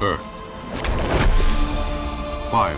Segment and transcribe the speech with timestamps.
[0.00, 0.40] Earth.
[2.50, 2.74] Fire.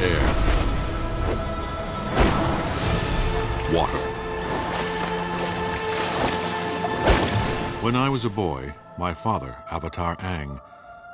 [0.00, 0.22] Air.
[3.72, 3.96] Water.
[7.80, 10.60] When I was a boy, my father, Avatar Ang,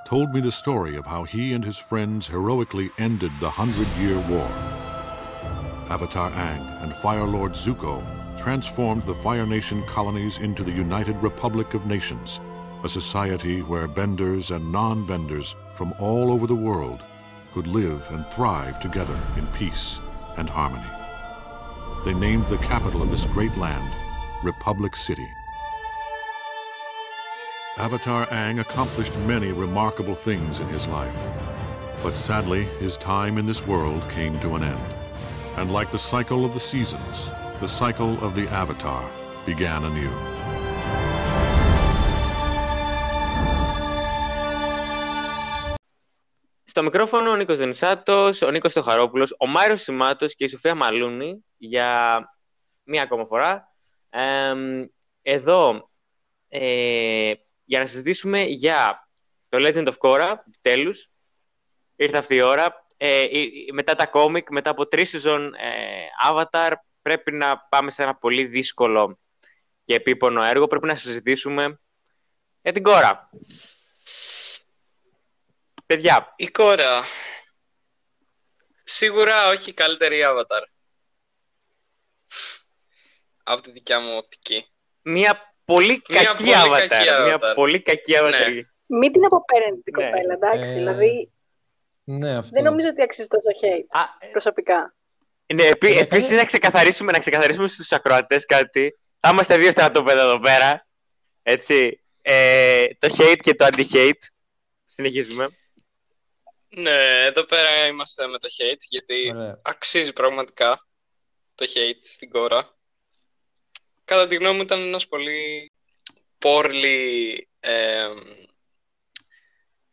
[0.07, 4.19] told me the story of how he and his friends heroically ended the Hundred Year
[4.31, 4.49] War.
[5.91, 8.03] Avatar Ang and Fire Lord Zuko
[8.39, 12.41] transformed the Fire Nation colonies into the United Republic of Nations,
[12.85, 17.03] a society where benders and non benders from all over the world
[17.53, 20.01] could live and thrive together in peace
[20.37, 20.85] and harmony.
[22.05, 23.93] They named the capital of this great land
[24.45, 25.29] Republic City.
[27.79, 31.27] Avatar Ang accomplished many remarkable things in his life.
[32.03, 34.95] But sadly, his time in this world came to an end.
[35.57, 37.29] And like the cycle of the seasons,
[37.61, 39.11] the cycle of the Avatar
[39.45, 40.38] began anew.
[46.71, 51.45] Στο μικρόφωνο ο Νίκος Δενσάτος, ο Νίκος Στοχαρόπουλος, ο Μάιρος Σιμάτος και η Σοφία Μαλούνη
[51.57, 52.19] για
[52.83, 53.69] μία ακόμα φορά.
[54.11, 54.55] Ε,
[55.23, 55.91] εδώ
[56.49, 57.33] ε,
[57.65, 59.09] για να συζητήσουμε για
[59.49, 60.93] το Legend of Korra, επιτέλου.
[61.97, 62.87] Ήρθε αυτή η ώρα.
[62.97, 63.25] Ε,
[63.73, 65.71] μετά τα κόμικ, μετά από τρεις σεζόν ε,
[66.31, 66.73] Avatar,
[67.03, 69.19] πρέπει να πάμε σε ένα πολύ δύσκολο
[69.85, 70.67] και επίπονο έργο.
[70.67, 71.81] Πρέπει να συζητήσουμε
[72.63, 73.31] για την κόρα.
[75.89, 76.35] Παιδιά.
[76.37, 77.05] Η κόρα.
[78.85, 80.63] Σίγουρα όχι η καλύτερη Avatar.
[83.43, 84.67] Από τη δικιά μου οπτική.
[85.03, 87.25] Μία πολύ κακή πολύ avatar.
[87.25, 88.31] Μια πολύ κακή avatar.
[88.31, 88.99] Ναι.
[88.99, 90.05] Μην την αποπαίρνετε την ναι.
[90.05, 90.71] κοπέλα, εντάξει.
[90.71, 90.75] Ε...
[90.75, 91.33] Δηλαδή,
[92.05, 92.51] ναι, αυτό.
[92.53, 94.95] δεν νομίζω ότι αξίζει τόσο hate, Α, προσωπικά.
[95.55, 98.99] Ναι, επί, ναι, επίσης να ξεκαθαρίσουμε, να ξεκαθαρίσουμε στους ακροατές κάτι.
[99.21, 100.87] Θα είμαστε δύο στρατόπεδα εδώ πέρα.
[101.43, 102.03] Έτσι.
[102.23, 104.23] Ε, το hate και το anti-hate.
[104.85, 105.49] Συνεχίζουμε.
[106.69, 109.61] Ναι, εδώ πέρα είμαστε με το hate, γιατί Ωραία.
[109.63, 110.87] αξίζει πραγματικά
[111.55, 112.79] το hate στην κόρα
[114.09, 115.73] κατά τη γνώμη μου ήταν ένας πολύ
[116.39, 118.09] πόρλι ε,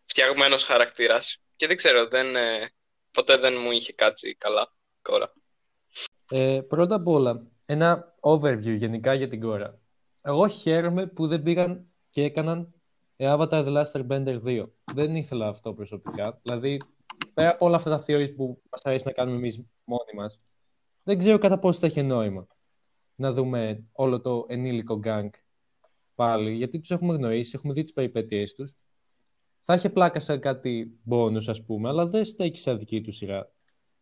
[0.06, 1.42] φτιαγμένος χαρακτήρας.
[1.56, 2.72] Και δεν ξέρω, δεν, ε,
[3.12, 5.34] ποτέ δεν μου είχε κάτσει καλά κόρα.
[6.30, 9.80] Ε, πρώτα απ' όλα, ένα overview γενικά για την κόρα.
[10.22, 12.75] Εγώ χαίρομαι που δεν πήγαν και έκαναν
[13.18, 14.66] Avatar The Last Airbender 2.
[14.94, 16.40] Δεν ήθελα αυτό προσωπικά.
[16.42, 16.82] Δηλαδή,
[17.34, 20.40] πέρα από όλα αυτά τα theories που μας αρέσει να κάνουμε εμείς μόνοι μας,
[21.04, 22.48] δεν ξέρω κατά πόσο θα έχει νόημα
[23.16, 25.30] να δούμε όλο το ενήλικο γκάγκ
[26.16, 28.74] πάλι, γιατί τους έχουμε γνωρίσει, έχουμε δει τις περιπέτειές τους.
[29.64, 33.52] Θα είχε πλάκα σαν κάτι bonus, ας πούμε, αλλά δεν στέκει σαν δική του σειρά.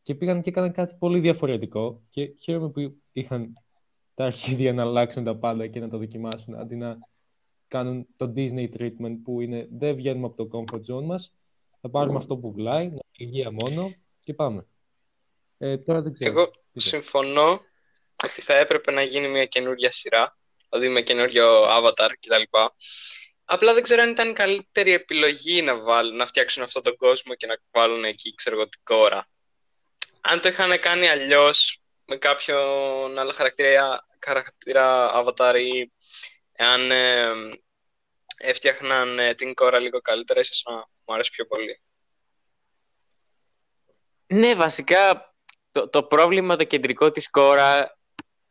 [0.01, 3.53] Και πήγαν και έκαναν κάτι πολύ διαφορετικό και χαίρομαι που είχαν
[4.13, 6.97] τα αρχίδια να αλλάξουν τα πάντα και να το δοκιμάσουν, αντί να
[7.73, 11.33] κάνουν το Disney treatment που είναι δεν βγαίνουμε από το comfort zone μας,
[11.81, 14.65] θα πάρουμε αυτό που πουλάει, υγεία μόνο και πάμε.
[15.57, 16.31] Ε, τώρα δεν ξέρω.
[16.31, 17.61] Εγώ συμφωνώ
[18.23, 20.37] ότι θα έπρεπε να γίνει μια καινούργια σειρά,
[20.69, 22.57] δηλαδή με καινούριο avatar κτλ.
[23.45, 27.35] Απλά δεν ξέρω αν ήταν η καλύτερη επιλογή να, βάλουν, να φτιάξουν αυτόν τον κόσμο
[27.35, 29.29] και να βάλουν εκεί, ξέρω εγώ, την κόρα.
[30.21, 35.91] Αν το είχαν κάνει αλλιώς με κάποιον άλλο χαρακτήρα, χαρακτήρα avatar ή
[36.57, 37.31] αν ε,
[38.37, 41.81] έφτιαχναν ε, την κόρα λίγο καλύτερα, ίσως να μου αρέσει πιο πολύ.
[44.27, 45.33] Ναι, βασικά
[45.71, 47.97] το, το πρόβλημα το κεντρικό της κόρα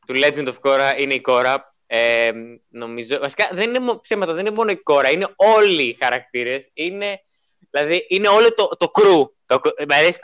[0.06, 1.74] του Legend of Korra είναι η κόρα.
[1.86, 2.32] Ε,
[2.68, 6.70] νομίζω, βασικά δεν είναι ψέματα, δεν είναι μόνο η κόρα, είναι όλοι οι χαρακτήρες.
[6.72, 7.22] Είναι,
[7.70, 9.30] δηλαδή είναι όλο το, το crew.
[9.46, 10.16] Το, δηλαδή,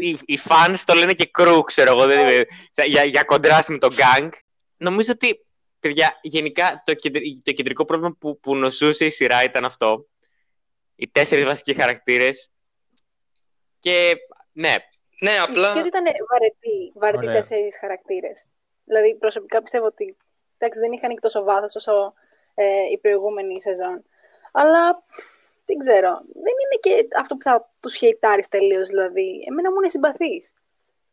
[0.00, 2.46] οι, οι fans το λένε και crew, ξέρω εγώ, δηλαδή,
[2.84, 4.28] για, για κοντράστη με το gang.
[4.76, 5.45] Νομίζω ότι,
[5.86, 6.94] παιδιά, γενικά το,
[7.42, 10.06] το κεντρικό πρόβλημα που, που νοσούσε η σειρά ήταν αυτό.
[10.96, 12.50] Οι τέσσερις βασικοί χαρακτήρες.
[13.80, 14.14] Και,
[14.52, 14.72] ναι.
[15.20, 15.66] Ναι, απλά...
[15.66, 18.46] Ισχύει ότι ήταν βαρετοί, βαρετοί τέσσερις χαρακτήρες.
[18.84, 20.16] Δηλαδή, προσωπικά πιστεύω ότι
[20.58, 22.14] εντάξει, δεν είχαν τόσο βάθος όσο
[22.54, 24.04] ε, η προηγούμενη σεζόν.
[24.52, 25.04] Αλλά
[25.64, 26.10] δεν ξέρω.
[26.32, 28.88] Δεν είναι και αυτό που θα τους χαιτάρει τελείως.
[28.88, 30.52] Δηλαδή, εμένα μου είναι συμπαθής.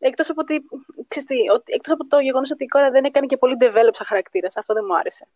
[0.05, 0.65] Εκτός από, ότι,
[1.65, 4.57] εκτός από το γεγονός ότι η Κόρα δεν έκανε και πολύ develop σαν χαρακτήρας.
[4.57, 5.27] Αυτό δεν μου άρεσε.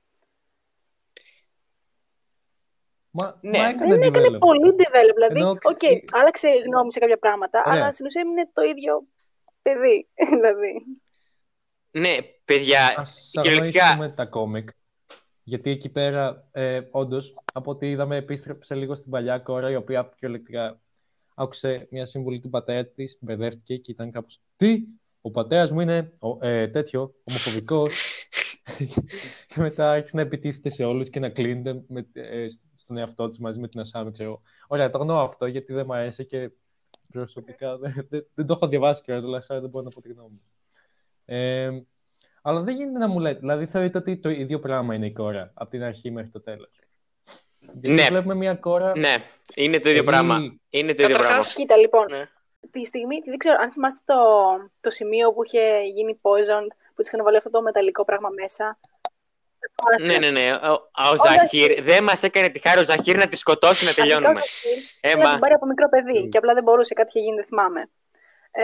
[3.10, 3.58] Μα, ναι.
[3.58, 5.14] μα έκανε δεν έκανε πολύ develop.
[5.14, 9.04] Δηλαδή, οκ, οκέι, άλλαξε γνώμη σε κάποια πράγματα, αλλά στην ουσία είναι το ίδιο
[9.62, 10.08] παιδί.
[10.34, 10.86] δηλαδή.
[11.92, 14.14] Ναι, παιδιά, Ας κυριολεκτικά...
[14.16, 14.70] τα κόμικ.
[15.44, 20.14] Γιατί εκεί πέρα, ε, όντως, από ό,τι είδαμε, επίστρεψε λίγο στην παλιά Κόρα, η οποία
[20.16, 20.82] κυριολεκτικά
[21.40, 24.42] άκουσε μια συμβουλή του πατέρα της, μπερδεύτηκε και ήταν κάπως.
[24.56, 24.84] Τι,
[25.22, 28.28] ο πατέρας μου είναι ο, ε, τέτοιο, ομοφοβικός.
[29.48, 32.46] και μετά άρχισε να επιτίθεται σε όλους και να κλείνεται με, ε,
[32.76, 34.42] στον εαυτό της μαζί με την Ασάμι, ξέρω.
[34.68, 36.52] Ωραία, το γνώμη αυτό γιατί δεν μου αρέσει και
[37.12, 40.30] προσωπικά δεν, δεν, δεν το έχω διαβάσει και αλλά δεν μπορώ να πω τη γνώμη
[40.30, 40.42] μου.
[41.26, 41.82] Ε,
[42.42, 43.40] αλλά δεν γίνεται να μου λέτε.
[43.40, 46.80] Δηλαδή θεωρείτε ότι το ίδιο πράγμα είναι η κόρα από την αρχή μέχρι το τέλος.
[47.60, 48.06] Γιατί Ναι.
[48.08, 48.98] βλέπουμε μια κόρα...
[48.98, 49.16] Ναι,
[49.56, 50.38] είναι το ίδιο πολύ- πράγμα.
[50.70, 51.18] Είναι το ίδιο πράγμα.
[51.24, 52.24] Καταρχάς, Κοίτα, λοιπόν, Ναι.
[52.72, 54.16] τη στιγμή, δεν ξέρω αν θυμάστε το,
[54.82, 58.78] το σημείο που είχε γίνει poisoned, που της είχαν βάλει αυτό το μεταλλικό πράγμα μέσα.
[60.06, 60.54] Ναι, ναι, ναι.
[60.54, 63.94] Ο, ο Ο Ζαχύρ δεν μας έκανε τη χάρη ο Ζαχύρ να τη σκοτώσει να
[63.94, 64.28] τελειώνουμε.
[64.28, 65.32] Αρχικά ο Ζαχίρ ήθελε να Έμα.
[65.32, 66.30] την πάρει από μικρό παιδί Mm.
[66.30, 67.90] και απλά δεν μπορούσε, κάτι είχε γίνει, δεν θυμάμαι.
[68.52, 68.64] Ε,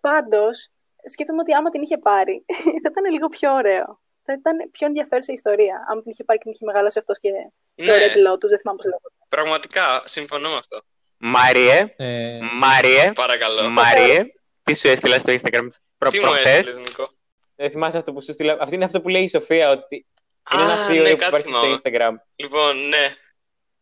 [0.00, 0.70] Πάντως,
[1.04, 2.44] σκέφτομαι ότι άμα την είχε πάρει,
[2.82, 4.00] θα ήταν λίγο πιο ωραίο.
[4.30, 5.86] Θα ήταν πιο ενδιαφέρουσα η ιστορία.
[5.90, 7.28] Άμα την είχε πάρει και την είχε μεγαλώσει αυτός και
[7.74, 9.08] το Ναι, Red Lotus, δεν θυμάμαι πώς λέγεται.
[9.28, 10.80] πραγματικά, συμφωνώ με αυτό.
[11.18, 13.68] Μάριε, Ε, Μάριε, Παρακαλώ.
[13.68, 14.24] Μάριε,
[14.62, 15.66] τι σου έστειλα στο Instagram
[15.98, 17.10] προ, Τι μου προχτές; έστειλες, Νικό.
[17.56, 18.56] Δεν θυμάσαι αυτό που σου στείλα.
[18.60, 20.06] Αυτό είναι αυτό που λέει η Σοφία, ότι
[20.54, 21.78] είναι ένα Α, θείο ναι, που κάτι υπάρχει στο θυμάμαι.
[21.84, 22.14] Instagram.
[22.36, 23.06] Λοιπόν, ναι.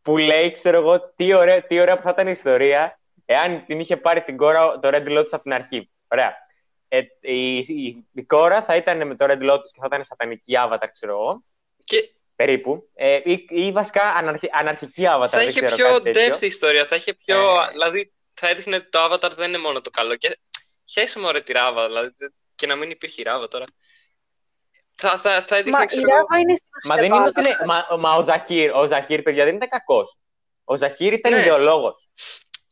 [0.03, 3.81] Που λέει, ξέρω εγώ, τι ωραία, τι ωραία που θα ήταν η ιστορία εάν την
[3.81, 5.91] είχε πάρει την κόρα το Red Lotus από την αρχή.
[6.09, 6.37] Ωραία.
[6.89, 10.55] Ε, η, η, η κόρα θα ήταν με το Red Lotus και θα ήταν σατανική
[10.57, 11.45] avatar, ξέρω εγώ.
[11.85, 12.89] Και Περίπου.
[12.95, 15.27] Ε, ή, ή βασικά αναρχι, αναρχική avatar.
[15.31, 16.35] θα δεν είχε ξέρω, πιο κάτι τέτοιο.
[16.35, 16.87] depth η ιστορία.
[16.87, 17.61] Θα είχε πιο.
[17.61, 17.71] Ε.
[17.71, 20.17] Δηλαδή, θα έδειχνε ότι το Avatar δεν είναι μόνο το καλό.
[20.17, 20.39] Και
[20.91, 22.15] χαίρεσαι μωρέ τη Ράβα, δηλαδή.
[22.55, 23.65] Και να μην υπήρχε η Ράβα τώρα.
[24.95, 27.31] Θα, θα, θα έδειχνε, Μα η ξέρω εγώ, Ράβα είναι στην Μα ουσία δεν είναι
[27.31, 27.59] το ότι είναι.
[27.61, 27.67] Avatar.
[27.91, 30.17] Μα, μα ο Ζαχύρ, ο Ζαχύρ, παιδιά, δεν ήταν κακός.
[30.65, 31.39] Ο Ζαχύρ ήταν Ναι.
[31.41, 32.09] ιδεολόγος.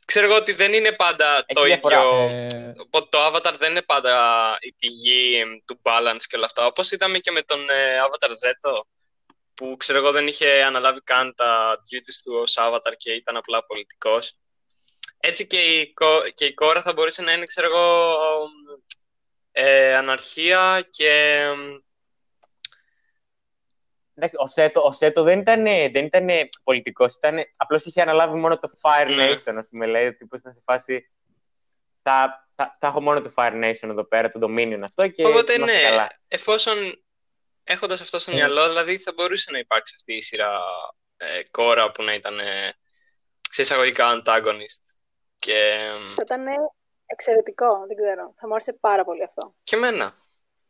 [0.04, 1.96] Ξέρω εγώ ότι δεν είναι πάντα το διαφορά.
[1.96, 2.28] ίδιο.
[2.28, 6.66] ε, Οπότε το Avatar δεν είναι πάντα η πηγή εμ, του balance και όλα αυτά.
[6.66, 8.82] Όπως είδαμε και με τον ε, Avatar Z,
[9.54, 13.64] που ξέρω εγώ δεν είχε αναλάβει καν τα duties του ως Avatar και ήταν απλά
[13.64, 14.32] πολιτικός.
[15.18, 18.16] Έτσι και η, κο- και η κόρα θα μπορούσε να είναι, ξέρω εγώ,
[19.52, 21.42] ε, αναρχία και...
[24.14, 26.26] εμ, Εντάξει, ο Σέτο, ο Σέτο δεν ήταν, δεν ήταν
[26.64, 29.30] πολιτικός, ήταν, απλώς είχε αναλάβει μόνο το Fire Ναι.
[29.32, 31.10] Nation, ας πούμε, λέει, ότι ήταν σε φάση,
[32.02, 35.52] θα, θα, θα έχω μόνο το Fire Nation εδώ πέρα, το Dominion αυτό και Οπότε
[35.52, 36.08] είμαστε ναι, καλά.
[36.28, 36.76] εφόσον
[37.64, 38.34] έχοντας αυτό στο Ε.
[38.34, 40.58] μυαλό, δηλαδή θα μπορούσε να υπάρξει αυτή η σειρά
[41.16, 42.74] ε, κόρα που να ήταν ε,
[43.50, 44.82] σε εισαγωγικά antagonist.
[45.38, 46.44] Και, εμ, Θα ήταν
[47.06, 48.34] εξαιρετικό, δεν ξέρω.
[48.40, 49.54] Θα μου άρεσε πάρα πολύ αυτό.
[49.62, 50.14] και εμένα,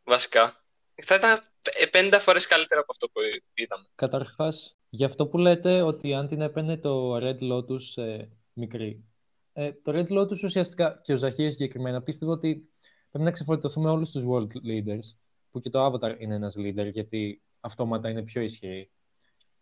[0.03, 0.64] βασικά.
[1.03, 1.39] Θα ήταν
[1.91, 3.19] ε, 50 φορές καλύτερα από αυτό που
[3.53, 3.85] είδαμε.
[3.95, 8.17] Καταρχάς, για αυτό που λέτε ότι αν την έπαιρνε το Red Lotus ε,
[8.53, 9.03] μικρή.
[9.53, 12.69] Ε, το Red Lotus ουσιαστικά και ο Ζαχύρης συγκεκριμένα πίστευε ότι
[13.11, 15.15] πρέπει να ξεφορτωθούμε όλους τους world leaders
[15.51, 18.91] που και το Avatar είναι ένας leader γιατί αυτόματα είναι πιο ισχυρή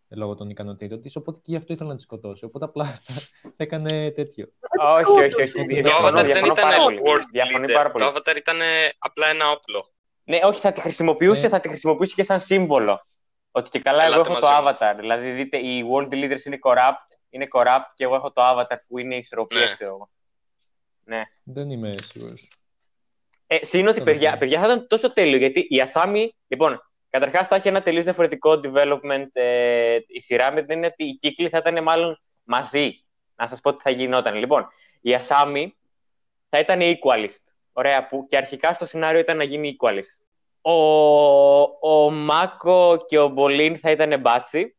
[0.08, 3.02] ε, λόγω των ικανοτήτων της οπότε και γι' αυτό ήθελα να τη σκοτώσει οπότε απλά
[3.42, 4.48] θα έκανε τέτοιο.
[4.80, 5.52] Όχι, όχι, όχι.
[5.52, 7.02] Το Το διαφωνώ, Avatar δεν διαφωνώ πάρα ήταν πολύ.
[7.06, 7.74] world Διαφωνεί leader.
[7.74, 8.06] πάρα πολύ.
[8.06, 8.60] Το Avatar ήταν
[8.98, 9.94] απλά ένα όπλο.
[10.24, 11.50] Ναι, όχι, θα τη χρησιμοποιούσε, Ε.
[11.50, 13.06] θα τη χρησιμοποιούσε και σαν σύμβολο.
[13.52, 14.68] Ότι και καλά, εγώ Ελάτε έχω το μαζί μου.
[14.80, 14.96] avatar.
[15.00, 18.98] Δηλαδή, δείτε, οι world leaders είναι corrupt, είναι corrupt και εγώ έχω το avatar που
[18.98, 19.74] είναι η ισορροπία, Ναι.
[19.74, 20.10] ξέρω εγώ.
[21.04, 21.22] Ναι.
[21.44, 22.52] Δεν είμαι σίγουρος.
[23.48, 24.38] Ε, συν ότι, Το παιδιά, ναι.
[24.38, 28.60] παιδιά, θα ήταν τόσο τέλειο, γιατί η Ασάμι, λοιπόν, καταρχάς θα έχει ένα τελείως διαφορετικό
[28.64, 33.06] development ε, η σειρά, με την έννοια ότι οι κύκλοι θα ήταν μάλλον μαζί.
[33.36, 34.36] Να σας πω τι θα γινόταν.
[34.36, 34.68] Λοιπόν,
[35.02, 35.76] η Ασάμι
[36.50, 37.53] θα ήταν equalist.
[37.74, 40.22] Ωραία, που και αρχικά στο σενάριο ήταν να γίνει equalist.
[40.62, 40.72] Ο,
[41.90, 44.76] ο Μάκο και ο Μπολίν θα ήταν μπάτσι.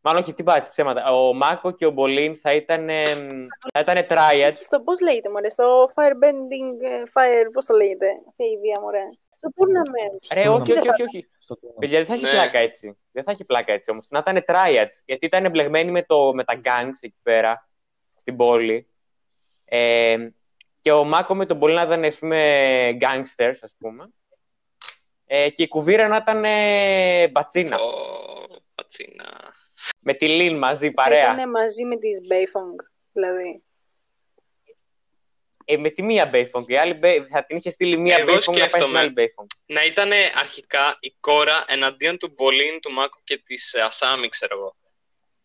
[0.00, 1.12] Μάλλον όχι, τι μπάτσι, ψέματα.
[1.14, 4.56] Ο Μάκο και ο Μπολίν θα ήταν, εμ, θα ήταν triads.
[4.60, 9.02] Στο πώς λέγεται, μωρέ, στο Firebending ε, Fire, πώς το λέγεται, αυτή η ιδέα, μωρέ.
[9.36, 10.34] Στο tournament.
[10.34, 10.78] Ρε, Στο όχι, tournament.
[10.78, 11.28] όχι, όχι, όχι.
[11.38, 11.78] Στο tournament.
[11.78, 12.30] Παιδιά, δεν θα έχει Ναι.
[12.30, 12.98] πλάκα έτσι.
[13.12, 14.06] Δεν θα έχει πλάκα έτσι όμως.
[14.10, 14.94] Να ήταν triads.
[15.04, 17.68] Γιατί ήταν εμπλεγμένοι με, το, με τα gangs εκεί πέρα,
[18.20, 18.86] στην πόλη.
[19.64, 20.16] Ε,
[20.82, 24.12] και ο Μάκο με τον Πολύ να ήταν, ας πούμε, gangsters, ας πούμε.
[25.26, 27.78] Ε, και η Κουβίρα να ήταν ε, μπατσίνα.
[27.80, 29.54] Ω, πατσίνα.
[30.00, 31.32] Με τη Λίν μαζί, παρέα.
[31.32, 33.62] Ήταν μαζί με τις Bayfong, δηλαδή.
[35.64, 36.64] Ε, με τη μία Bayfong.
[36.66, 38.98] Η άλλη Bay- θα την είχε στείλει μία Εγώ Bayfong να πάει στην σκέφτομαι.
[38.98, 39.46] άλλη Bayfong.
[39.66, 44.56] Να ήταν αρχικά η κόρα εναντίον του Μπολίν, του Μάκου και της ε, Ασάμι, ξέρω
[44.58, 44.76] εγώ.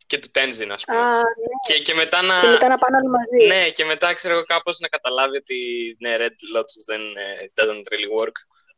[0.07, 1.01] Και του Τένζιν, ας Α, πούμε.
[1.15, 1.23] ναι.
[1.67, 2.39] Και, και μετά να...
[2.41, 3.47] Και μετά να πάνε όλοι μαζί.
[3.47, 5.57] Ναι, και μετά ξέρω εγώ κάπως να καταλάβει ότι
[5.99, 8.31] ναι, Red Lotus δεν ε, doesn't really work.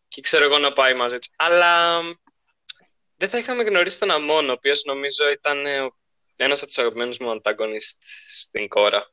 [0.07, 1.29] Και ξέρω εγώ να πάει μαζί τους.
[1.37, 2.11] Αλλά μ,
[3.17, 5.95] δεν θα είχαμε γνωρίσει τον Αμόν, ο οποίος νομίζω ήταν ε, ο-
[6.35, 7.97] ένας από τους αγαπημένους μου antagonist
[8.35, 9.09] στην κόρα.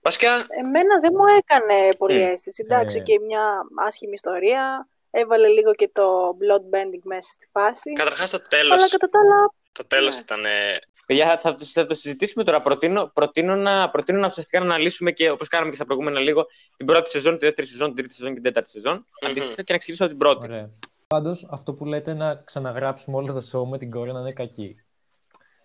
[0.00, 2.30] Βασικά, Εμένα δεν μου έκανε πολύ Μμ.
[2.32, 2.62] αίσθηση.
[2.66, 3.00] Εντάξει, Ε.
[3.00, 4.88] και μια άσχημη ιστορία.
[5.10, 7.92] Έβαλε λίγο και το bloodbending μέσα στη φάση.
[7.92, 10.20] καταρχάς το Αλλά τέλος, κατά τα άλλα, το τέλος ναι.
[10.20, 10.44] ήταν...
[10.44, 12.60] ε, Παιδιά, θα, θα, το- θα το συζητήσουμε τώρα.
[12.62, 16.46] Προτείνω, προτείνω, να, προτείνω να ουσιαστικά να αναλύσουμε και όπως κάναμε και στα προηγούμενα λίγο
[16.76, 19.04] την πρώτη σεζόν, τη δεύτερη σεζόν, την τρίτη σεζόν και την τέταρτη σεζόν.
[19.26, 20.46] Αντίστοιχα και να ξεκινήσω από την πρώτη.
[20.46, 20.70] Ωραία.
[21.06, 24.76] Πάντως, αυτό που λέτε να ξαναγράψουμε όλο το show με την κόρη να είναι κακή.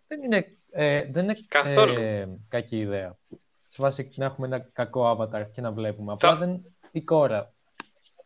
[0.07, 1.93] Δεν είναι, ε, δεν είναι Καθόλου.
[1.93, 3.17] ε, κακή ιδέα.
[3.59, 6.11] Σε βάση να έχουμε ένα κακό avatar και να βλέπουμε.
[6.13, 7.53] Απλά δεν, η κόρα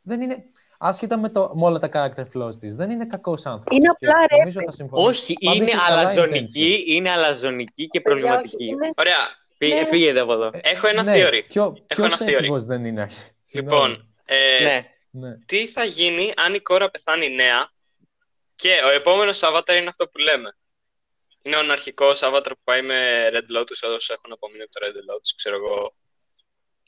[0.02, 0.44] δεν είναι.
[0.78, 3.78] Άσχετα με, το, με όλα τα character flaws της, δεν είναι κακός άνθρωπος.
[3.78, 5.10] Είναι Και απλά ρε, νομίζω θα συμφωνήσω.
[5.10, 8.66] Όχι, Πάντα είναι έχεις καλά αλαζονική, είναι αλαζονική και Παιδιά, όχι, προβληματική.
[8.66, 9.46] είναι- Ωραία.
[9.58, 9.86] Φύ- Ναι.
[9.86, 10.50] Φύγετε από εδώ.
[10.54, 11.42] Έχω ένα ναι, theory.
[11.48, 12.34] Ποιο, Έχω ποιος ένα theory.
[12.34, 13.10] έφηβος δεν είναι;
[13.44, 13.88] Συγγνώμη.
[13.90, 14.92] Λοιπόν, ε, Ναι.
[15.10, 15.38] Ναι.
[15.46, 17.72] τι θα γίνει αν η κόρα πεθάνει νέα
[18.56, 20.58] και ο επόμενος avatar είναι αυτό που λέμε;
[21.42, 25.14] Είναι ο αρχικός avatar που πάει με Red Lotus, όσους έχουν απομείνει από το Red
[25.14, 25.94] Lotus, ξέρω εγώ,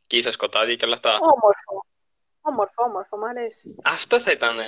[0.08, 1.10] και στα σκοτάδια και όλα αυτά.
[1.22, 1.86] Όμορφο.
[2.50, 3.76] Όμορφο, όμορφο, μ' αρέσει.
[3.84, 4.60] Αυτό θα ήταν...
[4.60, 4.64] ε,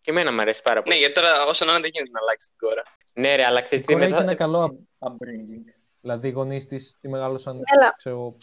[0.00, 0.96] Και εμένα μου αρέσει πάρα Ναι, πολύ.
[0.98, 2.82] γιατί τώρα όσο να είναι δεν γίνεται να αλλάξει την κόρα.
[3.12, 4.60] Ναι, ρε, αλλά Η ξέρεις τι κόρη μετά- έχει ένα καλό
[4.98, 5.64] up- upbringing.
[6.00, 8.36] Δηλαδή οι γονείς της τη μεγάλωσαν, Αλλά ξέρω,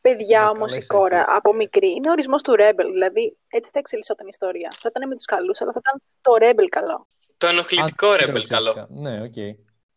[0.00, 1.36] παιδιά Ναι, όμως καλές η κόρα αιτίες.
[1.36, 2.86] από μικρή είναι ορισμός του Rebel.
[2.92, 4.72] Δηλαδή έτσι θα εξελισσόταν η ιστορία.
[4.78, 7.06] Θα ήταν με τους καλούς, αλλά θα ήταν το Rebel καλό.
[7.36, 8.70] Το ενοχλητικό αν- Rebel καλό.
[8.70, 8.86] ουσιαστικά.
[8.90, 9.34] Ναι, οκ.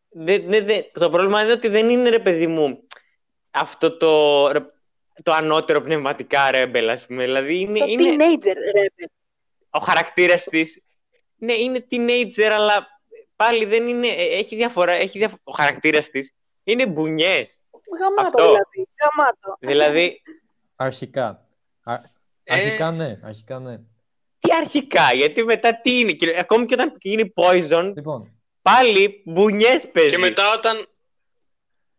[0.09, 2.87] Δε- δε- δε- το πρόβλημα είναι ότι δεν είναι ρε παιδί μου
[3.51, 4.11] αυτό το,
[4.51, 4.65] ρε-
[5.23, 7.23] το ανώτερο πνευματικά ρέμπελ, ας πούμε.
[7.23, 9.07] Δηλαδή είναι, Το είναι teenager Rebel.
[9.69, 10.81] ο χαρακτήρας της.
[11.37, 12.87] Ναι, είναι teenager, αλλά
[13.35, 14.07] πάλι δεν είναι.
[14.07, 14.91] ε, Έχει διαφορά.
[14.91, 17.63] Έχει διαφο- Ο χαρακτήρας της είναι μπουνιές.
[17.99, 18.43] Γαμάτο Αυτό.
[18.43, 18.89] δηλαδή.
[19.01, 19.55] Γαμάτο.
[19.59, 20.21] Δηλαδή,
[20.75, 21.47] Αρχικά.
[21.83, 21.93] Α-
[22.43, 22.53] Ε.
[22.53, 23.77] Αρχικά ναι, αρχικά ναι.
[24.39, 26.11] τι αρχικά, γιατί μετά τι είναι.
[26.11, 30.09] Και Ακόμη και όταν γίνει poison, Λοιπόν, πάλι μπουνιές παίζει.
[30.09, 30.77] Και μετά όταν,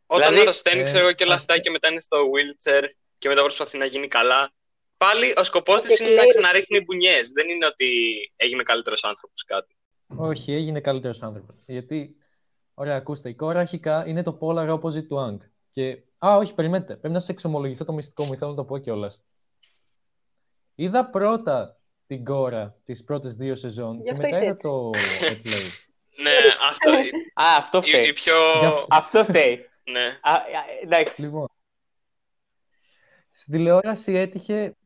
[0.06, 2.84] όταν Δηλαδή, αρρωσταίνεις, ε, ξέρω εγώ και όλα ας- αυτά και μετά είναι στο wheelchair
[3.18, 4.50] και μετά προσπαθεί να γίνει καλά.
[4.96, 6.28] Πάλι ο σκοπός Και της είναι να κλαίει.
[6.28, 7.30] ξαναρίχνει μπουνιές.
[7.30, 7.88] Δεν είναι ότι
[8.36, 9.76] έγινε καλύτερος άνθρωπος κάτι.
[10.16, 11.56] όχι, έγινε καλύτερος άνθρωπος.
[11.66, 12.16] Γιατί,
[12.74, 15.46] ωραία, ακούστε, η κόρα αρχικά είναι το polar opposite του Ang.
[15.70, 18.78] Και, α, όχι, περιμένετε, πρέπει να σε εξομολογηθώ το μυστικό μου, θέλω να το πω
[18.78, 19.22] κιόλας.
[20.74, 24.66] Είδα πρώτα την κόρα τις πρώτες δύο σεζόν Γι' και αυτό μετά είσαι είδα έτσι.
[24.68, 25.70] το replay.
[26.22, 26.32] Ναι,
[26.68, 26.90] αυτό.
[26.98, 28.08] η, Α, αυτό η, φταίει.
[28.08, 28.34] η πιο...
[28.60, 29.68] Γι' αυτό- Αυτό φταίει.
[29.84, 30.18] Ναι.
[30.22, 30.42] Α, α,
[30.82, 31.20] εντάξει.
[31.20, 31.46] Λοιπόν,
[33.38, 34.76] στην τηλεόραση έτυχε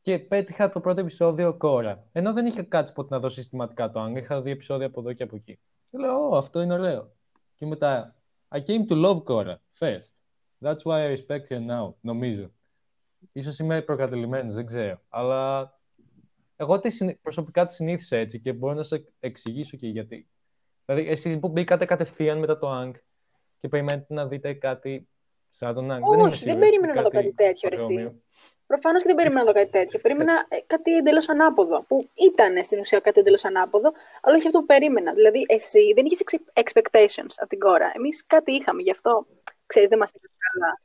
[0.00, 2.06] και πέτυχα το πρώτο επεισόδιο κόρα.
[2.12, 5.12] Ενώ δεν είχα κάτσει ποτέ να δω συστηματικά το Ang, είχα δει επεισόδια από εδώ
[5.12, 5.58] και από εκεί.
[5.84, 7.12] Και λέω, Ω, αυτό είναι ωραίο.
[7.54, 8.14] Και μετά,
[8.48, 10.08] I came to love Kora first.
[10.60, 12.50] That's why I respect her now, νομίζω.
[13.32, 15.00] Ίσως είμαι προκατελημένος, δεν ξέρω.
[15.08, 15.72] Αλλά
[16.56, 20.28] εγώ τη συνη- προσωπικά τη συνήθισα έτσι και μπορώ να σε εξηγήσω και γιατί.
[20.84, 22.92] Δηλαδή, εσείς που μπήκατε κατευθείαν μετά το Ang
[23.60, 25.08] και περιμένετε να δείτε κάτι
[25.58, 26.00] σαν τον Ang.
[26.02, 26.58] Όχι, είμαι δεν σίγουρος.
[26.60, 28.06] περίμενα να δω κάτι τέτοιο, ρε, παρόμοιο.
[28.06, 28.22] εσύ.
[28.66, 29.98] Προφανώς και δεν περίμενα να δω κάτι τέτοιο.
[29.98, 31.82] Περίμενα ε, κάτι εντελώς ανάποδο.
[31.88, 33.92] Που ήταν στην ουσία κάτι εντελώς ανάποδο,
[34.22, 35.12] αλλά όχι αυτό που περίμενα.
[35.12, 36.20] Δηλαδή, εσύ δεν είχες
[36.52, 37.92] expectations από την κόρα.
[37.94, 39.26] Εμείς κάτι είχαμε, γι' αυτό
[39.66, 40.80] ξέρεις, δεν μας είπε καλά.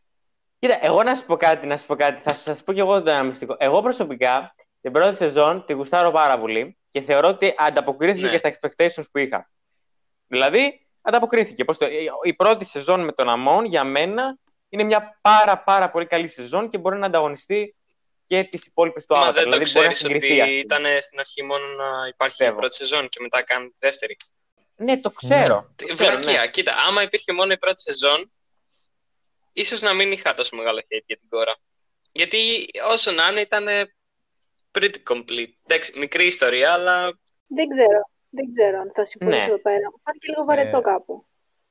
[0.60, 2.22] Κοίτα, εγώ να σου πω κάτι, να σου πω κάτι.
[2.24, 3.56] Θα σας πω κι εγώ το ένα μυστικό.
[3.60, 8.32] Εγώ προσωπικά την πρώτη σεζόν τη γουστάρω πάρα πολύ και θεωρώ ότι ανταποκρίθηκε Ναι.
[8.32, 9.50] και στα expectations που είχα.
[10.28, 11.64] Δηλαδή, ανταποκρίθηκε.
[11.64, 11.86] Πώς το...
[12.24, 14.38] Η πρώτη σεζόν με τον Αμόν για μένα
[14.70, 17.76] είναι μια πάρα πάρα πολύ καλή σεζόν και μπορεί να ανταγωνιστεί
[18.28, 19.34] και τις υπόλοιπες του Μα Avatar.
[19.34, 20.42] δεν το δηλαδή, μπορεί να ξέρεις συγκριθεί.
[20.42, 20.82] ας ότι πούμε.
[20.86, 22.56] ήταν στην αρχή μόνο να υπάρχει η Πιστεύω.
[22.58, 24.18] πρώτη σεζόν και μετά κάνει τη δεύτερη.
[24.76, 25.72] Ναι, το ξέρω.
[25.76, 26.42] Τι- Το ξέρω, Βλακεία.
[26.42, 26.48] ναι.
[26.50, 28.32] Κοίτα, άμα υπήρχε μόνο η πρώτη σεζόν,
[29.54, 31.56] ίσως να μην είχα τόσο μεγάλο hate για την κόρα.
[32.12, 33.66] Γιατί όσο να είναι ήταν
[34.80, 35.54] pretty complete.
[35.68, 38.10] Εντάξει, μικρή ιστορία, αλλά Δεν ξέρω.
[38.30, 39.46] Δεν ξέρω αν θα συμφωνήσω Ναι.
[39.52, 39.90] εδώ πέρα.
[39.92, 41.26] Μου φάνηκε λίγο βαρετό Ε, κάπου.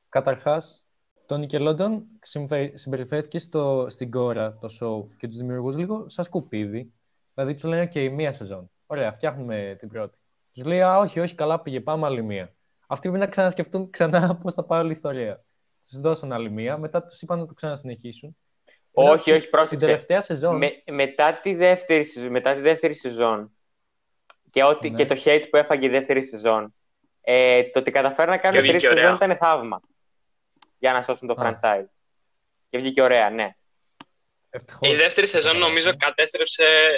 [0.09, 0.85] Καταρχάς,
[1.29, 6.93] το Nickelodeon συμφε- συμπεριφέρθηκε στο, στην κόρα, το show και τους δημιουργούς λίγο σαν σκουπίδι.
[7.35, 8.71] Δηλαδή τους λένε και η μία σεζόν.
[8.87, 10.19] Ωραία, φτιάχνουμε την πρώτη.
[10.53, 12.55] Τους λέει, α, όχι, όχι, καλά πήγε, πάμε άλλη μία.
[12.87, 15.45] Αυτοί πρέπει να ξανασκεφτούν ξανά πώς θα πάει όλη η ιστορία.
[15.89, 18.37] Τους δώσαν άλλη μία, μετά τους είπαν να το ξανασυνεχίσουν.
[18.93, 19.87] Ενώ Όχι, όχι, Στην πρόσεξε.
[19.87, 23.51] τελευταία σεζόν, Με, μετά, τη δεύτερη, σεζόν- μετά τη δεύτερη σεζόν
[24.51, 24.97] και, ότι, Ναι.
[24.97, 26.75] και το hate που έφαγε η δεύτερη σεζόν,
[27.21, 29.27] ε, το ότι καταφέρουν να κάνουν Και τρίτη βγήκε σεζόν ωραία.
[29.27, 29.81] ήταν θαύμα
[30.79, 31.59] για να σώσουν το Α.
[31.63, 31.87] franchise.
[32.69, 33.57] Και βγήκε ωραία, ναι.
[34.51, 34.89] ευτυχώς.
[34.89, 35.97] η δεύτερη σεζόν Καλά, νομίζω ναι.
[35.97, 36.89] κατέστρεψε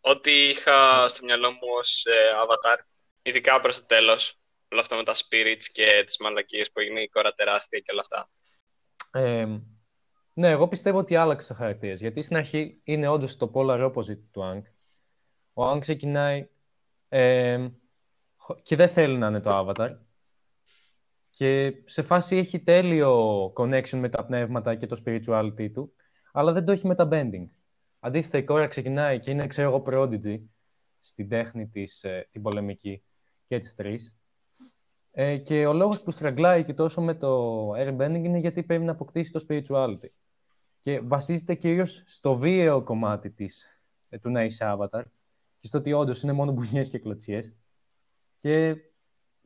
[0.00, 2.78] ό,τι είχα στο μυαλό μου ως ε, avatar.
[3.22, 4.38] Ειδικά προς το τέλος.
[4.72, 8.00] Όλα αυτά με τα spirits και τις μαλακίες που έγινε η κόρα τεράστια και όλα
[8.00, 8.30] αυτά.
[9.12, 9.46] Ε,
[10.32, 12.00] ναι, εγώ πιστεύω ότι άλλαξε χαρακτήρες.
[12.00, 14.62] Γιατί στην αρχή είναι όντως το polar opposite του Ang.
[15.52, 16.48] Ο Ang ξεκινάει
[17.08, 17.68] ε,
[18.36, 19.96] χω- και δεν θέλει να είναι το Avatar.
[21.36, 25.92] Και σε φάση έχει τέλειο connection με τα πνεύματα και το spirituality του,
[26.32, 27.48] αλλά δεν το έχει με τα bending.
[28.00, 30.40] Αντίθετα, η κόρα ξεκινάει και είναι, ξέρω εγώ, prodigy
[31.00, 33.02] στην τέχνη της, ε, την πολεμική
[33.46, 34.16] και τις τρεις.
[35.10, 38.92] Ε, και ο λόγος που στραγγλάει και τόσο με το airbending είναι γιατί πρέπει να
[38.92, 40.08] αποκτήσει το spirituality.
[40.80, 45.08] Και βασίζεται κυρίως στο βίαιο κομμάτι της, ε, του να είσαι avatar και
[45.58, 47.54] και στο ότι όντως είναι μόνο μπουνιέ και κλωτσιές.
[48.40, 48.76] Και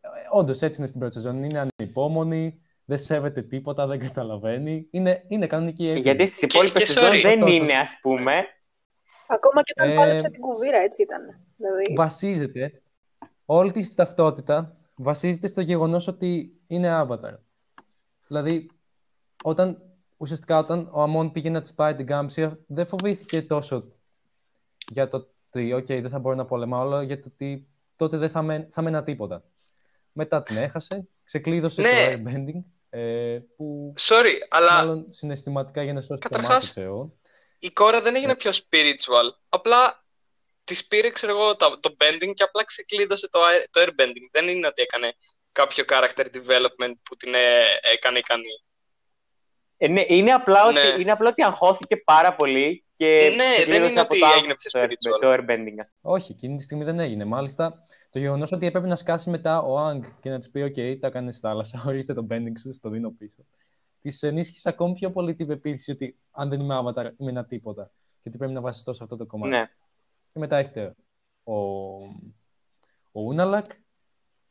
[0.01, 1.43] ε, όντως έτσι είναι στην πρώτη σεζόν.
[1.43, 1.61] Είναι
[2.01, 4.87] ανυπόμονη, δεν σέβεται τίποτα, δεν καταλαβαίνει.
[4.91, 6.01] Είναι, είναι κανονική έτσι.
[6.01, 8.45] Γιατί στις υπόλοιπες σεζόν δεν είναι, ας πούμε.
[9.29, 11.23] Ακόμα και όταν ε, πάλεψε την κουβίρα, έτσι ήταν.
[11.57, 11.93] Δηλαδή...
[11.97, 12.83] Βασίζεται.
[13.45, 17.35] Όλη της ταυτότητα βασίζεται στο γεγονός ότι είναι avatar.
[18.27, 18.71] Δηλαδή,
[19.43, 19.83] όταν
[20.17, 23.93] ουσιαστικά όταν ο Αμών πήγε να της πάει την κάμψη, δεν φοβήθηκε τόσο
[24.91, 28.31] για το ότι okay, δεν θα μπορεί να πολεμάω, αλλά για το ότι τότε δεν
[28.31, 29.43] θα, με, θα μένα τίποτα.
[30.13, 31.89] Μετά την έχασε, ξεκλείδωσε ναι.
[31.89, 34.73] το airbending, ε, που Sorry, αλλά...
[34.73, 37.13] μάλλον συναισθηματικά για να σώσει Καταρχάς, το μάτι,
[37.59, 38.37] η κόρα δεν έγινε Ναι.
[38.37, 39.37] πιο spiritual.
[39.49, 40.05] Απλά
[40.65, 44.29] της πήρε, ξέρω εγώ, το, το bending και απλά ξεκλείδωσε το, air- το airbending.
[44.31, 45.13] Δεν είναι ότι έκανε
[45.53, 48.65] κάποιο character development που την ε, έκανε ικανή.
[49.77, 50.81] Ε, ναι, είναι, απλά Ναι.
[50.81, 54.21] ότι, είναι απλά ότι αγχώθηκε πάρα πολύ και Ε, ναι, δεν ξεκλείδωσε είναι από ότι
[54.21, 55.21] το έγινε άγχος πιο το, spiritual.
[55.21, 55.87] το airbending.
[56.01, 57.25] Όχι, εκείνη τη στιγμή δεν έγινε.
[57.25, 60.99] Μάλιστα, το γεγονός ότι έπρεπε να σκάσει μετά ο Άγκ και να της πει: OK,
[61.01, 63.45] τα έκανε στη θάλασσα, ορίστε το bending σου, στο δίνω πίσω.
[64.01, 67.91] Της ενίσχυσε ακόμη πιο πολύ την πεποίθηση ότι αν δεν είμαι avatar, είμαι ένα τίποτα.
[68.21, 69.51] Και ότι πρέπει να βασιστώ σε αυτό το κομμάτι.
[69.51, 69.71] Ναι.
[70.33, 70.95] Και μετά έχετε
[71.43, 71.55] ο,
[73.13, 73.65] ο Ούναλακ.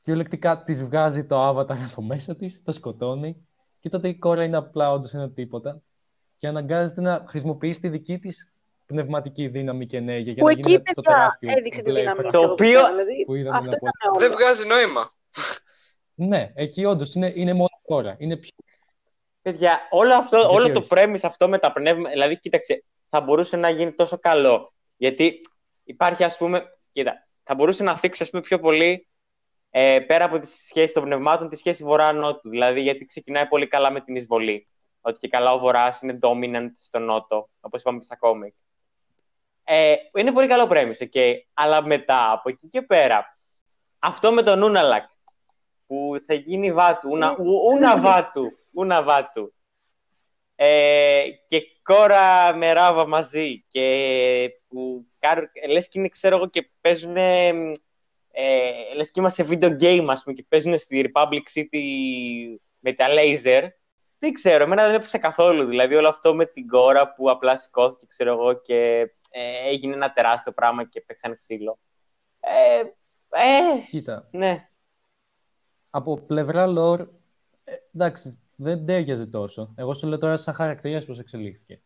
[0.01, 3.47] Κυριολεκτικά της βγάζει το avatar από μέσα της, το σκοτώνει.
[3.79, 5.81] Και τότε η κόρα είναι απλά όντως ένα τίποτα.
[6.37, 8.53] Και αναγκάζεται να χρησιμοποιήσει τη δική της
[8.93, 11.95] πνευματική δύναμη και ενέργεια για Που να εκεί, γίνει το παιδιά, τεράστιο έδειξε τη blade
[11.95, 13.87] δύναμη πράγμα της, Το εγώ οποίο- πιστεύω, δηλαδή, που είδαμε αυτό να πω.
[13.87, 14.19] ήταν όλο.
[14.19, 15.13] Δεν βγάζει νόημα.
[16.15, 18.15] Ναι, εκεί όντως είναι, είναι μόνο κόρα.
[18.19, 18.49] Είναι πιο...
[19.41, 20.87] Παιδιά, όλο, αυτό, Γιατί όλο το όχι.
[20.91, 24.73] premise αυτό με τα πνεύματα, δηλαδή κοίταξε, θα μπορούσε να γίνει τόσο καλό.
[24.97, 25.41] Γιατί
[25.83, 29.07] υπάρχει ας πούμε, κοίτα, θα μπορούσε να θίξει ας πούμε πιο πολύ
[29.69, 32.49] ε, πέρα από τη σχέση των πνευμάτων, τη σχέση βορρά-νότου.
[32.49, 34.63] Δηλαδή, γιατί ξεκινάει πολύ καλά με την εισβολή.
[35.01, 38.53] Ότι και καλά ο βορράς είναι dominant στο νότο, όπως είπαμε και στα κόμικ.
[39.71, 41.33] Ε, είναι πολύ καλό premise, okay.
[41.53, 43.37] αλλά μετά από εκεί και πέρα,
[43.99, 45.09] αυτό με τον Ούναλακ,
[45.87, 49.53] που θα γίνει βάτου, ούνα, ου- ούνα βάτου, ούνα βάτου.
[50.55, 56.69] Ε, και κόρα με ράβα μαζί και που κάνουν, λες και είναι ξέρω εγώ και
[56.81, 57.51] παίζουν ε,
[58.95, 61.83] λες και είμαστε σε video game ας πούμε και παίζουν στη Republic City
[62.79, 63.67] με τα laser
[64.19, 68.05] δεν ξέρω, εμένα δεν έπαιξε καθόλου δηλαδή όλο αυτό με την κόρα που απλά σηκώθηκε
[68.09, 71.79] ξέρω εγώ και ε, έγινε ένα τεράστιο πράγμα και παίξαν ξύλο
[72.39, 72.79] ε,
[73.29, 74.69] ε, Κοίτα, ναι
[75.89, 77.07] από πλευρά lore,
[77.63, 79.73] ε, εντάξει, δεν τέριαζε τόσο.
[79.75, 81.81] Εγώ σου λέω τώρα σαν χαρακτήρας πώς εξελίχθηκε.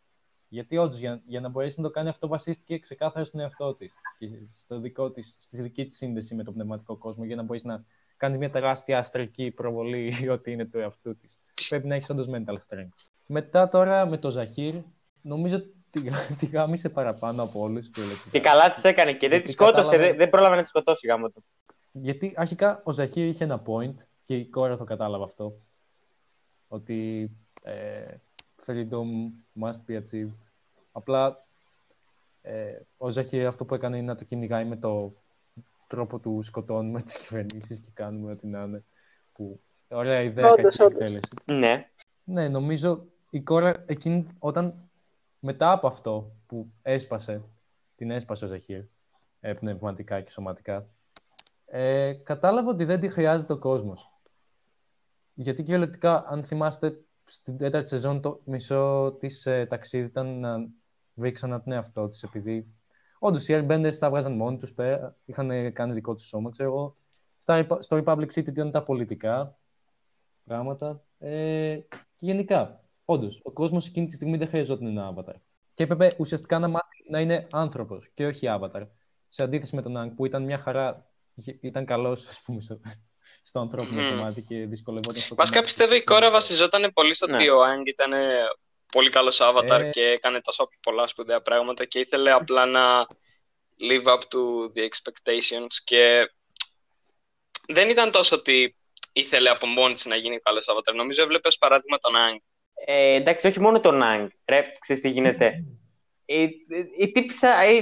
[0.48, 3.94] Γιατί όντως για, για να μπορέσει να το κάνει αυτό βασίστηκε ξεκάθαρα στον εαυτό της
[4.18, 7.60] και στο δικό της, στη δική της σύνδεση με τον πνευματικό κόσμο για να μπορεί
[7.64, 7.86] να
[8.18, 11.40] κάνει μια τεράστια αστρική προβολή ή ό,τι είναι του εαυτού της.
[11.70, 13.12] Πρέπει να έχεις όντως mental strength.
[13.28, 14.76] Μετά τώρα με το Ζαχύρ,
[15.22, 16.02] νομίζω ότι τη,
[16.40, 17.80] τη γάμισε παραπάνω από όλου.
[18.32, 20.68] και καλά της έκανε και δεν Γιατί της σκότωσε, κατάλαβε- δεν, δεν πρόλαβε να τη
[20.68, 21.44] σκοτώσει γάμο του
[21.92, 25.54] Γιατί αρχικά ο Ζαχύρ είχε ένα point και η κόρα το κατάλαβε αυτό.
[26.68, 27.30] Ότι
[27.64, 28.04] ε,
[28.66, 29.08] freedom
[29.62, 30.34] must be achieved.
[30.92, 31.46] Απλά
[32.42, 35.14] ε, ο Ζαχύρ αυτό που έκανε είναι να το κυνηγάει με το
[35.88, 38.84] τρόπο του σκοτώνουμε τις κυβερνήσεις και κάνουμε ό,τι να είναι.
[39.34, 40.94] Που, ωραία ιδέα Όντως, κακή όντως.
[41.02, 41.30] εκτέλεση.
[41.54, 41.90] ναι
[42.24, 44.74] Ναι, νομίζω η κόρα εκείνη όταν
[45.46, 47.44] μετά από αυτό που έσπασε,
[47.96, 48.84] την έσπασε ο Ζαχύρ,
[49.40, 50.88] ε, πνευματικά και σωματικά,
[51.66, 54.12] ε, κατάλαβα ότι δεν τη χρειάζεται ο κόσμος.
[55.34, 60.68] Γιατί κυριολεκτικά, αν θυμάστε, στην τέταρτη σεζόν το μισό της ε, ταξίδι ήταν να
[61.14, 62.74] βρει ξανά τον εαυτό της, επειδή
[63.20, 66.70] όντως οι Airbenders τα βγάζαν μόνοι τους πέρα, είχαν ε, κάνει δικό τους σώμα, ξέρω
[66.70, 66.98] εγώ.
[67.38, 69.58] Στα, Repa- στο Republic City ήταν τα πολιτικά
[70.44, 71.04] πράγματα.
[71.20, 75.36] Ε, και γενικά, όντως, ο κόσμος εκείνη τη στιγμή δεν χρειαζόταν ένα avatar.
[75.74, 78.88] Και έπρεπε ουσιαστικά να μάθει να είναι άνθρωπος και όχι avatar.
[79.30, 82.80] Σε αντίθεση με τον Άγκ που ήταν μια χαρά, είχε- ήταν καλός, ας πούμε, στο,
[83.44, 84.10] στο ανθρώπινο Μμμ.
[84.10, 86.44] κομμάτι και δυσκολευόταν στο Βασικά κομμάτι πιστεύω η της κόρα κοινωνίας.
[86.44, 87.36] βασιζόταν πολύ στο Ναι.
[87.36, 88.12] ότι ο Άγκ ήταν
[88.92, 89.90] πολύ καλός avatar Ε.
[89.90, 93.06] και έκανε τόσο πολλά σπουδαία πράγματα και ήθελε απλά να
[93.80, 96.32] live up to the expectations και
[97.68, 98.76] δεν ήταν τόσο ότι
[99.14, 100.94] ήθελε από μόνη της να γίνει καλός avatar.
[100.96, 102.36] Νομίζω έβλεπες ως παράδειγμα τον Άγκ.
[102.86, 104.28] Ε, εντάξει, όχι μόνο τον Άγκ.
[104.46, 105.64] Ρε, ξέρεις τι γίνεται.
[106.26, 106.52] Η, η,
[106.98, 107.82] η τύπησα ε,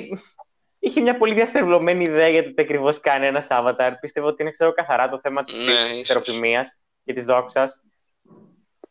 [0.79, 3.91] είχε μια πολύ διαστρεβλωμένη ιδέα για το τι ακριβώς κάνει ένας avatar.
[3.99, 5.99] Πίστευω ότι είναι ξέρω, καθαρά το θέμα της Ναι, ίσως.
[5.99, 6.73] ιστεροπημία
[7.03, 7.81] και της δόξας.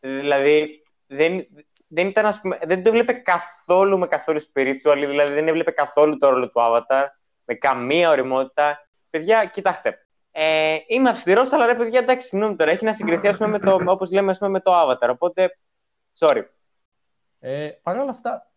[0.00, 1.46] Δηλαδή, δεν,
[1.88, 6.18] δεν, ήταν, ας πούμε, δεν το έβλεπε καθόλου με καθόλου spiritual, δηλαδή δεν έβλεπε καθόλου
[6.18, 7.06] το ρόλο του avatar,
[7.44, 8.88] με καμία ωριμότητα.
[9.10, 10.06] Παιδιά, κοιτάξτε.
[10.32, 12.70] Ε, είμαι αυστηρός, αλλά ρε παιδιά, εντάξει, συγγνώμη τώρα.
[12.70, 15.08] Έχει να συγκριθεί, ας πούμε, με το, όπως λέμε, ας πούμε, με το avatar.
[15.10, 15.58] Οπότε,
[16.18, 16.42] sorry.
[17.40, 18.50] Ε, Παρ' όλα αυτά,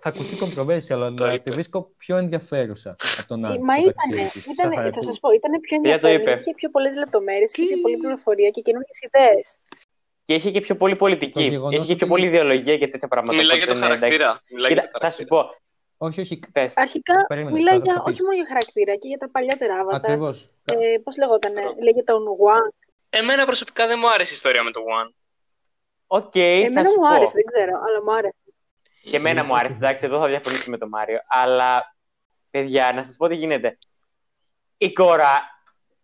[0.00, 1.50] θα ακουστεί controversy, αλλά Το τη είπε.
[1.52, 3.60] βρίσκω πιο ενδιαφέρουσα από τον Άγκ.
[3.60, 5.04] Μα στο ήταν, ταξίδι της, ήταν, στα θα χαρακτήρα.
[5.04, 6.40] σας πω, ήταν πιο Για το ενδιαφέρον, είπε.
[6.40, 9.56] είχε πιο πολλές λεπτομέρειες, είχε πιο πολλή πληροφορία και καινούργιες ιδέες.
[10.24, 11.42] Και είχε και πιο πολύ Το πολιτική.
[11.42, 13.36] γεγονός Είχε και πιο ότι- πολύ ιδεολογία και τέτοια πράγματα.
[13.38, 14.16] Μιλάει για το οπότε, ναι, εντάξει.
[14.18, 14.42] χαρακτήρα.
[14.54, 15.52] Μιλάει για Κοίτα, το θα σου χαρακτήρα.
[15.52, 15.62] πω.
[16.06, 16.72] Όχι, όχι, Πες.
[16.76, 18.12] Αρχικά Περίμενε, μιλάει τώρα θα για, πεις.
[18.14, 19.94] όχι μόνο για χαρακτήρα και για τα παλιότερα Avatar.
[20.00, 20.36] ακριβώς.
[20.64, 22.22] Ε, πώς λεγότανε, λέγεται τον
[22.54, 22.68] Wan.
[23.10, 25.08] Εμένα προσωπικά δεν μου άρεσε η ιστορία με τον Wan.
[26.06, 27.14] Οκ, θα Εμένα σου μου πω.
[27.14, 28.36] άρεσε, δεν ξέρω, αλλά μου άρεσε.
[29.02, 31.20] Και εμένα μου άρεσε, εντάξει, εδώ θα διαφωνήσω με τον Μάριο.
[31.26, 31.96] Αλλά,
[32.50, 33.78] παιδιά, να σας πω τι γίνεται.
[34.78, 35.40] Η Κόρα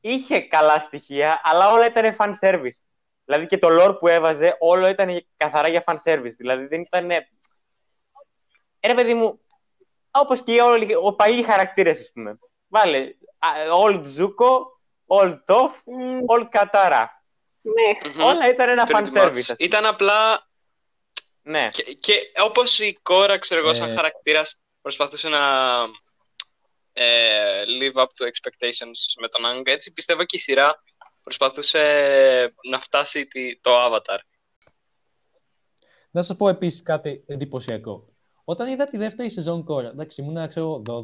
[0.00, 2.78] είχε καλά στοιχεία, αλλά όλα ήταν fan service.
[3.24, 6.34] Δηλαδή και το lore που έβαζε, όλο ήταν καθαρά για fan service.
[6.36, 7.10] Δηλαδή δεν ήταν.
[8.80, 9.40] Ένα παιδί μου,
[10.10, 12.38] όπως και όλοι οι παλιοί χαρακτήρες, ας πούμε.
[12.68, 12.98] Βάλε
[13.38, 13.48] α,
[13.84, 14.50] Old Zuko,
[15.06, 17.04] Old Toff, Μμ, Old Katara.
[17.62, 18.08] Μέχρι.
[18.18, 18.24] Μμμ.
[18.24, 19.22] Όλα ήταν ένα fan Pretty much.
[19.22, 19.30] service.
[19.38, 19.56] ας πούμε.
[19.58, 20.48] Ήταν απλά.
[21.42, 21.68] Ναι.
[21.72, 23.94] Και, και όπως η κόρα, ξέρω εγώ, σαν Ε.
[23.94, 25.38] χαρακτήρας προσπαθούσε να
[26.92, 30.82] ε, live up to expectations με τον Άγκ, έτσι πιστεύω και η σειρά
[31.22, 34.18] προσπαθούσε να φτάσει τη- το Avatar.
[36.10, 38.04] Να σας πω επίσης κάτι εντυπωσιακό.
[38.44, 41.02] Όταν είδα τη δεύτερη σεζόν κόρα, εντάξει, ήμουν ξέρω 12,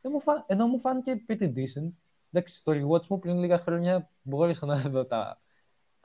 [0.00, 0.44] δεν μου φα...
[0.46, 1.92] ενώ μου φάνηκε pretty decent.
[2.32, 5.40] Εντάξει, στο rewatch μου πριν λίγα χρόνια μπόρεσα να δω τα,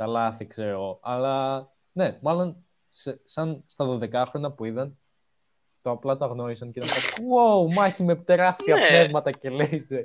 [0.02, 1.00] τα λάθη, ξέρω.
[1.02, 4.98] Αλλά ναι, μάλλον σε, σαν στα 12 χρόνια που είδαν,
[5.82, 8.88] το απλά το αγνώρισαν και ήταν φάση, wow, μάχη με τεράστια Ναι.
[8.88, 10.04] πνεύματα και λέιζερ.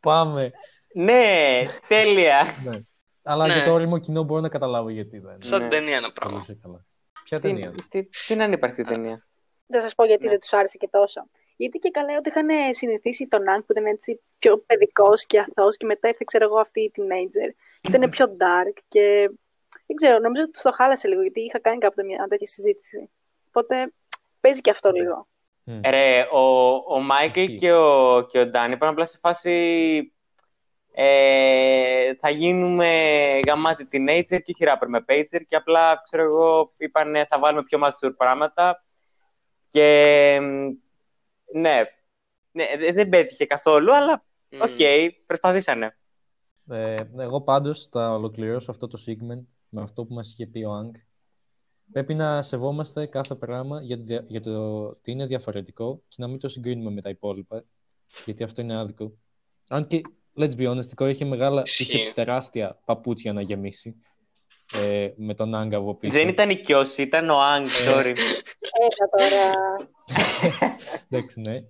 [0.00, 0.52] Πάμε.
[0.94, 2.42] Ναι, τέλεια.
[2.64, 2.80] Ναι.
[3.22, 3.52] Αλλά Ναι.
[3.52, 5.36] για το όριμο κοινό μπορώ να καταλάβω γιατί δεν.
[5.42, 5.68] Σαν Ναι.
[5.68, 6.38] ταινία ένα πράγμα.
[6.38, 6.84] Τελείωσε καλά.
[7.24, 9.26] Ποια τι, ταινία; τι, τι είναι ανύπαρκτη ταινία;
[9.72, 10.30] Θα σας πω γιατί Ναι.
[10.30, 11.28] δεν τους άρεσε και τόσο.
[11.56, 15.76] Γιατί και καλά ότι είχαν συνηθίσει τον Άγκ που ήταν έτσι πιο παιδικός και αθώος
[15.76, 19.30] και μετά ήρθε ξέρω εγώ αυτή η teenager και ήταν πιο dark και
[19.86, 23.10] δεν ξέρω, νομίζω ότι τους το χάλασε λίγο γιατί είχα κάνει κάποτε μια τέτοια συζήτηση.
[23.48, 23.92] Οπότε
[24.40, 25.28] παίζει και αυτό λίγο.
[25.64, 25.80] Μμ.
[25.84, 27.56] Ρε, ο, ο Μάικλ Ισχύει.
[27.56, 30.12] και ο, και ο Ντάνι πάνε απλά σε φάση
[30.92, 32.88] ε, θα γίνουμε
[33.46, 37.80] γαμάτι teenager και όχι rapper με pager και απλά, ξέρω εγώ, είπανε θα βάλουμε πιο
[37.82, 38.84] mature πράγματα
[39.68, 40.72] και μ,
[41.58, 41.82] ναι,
[42.50, 44.60] ναι δε- δεν πέτυχε καθόλου, αλλά Μμ.
[44.60, 44.78] οκ,
[45.26, 45.96] προσπαθήσανε.
[46.70, 50.72] Ε, εγώ πάντως θα ολοκληρώσω αυτό το segment με αυτό που μας είχε πει ο
[50.72, 50.94] Άανγκ.
[51.92, 56.38] Πρέπει να σεβόμαστε κάθε πράγμα για, δια- για το ότι είναι διαφορετικό και να μην
[56.38, 57.64] το συγκρίνουμε με τα υπόλοιπα,
[58.24, 59.12] γιατί αυτό είναι άδικο.
[59.68, 60.00] Αν και,
[60.38, 61.82] let's be honest, η κόρη είχε, μεγάλα, Ισχύει.
[61.96, 63.96] είχε τεράστια παπούτσια να γεμίσει
[64.72, 66.12] ε, με τον Άγκ από πίσω.
[66.12, 68.14] Δεν ήταν η Κιώση, ήταν ο Άγκ, sorry.
[68.82, 69.52] Έλα τώρα.
[71.10, 71.60] Εντάξει, ναι.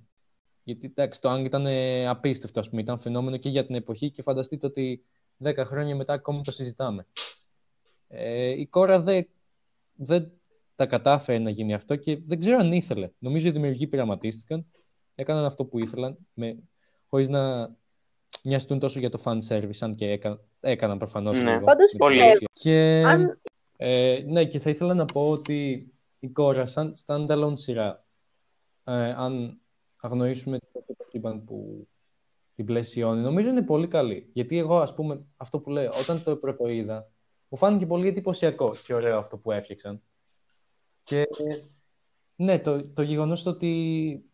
[0.67, 2.81] Γιατί εντάξει, το Άγκ ήταν ε, απίστευτο, ας πούμε.
[2.81, 5.05] Ήταν φαινόμενο και για την εποχή και φανταστείτε ότι
[5.45, 7.07] 10 χρόνια μετά ακόμη το συζητάμε.
[8.09, 9.29] Ε, η κόρα δεν,
[9.95, 10.33] δεν
[10.77, 13.11] τα κατάφερε να γίνει αυτό και δεν ξέρω αν ήθελε.
[13.19, 14.67] Νομίζω οι δημιουργοί πειραματίστηκαν,
[15.15, 16.57] έκαναν αυτό που ήθελαν, με,
[17.09, 17.75] χωρίς να
[18.43, 21.53] νοιαστούν τόσο για το fan service, αν και έκαναν, έκαναν προφανώς Ναι.
[21.53, 21.65] λίγο.
[21.65, 22.21] Πάντως, με την πολύ.
[22.23, 22.49] ουσία.
[22.53, 23.41] Και, Αν
[23.77, 28.05] ε, ναι, και θα ήθελα να πω ότι η κόρα σαν standalone σειρά,
[28.85, 29.61] ε, αν
[30.07, 31.89] αγνοήσουμε το σύμπαν που
[32.55, 34.31] την πλαισιώνει, νομίζω είναι πολύ καλή.
[34.33, 37.11] Γιατί εγώ, ας πούμε, αυτό που λέω, όταν το πρώτο είδα,
[37.49, 40.03] μου φάνηκε πολύ εντυπωσιακό και ωραίο αυτό που έφτιαξαν.
[41.03, 41.27] Και
[42.37, 44.25] ναι, το, το γεγονός ότι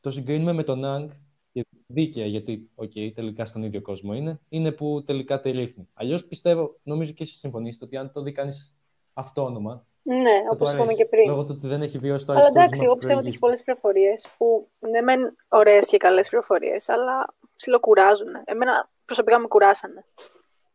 [0.00, 1.10] το συγκρίνουμε με τον Άανγκ,
[1.52, 5.88] και δίκαια, γιατί, οκ, τελικά στον ίδιο κόσμο είναι, είναι που τελικά τη ρίχνει.
[5.92, 8.74] Αλλιώς πιστεύω, νομίζω και εσείς συμφωνήσετε, ότι αν το δει κανείς
[9.12, 10.96] αυτόνομα, ναι, θα όπως του είπαμε αρέσει.
[11.02, 11.28] και πριν.
[11.28, 13.38] Λόγω του ότι δεν έχει βιώσει το Αλλά αριστούργημα εντάξει, εγώ που πιστεύω ότι έχει
[13.38, 13.62] προηγήθηκε.
[13.64, 18.28] πολλές πληροφορίες που ναι, μεν ωραίες και καλές πληροφορίες, αλλά ψιλοκουράζουν.
[18.44, 20.04] Εμένα προσωπικά με κουράσανε.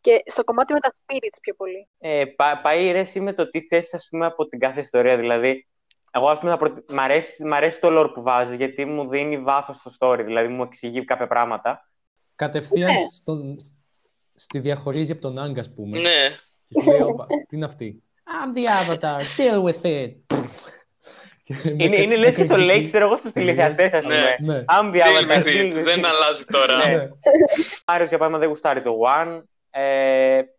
[0.01, 1.87] Και στο κομμάτι με τα spirits πιο πολύ.
[1.99, 5.17] Ε, πα, πάει ρε εσύ με το τι θες ας πούμε από την κάθε ιστορία.
[5.17, 5.67] Δηλαδή,
[6.11, 6.93] εγώ ας πούμε θα προτι...
[6.93, 10.21] μ, αρέσει, μ' αρέσει το lore που βάζει γιατί μου δίνει βάθος στο story.
[10.25, 11.89] Δηλαδή μου εξηγεί κάποια πράγματα.
[12.35, 12.99] Κατευθείαν Ναι.
[13.11, 13.57] στον,
[14.35, 15.99] στη διαχωρίζει από τον Άγκ, ας πούμε.
[15.99, 16.27] Ναι.
[16.67, 20.11] Και του λέει, «Όπα, τι είναι αυτή; I'm the Avatar, deal with it.
[21.43, 22.65] Και με Είναι, κα- είναι με λες και το κριτική.
[22.77, 24.35] λέει, ξέρω εγώ, στους τηλεθεατές, ας Ναι.
[24.37, 24.53] πούμε.
[24.53, 24.63] Ναι.
[24.67, 25.45] I'm the Deal Avatar, with it.
[25.45, 26.03] deal with Δεν it.
[26.03, 26.77] αλλάζει τώρα.
[26.77, 26.95] Ναι.
[26.95, 27.09] Ναι.
[27.87, 29.41] Μάριος, για παράδειγμα, δεν γουστάρει το One.
[29.69, 29.81] Ε,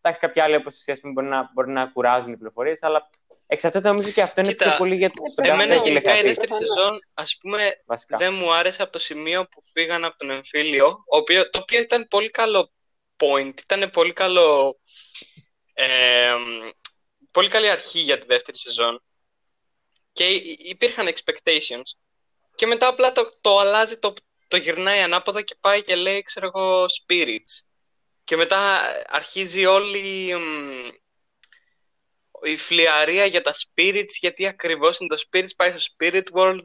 [0.00, 3.10] εντάξει, κάποιοι άλλοι όπως εσύ, ας πούμε, μπορεί να, μπορεί να κουράζουν οι πληροφορίες, αλλά
[3.46, 6.14] εξαρτάται νομίζω και αυτό είναι Κοίτα, πιο πολύ για τον εμένα κάθε Εμένα γενικά η
[6.22, 6.72] τηλεθεατή, δεύτερη Προφανώς.
[6.74, 8.16] σεζόν, ας πούμε, βασικά.
[8.16, 11.80] δεν μου άρεσε από το σημείο που φύγαν από τον εμφύλιο, ο οποίο, το οποίο
[11.80, 12.70] ήταν πολύ καλό
[13.16, 14.78] point, ήταν πολύ καλό,
[15.72, 15.86] ε,
[17.32, 19.02] πολύ καλή αρχή για τη δεύτερη σεζόν
[20.12, 21.90] και υ- υπήρχαν expectations
[22.54, 24.14] και μετά απλά το, το αλλάζει, το,
[24.48, 27.64] το γυρνάει ανάποδα και πάει και λέει, ξέρω εγώ, spirits
[28.24, 30.88] και μετά αρχίζει όλη μ,
[32.44, 36.60] η φλιαρία για τα spirits, γιατί ακριβώς είναι το spirits, πάει στο spirit world,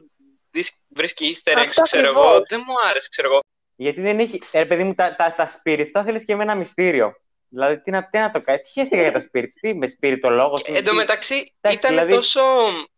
[0.50, 2.48] δεις- βρίσκει easter eggs, Αυτό ξέρω εγώ, ακριβώς.
[2.48, 3.40] δεν μου άρεσε, ξέρω εγώ.
[3.76, 4.40] Γιατί δεν έχει.
[4.50, 7.14] Ε, παιδί μου, τα, τα, τα spirits θα θέλεις και με ένα μυστήριο.
[7.48, 10.54] Δηλαδή, τι να, τι να το κάνει, τι χαίστηκα για τα spirits, τι με σπιριτολόγο.
[10.54, 12.40] Και Εν τω μεταξύ, Εντάξει, ήταν δηλαδή- τόσο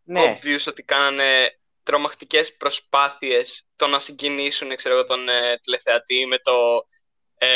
[0.02, 6.38] Ναι, obvious ότι κάνανε τρομακτικές προσπάθειες το να συγκινήσουν, ξέρω εγώ, τον ε, τηλεθεατή με
[6.38, 6.52] το
[7.38, 7.48] ε,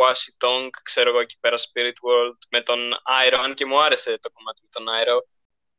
[0.00, 2.78] Washi Tongue, ξέρω εγώ, εκεί πέρα Spirit World, με τον
[3.26, 5.22] Iron, αν και μου άρεσε το κομμάτι με τον Iron.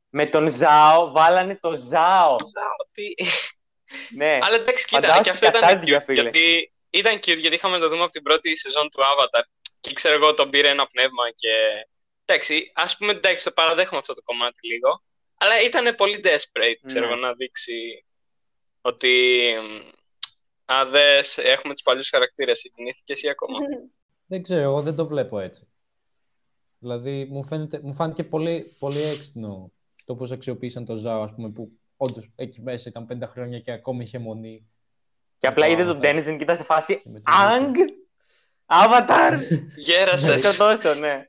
[0.09, 2.35] με τον Ζάο, βάλανε το Ζάο.
[2.91, 3.03] Τι...
[4.15, 4.37] Ναι.
[4.41, 6.21] Αλλά εντάξει, κοίτα, Φαντάσου και αυτό ήταν κατάντια, cute, φίλε.
[6.21, 9.41] γιατί ήταν cute, γιατί είχαμε να το δούμε από την πρώτη σεζόν του Avatar.
[9.79, 11.49] Και ξέρω εγώ, τον πήρε ένα πνεύμα και...
[12.25, 15.03] Εντάξει, ας πούμε, εντάξει, το παραδέχομαι αυτό το κομμάτι λίγο.
[15.37, 17.11] Αλλά ήταν πολύ desperate, ξέρω Ναι.
[17.11, 18.05] εγώ, να δείξει
[18.81, 19.43] ότι...
[19.61, 19.97] μ,
[20.71, 23.57] Α, δες, έχουμε τους παλιούς χαρακτήρες, συγκινήθηκες εσύ ακόμα.
[24.31, 25.67] Δεν ξέρω, εγώ δεν το βλέπω έτσι.
[26.79, 29.71] Δηλαδή, μου, φαίνεται, μου φάνηκε πολύ, πολύ έξυπνο
[30.05, 33.71] το πώς αξιοποίησαν το Ζάο, ας πούμε, που όντως εκεί μέσα ήταν πέντε χρόνια και
[33.71, 34.69] ακόμη είχε μονή.
[35.37, 36.01] Και απλά το είδε τον Avatar.
[36.01, 37.75] Τένιζεν και ήταν σε φάση Και με τον Αγκ!
[38.69, 39.39] Avatar!
[39.87, 40.57] Γέρασες.
[40.57, 41.25] Το τόσο, ναι.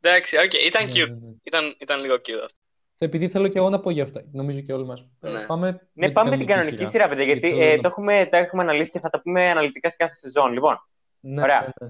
[0.00, 1.08] Εντάξει, οκ, ήταν Ναι, cute.
[1.08, 1.34] ναι, ναι.
[1.42, 2.58] Ήταν, ήταν λίγο cute αυτό.
[3.00, 5.06] Επειδή θέλω και εγώ να πω για αυτά, νομίζω και όλοι μας.
[5.20, 5.40] Ε, Ναι.
[5.46, 8.36] Πάμε Ναι, πάμε με την κανονική σειρά, παιδιά, γιατί θέλω ε, να- το, έχουμε, το
[8.36, 10.52] έχουμε αναλύσει και θα τα πούμε αναλυτικά σε κάθε σεζόν.
[10.52, 10.78] Λοιπόν,
[11.20, 11.60] Ναι, Ωραία.
[11.60, 11.88] ναι, ναι.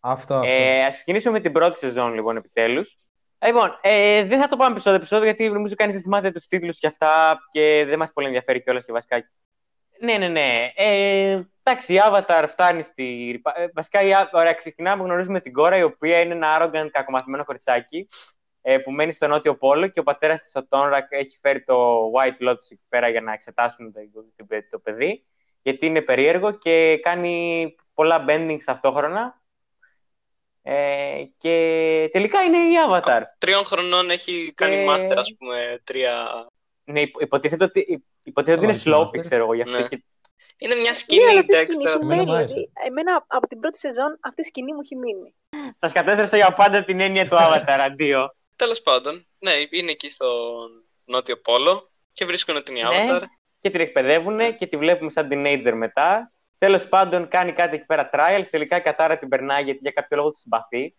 [0.00, 0.48] Αυτό, αυτό.
[0.48, 2.98] ε, ας ξεκινήσουμε με την πρώτη σεζόν, λοιπόν, επιτέλους.
[3.46, 6.78] Λοιπόν, ε, δεν θα το πάμε επεισόδιο επεισόδιο, γιατί νομίζω κανείς δεν θυμάται τους τίτλους
[6.78, 9.30] και αυτά και δεν μας πολύ ενδιαφέρει κιόλας και βασικά.
[10.00, 10.72] Ναι, ναι, ναι.
[10.74, 13.40] Ε, εντάξει, η Avatar φτάνει στη...
[13.54, 14.12] ε, βασικά, η...
[14.12, 18.08] Α- ωραία, ξεκινάμε, γνωρίζουμε την κόρα, η οποία είναι ένα arrogant, κακομαθημένο κοριτσάκι,
[18.62, 22.02] ε, που μένει στο Νότιο Πόλο και ο πατέρας της, ο Τόνρακ, έχει φέρει το
[22.12, 24.00] White Lotus εκεί πέρα για να εξετάσουν το,
[24.36, 25.24] το, το παιδί,
[25.62, 29.40] γιατί είναι περίεργο και κάνει πολλά bending ταυτόχρονα.
[30.62, 31.54] Ε, και
[32.12, 33.20] τελικά είναι η Avatar.
[33.38, 36.46] Τριών χρονών έχει κάνει Και- master, ας πούμε, τρία...
[36.84, 39.20] Ναι, υπο- υποτίθεται ότι, υποτίθεται ότι είναι Καλά, slow, Master.
[39.20, 39.88] ξέρω εγώ, γι' αυτό Ναι.
[39.88, 40.04] και
[40.58, 41.90] Είναι μια Ναι, σκηνή, αλλά αυτή η σκηνή Dexter.
[41.90, 42.24] σου Εμένα μένει.
[42.30, 42.52] μου άρεσε.
[42.54, 45.34] Δηλαδή, εμένα από την πρώτη σεζόν αυτή η σκηνή μου έχει μείνει.
[45.80, 48.34] σας κατέστρεψα για πάντα την έννοια του Avatar, αντίο.
[48.56, 52.80] Τέλος πάντων, ναι, είναι εκεί στον Νότιο Πόλο και βρίσκουν την Ναι.
[52.84, 53.22] Avatar.
[53.60, 56.32] και την εκπαιδεύουν και τη βλέπουμε σαν teenager μετά.
[56.58, 58.44] Τέλος πάντων, κάνει κάτι εκεί πέρα trials.
[58.50, 60.94] Τελικά η Κατάρα την περνάει γιατί για κάποιο λόγο τη συμπαθεί.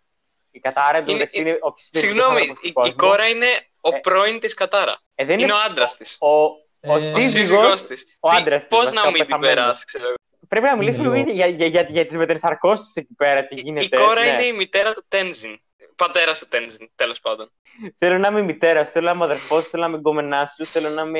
[0.52, 2.96] Η Κατάρα Είναι- εντωμεταξύ είναι ο πιο Συγγνώμη, άνθρωπος του η, η κόσμου.
[2.96, 3.46] κόρα είναι
[3.82, 5.02] ο Ε, πρώην της Κατάρα.
[5.16, 6.16] Ε, δεν Είναι ο άντρας της.
[6.20, 8.18] Ο, ο, Ε, ο ο Ο σύζυγος σύζυγός της.
[8.20, 9.56] ο Τι- άντρας της, Πώς βασικά, να ο μην την πεθαμένος.
[9.56, 10.16] περάσει, ξέρω εγώ.
[10.48, 13.62] Πρέπει να μιλήσουμε Είναι λίγο για, για, για, για τις μετενσαρκώσει εκεί πέρα, τι Η-
[13.64, 13.86] γίνεται.
[13.86, 14.28] Η κόρα ναι.
[14.32, 15.60] είναι η μητέρα του Τένζιν.
[15.96, 17.52] Πατέρας του Τένζιν, τέλος πάντων.
[17.98, 21.02] Θέλω να είμαι μητέρα, θέλω να είμαι αδερφός, θέλω να είμαι γκόμενά σου, θέλω να
[21.02, 21.20] είμαι.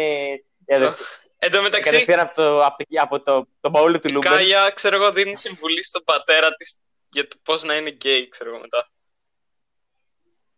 [0.66, 1.02] η αδερφή-
[1.42, 4.32] Εν τω μεταξύ, Κατευθείαν από το, από το, από το, το μπαούλο του η Λούμπερ.
[4.32, 6.78] Κάγια, ξέρω εγώ, δίνει συμβουλή στον πατέρα της
[7.10, 8.90] για το πώς να είναι γκέι, ξέρω εγώ μετά.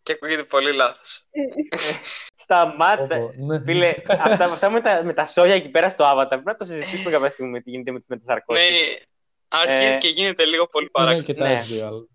[0.03, 1.25] Και ακούγεται πολύ λάθος.
[2.55, 3.15] Σταμάτα.
[3.15, 3.59] Όπο, ναι.
[3.59, 6.65] Φίλε, αυτά, αυτά με, τα, με τα σόγια εκεί πέρα στο Avatar πρέπει να το
[6.65, 8.61] συζητήσουμε κάποια στιγμή με τι γίνεται με τι Ναι, μετασαρκώσει.
[9.47, 11.25] αρχίζει Ε, και γίνεται λίγο πολύ Είναι παράξενο.
[11.27, 11.53] αρκετά Ναι.
[11.55, 12.05] αστείο, αλλά-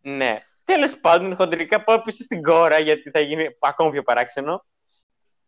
[0.00, 0.40] Ναι.
[0.64, 4.64] Τέλος πάντων, χοντρικά πάω πίσω στην κόρα γιατί θα γίνει ακόμα πιο παράξενο.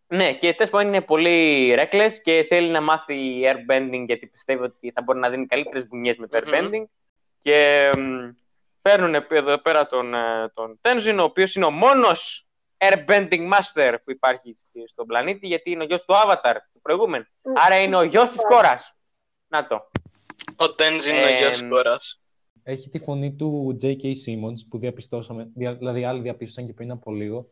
[0.06, 4.90] Ναι, και τέλος πάντων είναι πολύ reckless και θέλει να μάθει airbending γιατί πιστεύει ότι
[4.94, 6.52] θα μπορεί να δίνει καλύτερες μπουνιέ με το Μμμ.
[6.52, 6.84] airbending.
[7.42, 8.28] Και μ,
[8.82, 12.46] παίρνουν εδώ πέρα τον, ε, τον Tenzin, ο οποίος είναι ο μόνος
[12.78, 17.24] airbending master που υπάρχει στη- στον πλανήτη γιατί είναι ο γιος του Avatar, του προηγούμενου.
[17.42, 17.52] Μμ.
[17.56, 18.94] Άρα είναι ο γιος της κόρας.
[19.48, 19.90] Να το.
[20.56, 22.20] Ο Τένζιν είναι ο Ε, γιος της κόρας.
[22.62, 24.04] Έχει τη φωνή του J.K.
[24.04, 27.50] Simmons που διαπιστώσαμε, δια- δηλαδή άλλοι διαπίστωσαν και πριν από λίγο.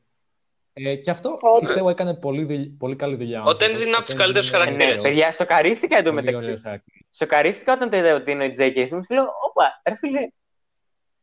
[0.72, 1.60] Ε, και αυτό Όντως.
[1.60, 3.42] πιστεύω έκανε πολύ, δουλ- πολύ καλή δουλειά.
[3.42, 5.02] Ο Tenzin είναι από τους καλύτερους Ε, ναι, χαρακτήρες.
[5.02, 6.46] παιδιά, σοκαρίστηκα εντωμεταξύ.
[6.46, 7.06] μεταξύ.
[7.10, 8.76] Σοκαρίστηκα όταν το είδα ότι είναι ο J.K.
[8.76, 10.20] Simmons και λέω, όπα, ρε φίλε,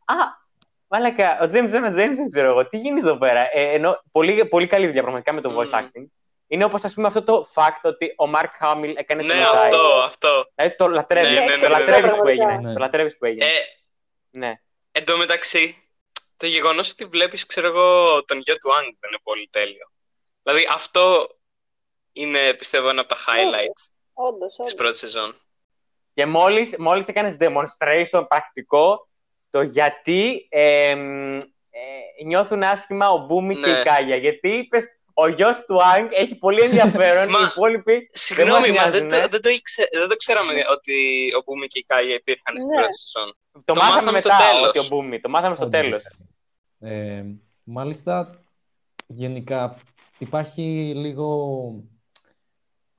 [0.06, 0.16] α,
[0.94, 3.40] μάλακα, ο James Jonah James, δεν ξέρω εγώ, τι γίνει εδώ πέρα.
[3.58, 5.72] Ε, ενώ πολύ, πολύ καλή δουλειά πραγματικά με το voice Μμμ.
[5.74, 6.06] acting.
[6.48, 9.54] Είναι όπως ας πούμε αυτό το fact ότι ο Mark Hamill έκανε το Ναι, Messiah.
[9.56, 10.46] αυτό, αυτό.
[10.56, 12.18] Δηλαδή το λατρεύεις, Ναι, ναι, το ναι, ναι, λατρεύεις ναι.
[12.18, 12.58] που έγινε.
[12.58, 12.74] Ναι.
[12.74, 13.46] Το λατρεύεις που έγινε.
[13.46, 13.50] Ε,
[14.30, 14.54] Ναι.
[14.92, 15.78] εν τω μεταξύ,
[16.38, 19.92] το γεγονός ότι βλέπεις, ξέρω εγώ, τον γιο του Άγκ δεν είναι πολύ τέλειο.
[20.44, 21.28] Δηλαδή, αυτό
[22.14, 24.74] είναι, πιστεύω, ένα από τα highlights Όντως, της όντως.
[24.74, 25.36] πρώτης σεζόν.
[26.14, 29.08] Και μόλις, μόλις έκανες demonstration πρακτικό
[29.54, 33.80] το γιατί ε, μ, ε, νιώθουν άσχημα ο Μπούμι και Ναι.
[33.80, 34.16] η Κάγια.
[34.16, 38.90] Γιατί είπες ο γιος του Άγκ έχει πολύ ενδιαφέρον, Μα- οι υπόλοιποι Συγγνώμη, μας μα
[38.92, 39.22] δεν, νοιάζουνε.
[39.22, 40.94] το, δεν, το ήξε, δεν το ξέραμε ότι
[41.38, 42.78] ο Μπούμι και η Κάγια υπήρχαν στην Ναι.
[42.80, 43.36] πρώτη σεζόν.
[43.52, 44.68] το, Το μάθαμε μάθαμε στο μετά τέλος.
[44.70, 45.80] ότι ο Μπούμι, το μάθαμε στο Όντως.
[45.82, 46.04] τέλος.
[46.80, 47.24] Ε,
[47.64, 48.44] μάλιστα,
[49.08, 49.78] γενικά
[50.18, 50.62] υπάρχει
[50.96, 51.28] λίγο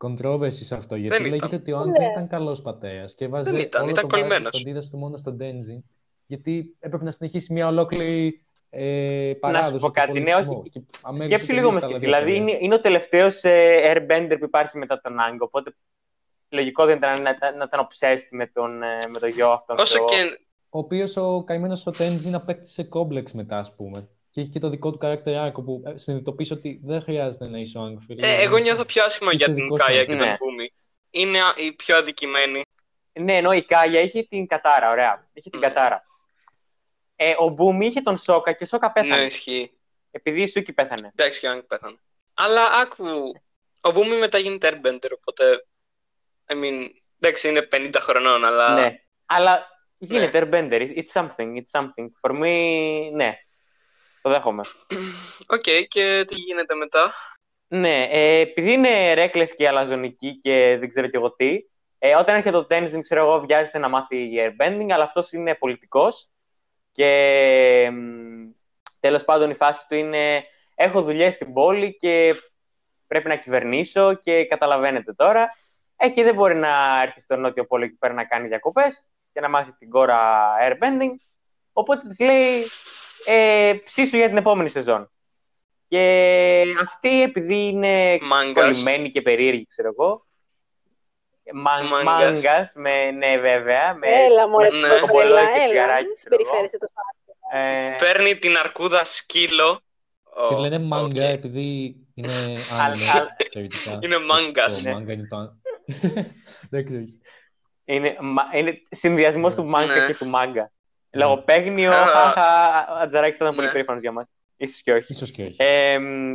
[0.04, 1.58] controversy σε αυτό, γιατί Δεν λέγεται ήταν.
[1.60, 1.98] ότι ο Άντ Ναι.
[1.98, 4.50] δεν ήταν καλός πατέρας και βάζε Δεν ήταν, όλο ήταν το βάρος κολλημένος.
[4.52, 5.84] της φροντίδας του μόνο στον Τένζιν,
[6.26, 9.74] γιατί έπρεπε να συνεχίσει μια ολόκληρη ε, Να παράδοση.
[9.74, 10.58] σου πω και κάτι, ναι, πολιτισμό.
[10.58, 10.70] όχι.
[10.70, 12.06] Και αμέρισε Σκέψου λίγο τελείως μες τα άλλα σκέψη.
[12.06, 12.54] δύο Δηλαδή παιδιά.
[12.54, 15.40] είναι, είναι ο τελευταίος ε, airbender που υπάρχει μετά τον Άγκ.
[15.42, 15.74] Οπότε
[16.48, 19.78] λογικό δεν ήταν να, να, να ήταν obsessed με τον, ε, με τον γιο αυτόν.
[19.78, 20.06] Όσο θεό.
[20.06, 20.38] και.
[20.70, 24.08] Ο οποίος ο καημένος ο Τένζιν απέκτησε κόμπλεξ μετά, ας πούμε.
[24.30, 27.58] Και έχει και το δικό του character arc που ε, συνειδητοποιήσει ότι δεν χρειάζεται να
[27.58, 27.96] είσαι ο Άγκ.
[28.06, 28.26] φίλε.
[28.26, 30.06] Ε, εγώ νιώθω πιο άσχημα Είσαι για την δικός Κάια μου.
[30.06, 30.24] και Ναι.
[30.24, 30.72] τον Μπούμι.
[31.10, 32.60] Είναι α- η πιο αδικημένη.
[33.20, 35.28] Ναι, ενώ η Κάγια είχε την κατάρα, ωραία.
[35.32, 35.66] Είχε την Ναι.
[35.68, 36.02] κατάρα.
[37.16, 39.16] Ε, ο Μπούμι είχε τον Σόκα και ο Σόκα πέθανε.
[39.16, 39.79] Ναι, ισχύει.
[40.11, 41.12] Επειδή η Σούκη πέθανε.
[41.16, 41.96] Εντάξει, και ο Άγκ πέθανε.
[42.35, 43.07] Αλλά άκου.
[43.81, 45.66] Ο Μπούμι μετά γίνεται Airbender, οπότε.
[46.46, 46.88] I mean,
[47.20, 48.74] εντάξει, είναι 50 χρονών, αλλά.
[48.74, 48.94] Ναι.
[49.27, 49.66] Αλλά
[49.98, 50.48] γίνεται Ναι.
[50.50, 50.96] airbender.
[50.96, 51.57] It's something.
[51.57, 52.07] It's something.
[52.22, 53.33] For me, ναι.
[54.22, 54.62] Το δέχομαι.
[55.46, 57.14] Οκ, και τι γίνεται μετά;
[57.68, 61.59] Ναι, ε, επειδή είναι reckless και αλαζονική και δεν ξέρω κι εγώ τι,
[61.98, 66.29] ε, όταν έρχεται το Tenzin, ξέρω εγώ, βιάζεται να μάθει airbending, αλλά αυτός είναι πολιτικός
[66.94, 68.50] και μ,
[69.00, 72.35] τέλος πάντων η φάση του είναι έχω δουλειές στην πόλη και
[73.07, 75.48] πρέπει να κυβερνήσω και καταλαβαίνετε τώρα
[75.96, 79.40] ε, και δεν μπορεί να έρθει στο νότιο πόλο εκεί πέρα να κάνει διακοπές και
[79.40, 81.14] να μάθεις την κόρα airbending
[81.72, 82.62] οπότε της λέει
[83.26, 85.09] ε, ψήσου για την επόμενη σεζόν
[85.88, 88.64] και αυτή επειδή είναι Μάγκας.
[88.64, 90.26] κολλημένη και περίεργη, ξέρω εγώ.
[91.52, 92.04] Μαν, Μάγκας.
[92.42, 93.94] μάγκας, με, ναι βέβαια.
[93.94, 94.88] Με, Έλα, μωρέ, Ναι.
[94.88, 95.00] ναι.
[95.00, 96.44] κομπολόι έλα, και έλα, τσιγαράκι, μην ξέρω εγώ.
[96.44, 96.92] συμπεριφέρεσαι τόσο
[97.52, 99.80] ε, Παίρνει την αρκούδα σκύλο.
[100.48, 101.33] Τη Ω, λένε μάγκα οκ.
[101.33, 102.33] επειδή είναι
[102.72, 103.98] Αλλά- άνευ, θεωρητικά.
[104.02, 104.83] Είναι μάγκας.
[104.83, 104.94] Το Ναι.
[104.94, 105.61] μάγκα είναι το αν-
[106.70, 107.04] Δεν ξέρω.
[107.85, 109.62] είναι, μα- είναι συνδυασμός Ναι.
[109.62, 110.07] του μάγκα Ναι.
[110.07, 110.72] και του μάγκα.
[111.12, 112.04] Λογοπαίγνιο, Α.
[112.14, 113.72] χαχα, ο Ατζαράκης θα ήταν πολύ Ναι.
[113.72, 114.26] περήφανος για μας.
[114.57, 115.12] Ίσως και όχι.
[115.12, 115.57] Ίσως και όχι.
[115.59, 116.35] Ε, μ,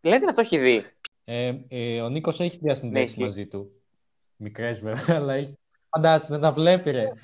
[0.00, 0.86] λέτε να το έχει δει.
[1.24, 3.81] Ε, ε, ο Νίκος έχει διασυνδέσει Ναι, μαζί του.
[4.42, 5.58] Μικρές βέβαια, αλλά έχει.
[5.88, 7.08] Φαντάζεσαι, δεν τα βλέπει ρε.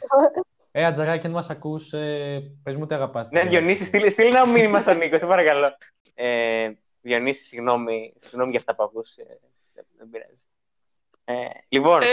[0.70, 3.30] Ε, Ατζαράκη, αν μας ακούς, ε, πες μου τι αγαπάς.
[3.30, 5.76] Ναι, Διονύση, στείλ, στείλ ένα μήνυμα στον Νίκο, σε παρακαλώ.
[6.14, 9.16] Ε, Διονύση, συγγνώμη, συγγνώμη για αυτά που ακούς.
[9.16, 9.38] Ε,
[9.74, 10.40] δεν, δεν πειράζει.
[11.24, 11.34] Ε,
[11.68, 12.06] λοιπόν, Ε,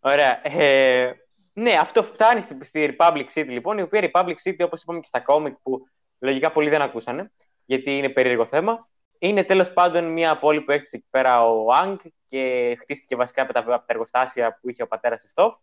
[0.00, 0.40] ωραία.
[0.46, 1.12] Ε,
[1.52, 5.06] ναι, αυτό φτάνει στη, στη Republic City, λοιπόν, η οποία Republic City, όπως είπαμε και
[5.08, 7.32] στα κόμικ, που λογικά πολλοί δεν ακούσανε,
[7.64, 11.96] γιατί είναι περίεργο θέμα, είναι τέλος πάντων μια πόλη που έχει εκεί πέρα ο Άγκ
[12.28, 15.54] και χτίστηκε βασικά από τα, από τα εργοστάσια που είχε ο πατέρας της Στοφ.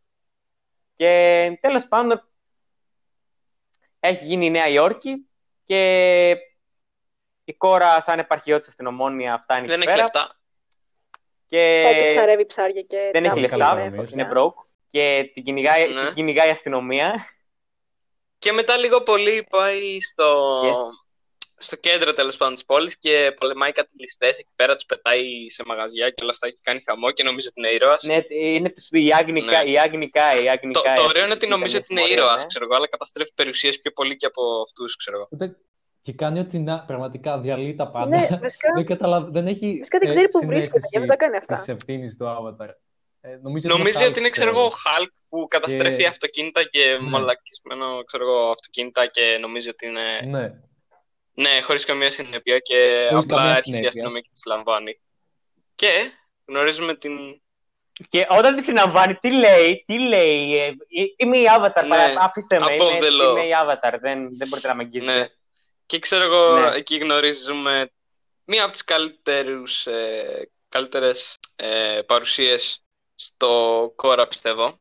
[0.96, 2.28] Και τέλος πάντων
[4.00, 5.28] έχει γίνει η Νέα Υόρκη
[5.63, 6.30] και
[7.44, 10.39] η κόρα σαν επαρχιώτησα στην Ομόνια φτάνει δεν εκεί έχει πέρα λεφτά.
[11.48, 14.32] και Πάει και ψαρεύει ψάρια και δεν έχει τα λεφτά, ψάρια, είναι είναι φωτιά.
[14.34, 16.06] broke και την κυνηγάει, Ναι.
[16.06, 17.26] την κυνηγάει η αστυνομία.
[18.39, 21.03] Και μετά λίγο πολύ πάει στο, Yes.
[21.63, 25.63] Στο κέντρο τέλος πάντων της πόλης και πολεμάει κάτι ληστέ εκεί πέρα, τους πετάει σε
[25.65, 28.04] μαγαζιά και όλα αυτά και κάνει χαμό και νομίζω ότι είναι ήρωας.
[28.04, 29.71] ναι, είναι τους, η Άγνικα, Ναι.
[29.71, 30.93] η Άγνικα, η Το, Άγνικα.
[30.95, 32.47] το ωραίο είναι ότι ήταν νομίζω ότι είναι συμμορία, ήρωας, ναι.
[32.47, 35.28] ξέρω εγώ, αλλά καταστρέφει περιουσίες πιο πολύ και από αυτούς, ξέρω εγώ.
[35.32, 35.56] Ούτε...
[36.02, 38.08] Και κάνει ότι να, πραγματικά διαλύει τα πάντα.
[38.17, 39.30] Ναι, βασικά, δεν, καταλαβα...
[39.30, 41.56] δεν έχει βασικά δεν ε, ξέρει που βρίσκεται, συνέστηση γι' αυτό τα κάνει αυτά.
[41.56, 42.69] της ευθύνης του Avatar.
[43.26, 46.63] Ε, νομίζω ότι Νομίζω Hulk, ότι είναι, ξέρω εγώ, ο Hulk που καταστρέφει Και- αυτοκίνητα
[46.63, 47.10] και Ναι.
[47.10, 50.38] μαλακισμένο, ξέρω εγώ, αυτοκίνητα και νομίζω ότι είναι.
[50.38, 50.54] Ναι.
[51.34, 53.88] Ναι, χωρίς καμία συνέπεια και Χωρίς απλά καμία έρχεται η συνέπεια.
[53.89, 55.00] αστυνομία και τη λαμβάνει.
[55.76, 56.12] Και
[56.46, 57.41] γνωρίζουμε την.
[58.10, 60.74] Και όταν τη συναμβάνει, τι λέει, τι λέει, ε, ε,
[61.17, 63.32] είμαι η Avatar, Ναι, παρα- αφήστε με, above είμαι, the law.
[63.32, 65.19] είμαι η Avatar, δεν, δεν μπορείτε να με αγγίσετε.
[65.19, 65.28] Ναι.
[65.86, 66.76] Και ξέρω εγώ, Ναι.
[66.76, 67.91] εκεί γνωρίζουμε
[68.46, 72.84] μία από τις καλύτερους, ε, καλύτερες ε, παρουσίες
[73.15, 74.80] στο κόρα, πιστεύω,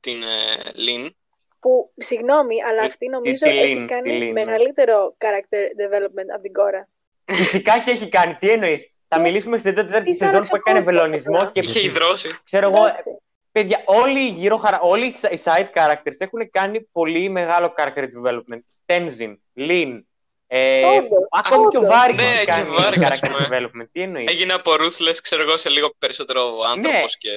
[0.00, 1.16] την ε, Λίν.
[1.64, 4.44] Που, συγγνώμη, αλλά Τι- αυτή νομίζω τι έχει Lin, κάνει τι Lin, ναι.
[4.44, 6.88] μεγαλύτερο character development από την κόρα.
[7.24, 10.78] Φυσικά και έχει κάνει, τι εννοείς; Θα μιλήσουμε στην τέταρτη Της σεζόν άλλαξε που έκανε
[10.78, 11.52] ο κόσμος, βελονισμός απλά.
[11.52, 12.38] και Είχε υδρώσει.
[12.44, 13.18] ξέρω εγώ, Εντάξει.
[13.52, 14.80] Παιδιά, όλοι οι γύρω χαρα...
[14.80, 18.60] όλοι οι οι side characters έχουν κάνει πολύ μεγάλο character development.
[18.86, 19.34] Tenzin,
[19.68, 20.00] Lin,
[20.46, 21.94] ε, Όντως, ακόμη και ο όντως.
[21.96, 23.48] Βάρικ Ναι, έχει και ο κάνει Βάρικ, ας character πούμε.
[23.50, 23.88] development.
[23.92, 27.30] Τι εννοείς; Έγινε από ruthless, ξέρω εγώ, σε λίγο περισσότερο άνθρωπος και,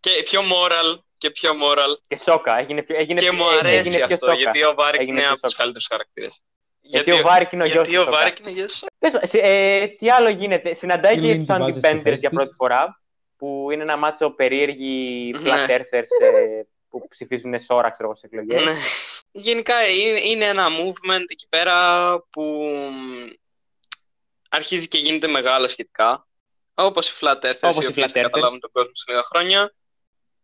[0.00, 1.96] και πιο moral και πιο moral.
[2.08, 2.58] Και σόκα.
[2.58, 4.34] Έγινε, πιο- έγινε, και πιο- μου αρέσει έγινε πιο αυτό, σόκα.
[4.34, 5.62] γιατί ο Βάρικ Έγινε είναι πιο από τους σόκα.
[5.62, 6.40] καλύτερους χαρακτήρες.
[6.80, 8.16] Γιατί, ο Βάρικ είναι ο γιος γιατί του ο Σόκα.
[8.16, 8.86] Βάρικ είναι γιος του.
[8.98, 11.88] Πες μου, σε- ε, τι άλλο γίνεται; Συναντάει Η και Lin τους τη βάζεις στη
[11.88, 12.38] Anti-Benders θέση για της.
[12.38, 13.00] πρώτη φορά.
[13.36, 15.50] Που είναι ένα μάτσο περίεργοι Ναι.
[15.50, 18.62] Flat Earthers ε, που ψηφίζουν Σώρρα, ξέρω εγώ, σε εκλογές.
[18.64, 18.72] Ναι.
[19.30, 21.76] Γενικά είναι, είναι ένα movement εκεί πέρα
[22.30, 22.42] που
[22.92, 23.28] μ,
[24.48, 26.26] αρχίζει και γίνεται μεγάλο σχετικά.
[26.74, 28.22] Όπως οι Flat Earthers, Όπως οι οι οποίοι Flat Earthers.
[28.22, 29.74] καταλάβουν τον κόσμο σε λίγα χρόνια.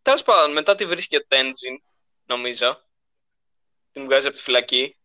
[0.05, 1.77] Τέλος πάντων, μετά τη βρίσκει ο Tenzin,
[2.25, 2.81] νομίζω.
[3.91, 4.97] Την βγάζει από τη φυλακή.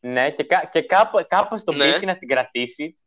[0.00, 1.92] Ναι, και, κα, και κάπου, κάπως το Ναι.
[1.92, 2.98] πείθει να την κρατήσει.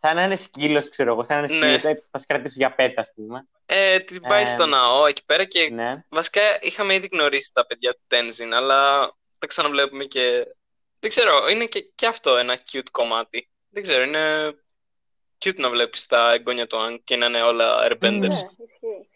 [0.00, 1.24] Σαν να είναι σκύλος, ξέρω εγώ.
[1.24, 1.78] Σαν να είναι Ναι.
[1.78, 1.96] σκύλος.
[1.96, 3.46] Ε, θα σε κρατήσω για πέτα, ας πούμε.
[3.66, 6.04] Ε, την πάει Ε, στο ναό εκεί πέρα και Ναι.
[6.08, 10.46] βασικά είχαμε ήδη γνωρίσει τα παιδιά του Tenzin, αλλά τα ξαναβλέπουμε και
[11.00, 13.50] Δεν ξέρω, είναι και, και αυτό ένα cute κομμάτι.
[13.68, 14.52] Δεν ξέρω, είναι
[15.44, 17.98] cute να βλέπεις τα εγγόνια του Αν και να είναι όλα airbenders.
[18.18, 19.08] Ναι, ισχύει, ισχύει.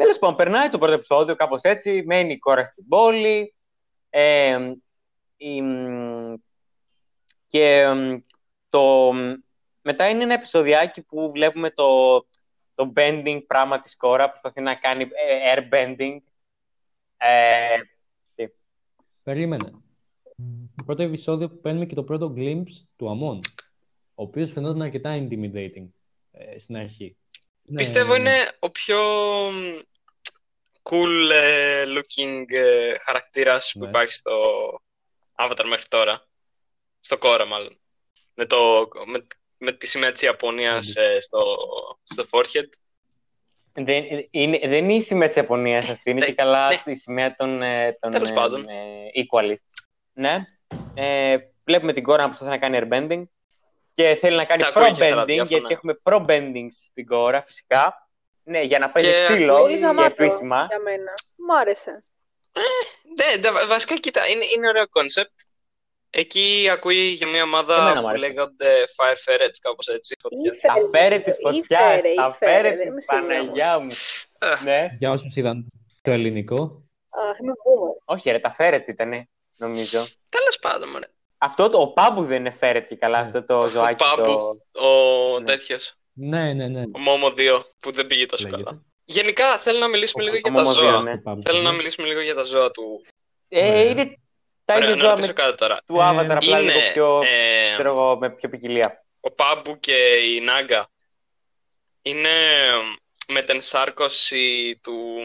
[0.00, 2.02] Τέλος πάντων, περνάει το πρώτο επεισόδιο κάπως έτσι.
[2.06, 3.54] Μένει η κόρα στην πόλη.
[4.10, 4.72] Ε,
[5.36, 6.34] η, μ,
[7.46, 8.16] και μ,
[8.68, 9.12] το,
[9.82, 12.18] μετά είναι ένα επεισοδιάκι που βλέπουμε το,
[12.74, 14.30] το bending πράγμα της κόρα.
[14.30, 16.16] Προσπαθεί να κάνει ε, air bending.
[17.16, 17.76] Ε,
[19.22, 19.70] Περίμενε.
[20.76, 23.40] Το πρώτο επεισόδιο που παίρνουμε και το πρώτο glimpse του Αμών,
[24.14, 25.88] ο οποίος φαινόταν αρκετά intimidating
[26.30, 27.16] ε, στην αρχή.
[27.62, 28.30] Ναι, Πιστεύω ναι, ναι.
[28.30, 28.98] είναι ο πιο
[30.82, 33.88] cool ε, looking ε, χαρακτήρας που Ναι.
[33.88, 34.32] υπάρχει στο
[35.36, 36.26] Avatar μέχρι τώρα.
[37.00, 37.80] Στο Korra μάλλον.
[38.34, 39.26] Με, το, με,
[39.58, 41.56] με τη σημαία της Ιαπωνίας ε, στο,
[42.02, 42.68] στο forehead.
[43.72, 46.92] δεν, είναι, δεν είναι η σημαία της Ιαπωνίας αυτή, είναι Ναι, και καλά ναι.
[46.92, 48.68] η σημαία των, ε, των Τέλος ε, πάντων.
[48.68, 48.74] ε,
[49.14, 49.84] equalists.
[50.12, 50.44] Ναι.
[50.94, 53.22] Ε, βλέπουμε την κόρα να προσπαθεί να κάνει airbending
[53.94, 55.58] και θέλει να κάνει Τα ακούει και στα pro-bending, ραδιόφωνα.
[55.58, 58.09] γιατί έχουμε pro-bending στην κόρα φυσικά.
[58.50, 60.66] Ναι, για να παίζει Και ξύλο Πολύ και γαμάτο επίσημα.
[60.68, 61.12] για μένα.
[61.46, 62.04] Μου άρεσε.
[63.18, 65.34] Ναι, τα- βασικά κοίτα, είναι, είναι ωραίο concept.
[66.10, 68.26] Εκεί ακούει για μια Και ομάδα εμένα μου που άρεσε.
[68.26, 70.16] λέγονται Fire Ferrets, κάπως έτσι.
[70.20, 70.56] φωτιές.
[70.56, 71.58] Ήφερε, Τα φέρε της φωτιάς,
[71.96, 73.34] ήφερε, τα ήφερε, φέρε δεν της είμαι σίγουρη.
[73.36, 73.90] Παναγιά μου.
[74.38, 74.96] Ε, Ναι.
[74.98, 75.66] Για όσους είδαν
[76.02, 77.90] το ελληνικό, Αχ, μην πούμε.
[78.04, 80.06] Όχι ρε, τα φέρετ ήτανε, νομίζω.
[80.28, 81.06] Τέλος πάντων, μωρέ.
[81.38, 84.04] Αυτό το, ο Πάμπου δεν είναι φέρετ και καλά, αυτό το ζωάκι.
[84.04, 84.24] Πάμπου.
[84.72, 84.86] Το...
[84.86, 85.44] Ο Ναι.
[85.46, 88.62] τέτοιος, ναι, ναι, ναι, ο Μόμο 2, που δεν πήγε τόσο λέγεται.
[88.62, 88.82] καλά.
[89.04, 90.90] Γενικά, θέλω να μιλήσουμε Ο- λίγο ο για τα Μόμο ζώα.
[90.90, 91.18] δύο, ναι.
[91.18, 91.42] Πάμε.
[91.44, 93.04] Θέλω να μιλήσουμε λίγο για τα ζώα του.
[93.48, 93.82] Ε, Ωραία.
[93.84, 94.18] είναι
[94.64, 95.78] τα Ωραία, ίδια να ζώα ρωτήσω με, κάτι τώρα.
[95.86, 99.04] του Avatar, Ε, απλά λίγο Είναι πιο, ε, ξέρω εγώ, με πιο ποικιλία.
[99.20, 100.88] ο Πάμπου και η Νάγκα
[102.02, 102.30] είναι
[103.28, 105.16] μετενσάρκωση του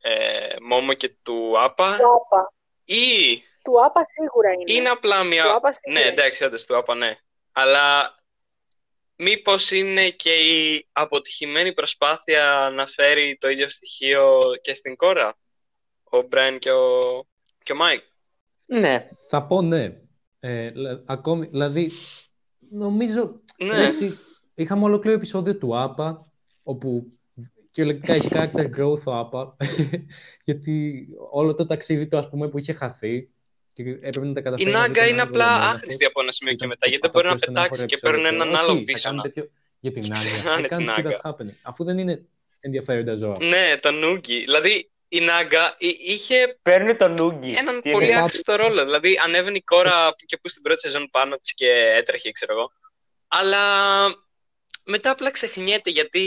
[0.00, 2.52] ε, Μόμο και του Άπα Του Άπα.
[2.84, 4.72] ή Του Άπα σίγουρα είναι.
[4.72, 5.44] είναι απλά Του μια...
[5.54, 6.08] Άπα σίγουρα Ναι, είναι.
[6.20, 7.16] εντάξει, όντως, του Άπα, ναι.
[7.52, 8.14] Αλλά
[9.16, 15.38] μήπως είναι και η αποτυχημένη προσπάθεια να φέρει το ίδιο στοιχείο και στην Κόρα,
[16.04, 17.26] ο Μπράιαν και ο,
[17.62, 18.02] και ο Μάικ;
[18.66, 19.96] Ναι, Θα πω ναι.
[20.40, 21.90] Ε, λα- ακόμη, δηλαδή,
[22.70, 24.18] νομίζω Ναι, Εσύ,
[24.54, 27.12] είχαμε ολόκληρο επεισόδιο του ΑΠΑ, όπου
[27.70, 29.56] κυριολεκτικά έχει character growth ο ΑΠΑ,
[30.44, 33.33] γιατί όλο το ταξίδι του, ας πούμε, που είχε χαθεί και
[33.82, 36.20] έπρεπε να τα η καταφέρει να βρει Νάγκα τον είναι Άγγελο απλά Μέλαχος, άχρηστη από
[36.20, 38.20] ένα σημείο και ήταν μετά, το γιατί δεν μπορεί να πιο στενάχωρο πετάξει και επεισόδιο.
[38.22, 39.22] παίρνουν έναν Όχι, άλλο θα βίσωνα.
[39.22, 39.50] κάνει τέτοιο
[39.80, 40.76] για την Ξεχάνε Νάγκα.
[40.76, 41.20] I την can't see that Νάγκα.
[41.24, 41.56] happening.
[41.62, 42.22] Αφού δεν είναι
[42.60, 43.36] ενδιαφέροντα ζώα.
[43.40, 44.38] Ναι, το Νούγκι.
[44.40, 47.52] Δηλαδή, η Νάγκα εί- είχε παίρνει τον Νούγκι.
[47.54, 48.84] έναν Τι πολύ είναι; άχρηστο ρόλο.
[48.84, 52.52] Δηλαδή, ανέβαινε η κόρα που και που στην πρώτη σεζόν πάνω της και έτρεχε, ξέρω
[52.52, 52.72] εγώ.
[53.28, 53.60] Αλλά
[54.84, 56.22] μετά απλά ξεχνιέται γιατί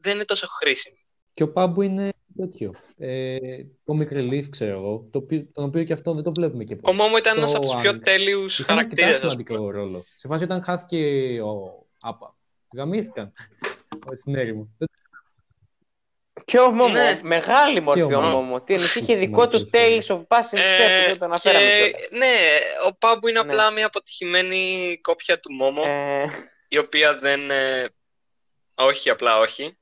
[0.00, 0.96] δεν είναι τόσο χρήσιμη.
[1.32, 2.74] Και ο Πάμπου είναι τέτοιο.
[3.04, 3.36] Ε,
[3.84, 6.76] το Relief, ξέρω εγώ, το οποίο, τον οποίο και αυτό δεν το βλέπουμε και Ο
[6.76, 6.96] πολύ.
[6.96, 8.00] Μόμο ήταν Το ένας από τους πιο Άγκ.
[8.02, 9.44] τέλειους Είχαν αρκετά χαρακτήρες, ας πούμε.
[9.44, 10.04] σημαντικό ρόλο.
[10.16, 10.98] Σε φάση όταν χάθηκε
[11.40, 12.36] ο ΑΠΑ.
[12.76, 13.32] Γαμήθηκαν
[14.12, 14.68] στην έρημο.
[16.44, 17.20] Και ο Μόμο, Ναι.
[17.22, 18.36] μεγάλη μορφή Και ο ο Μόμο.
[18.40, 18.60] Μόμο.
[18.60, 19.70] Τι είναι, είχε Σημαντικό δικό του σημείο.
[19.72, 22.08] Tales of Passing Step, Ε, δεν το αναφέραμε και, κιόλας.
[22.10, 22.34] ναι,
[22.88, 23.48] ο Πάμπου είναι Ναι.
[23.50, 26.24] απλά μια αποτυχημένη κόπια του Μόμο, Ε,
[26.68, 27.50] η οποία δεν...
[27.50, 27.88] ε,
[28.74, 29.76] όχι, απλά όχι.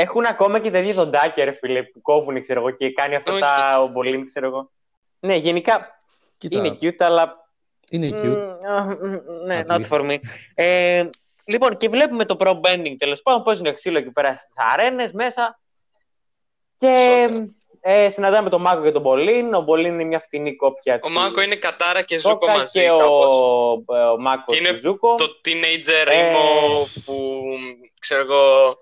[0.00, 3.32] Έχουν ακόμα και τα ίδια δοντάκια, ρε φίλε, που κόβουν, ξέρω εγώ, και κάνει αυτά
[3.32, 3.40] Όχι.
[3.40, 4.70] τα ομπολίν, ξέρω εγώ.
[5.20, 6.00] Ναι, γενικά
[6.38, 7.48] Κοίτα, είναι cute, αλλά
[7.90, 8.56] είναι cute.
[8.62, 9.88] Μμ, α, μ, Ναι, At not least.
[9.88, 10.16] for me.
[10.54, 11.08] Ε,
[11.44, 13.42] λοιπόν, και βλέπουμε το pro bending τέλος πάντων.
[13.42, 15.58] Πώς είναι ξύλο εκεί πέρα στις αρένες μέσα.
[16.78, 17.48] Και Σοκ.
[17.80, 19.54] ε, συναντάμε τον Μάκο και τον Μπολίν.
[19.54, 20.94] Ο Μπολίν είναι μια φτηνή κόπια.
[20.94, 23.36] Ο του Μάκο είναι Κατάρα και Ζούκο Σόκα μαζί, και κάπως.
[23.36, 25.14] ο, ε, ο Μάκος Και είναι του Ζούκο.
[25.14, 26.32] Το teenager Ε.
[26.32, 27.42] emo που,
[28.00, 28.76] ξέρω εγώ,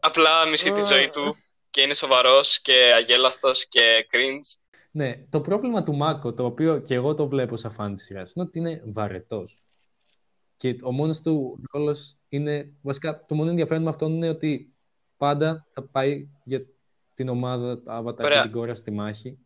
[0.00, 0.84] απλά μισεί τη Ε.
[0.84, 1.36] ζωή του
[1.70, 4.62] και είναι σοβαρός και αγέλαστος και cringe.
[4.90, 8.32] Ναι, το πρόβλημα του Μάκο, το οποίο και εγώ το βλέπω σαν φαν της σειράς,
[8.32, 9.62] είναι ότι είναι βαρετός.
[10.56, 14.74] Και ο μόνος του ρόλος είναι, βασικά το μόνο ενδιαφέρον με αυτόν είναι ότι
[15.16, 16.60] πάντα θα πάει για
[17.14, 18.42] την ομάδα τα Avatar και Ωραία.
[18.42, 19.38] την κόρα στη μάχη.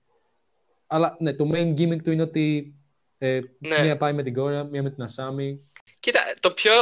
[0.86, 2.74] Αλλά ναι, το main gimmick του είναι ότι
[3.18, 3.82] ε, Ναι.
[3.82, 5.70] μία πάει με την κόρα, μία με την Ασάμι.
[6.01, 6.72] Κοίτα, το πιο,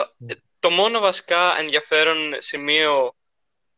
[0.58, 3.14] το μόνο βασικά ενδιαφέρον σημείο,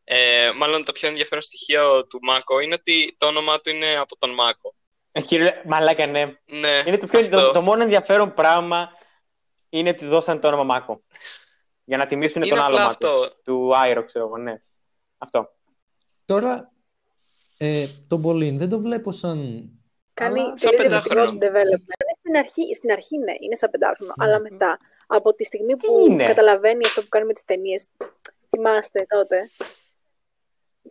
[0.03, 4.17] ε, μάλλον το πιο ενδιαφέρον στοιχείο του Μάκο είναι ότι το όνομά του είναι από
[4.17, 4.75] τον Μάκο.
[5.11, 6.25] Ε, κύριε, μαλάκα, ναι.
[6.45, 7.39] Ναι, Είναι το, πιο, αυτό.
[7.41, 8.89] το, το μόνο ενδιαφέρον πράγμα
[9.69, 11.03] είναι ότι του δώσαν το όνομα Μάκο.
[11.85, 12.91] Για να τιμήσουν είναι τον άλλο απλά Μάκο.
[12.91, 13.35] αυτό.
[13.43, 14.61] Του Άιρο, ξέρω εγώ, ναι.
[15.17, 15.49] Αυτό.
[16.25, 16.71] Τώρα,
[17.57, 19.69] ε, τον Μπολίν δεν το βλέπω σαν...
[20.13, 21.31] Κάνει Αλλά- Σαν τελείως πεντάχρονο.
[21.31, 21.79] διαφορετικό development.
[21.79, 24.13] Είναι Στην αρχή, στην αρχή ναι, είναι σαν πεντάχρονο.
[24.17, 26.23] Αλλά μετά, από τη στιγμή που Είναι.
[26.23, 27.85] καταλαβαίνει αυτό που κάνει με τις ταινίες.
[28.49, 29.49] Θυμάστε τότε.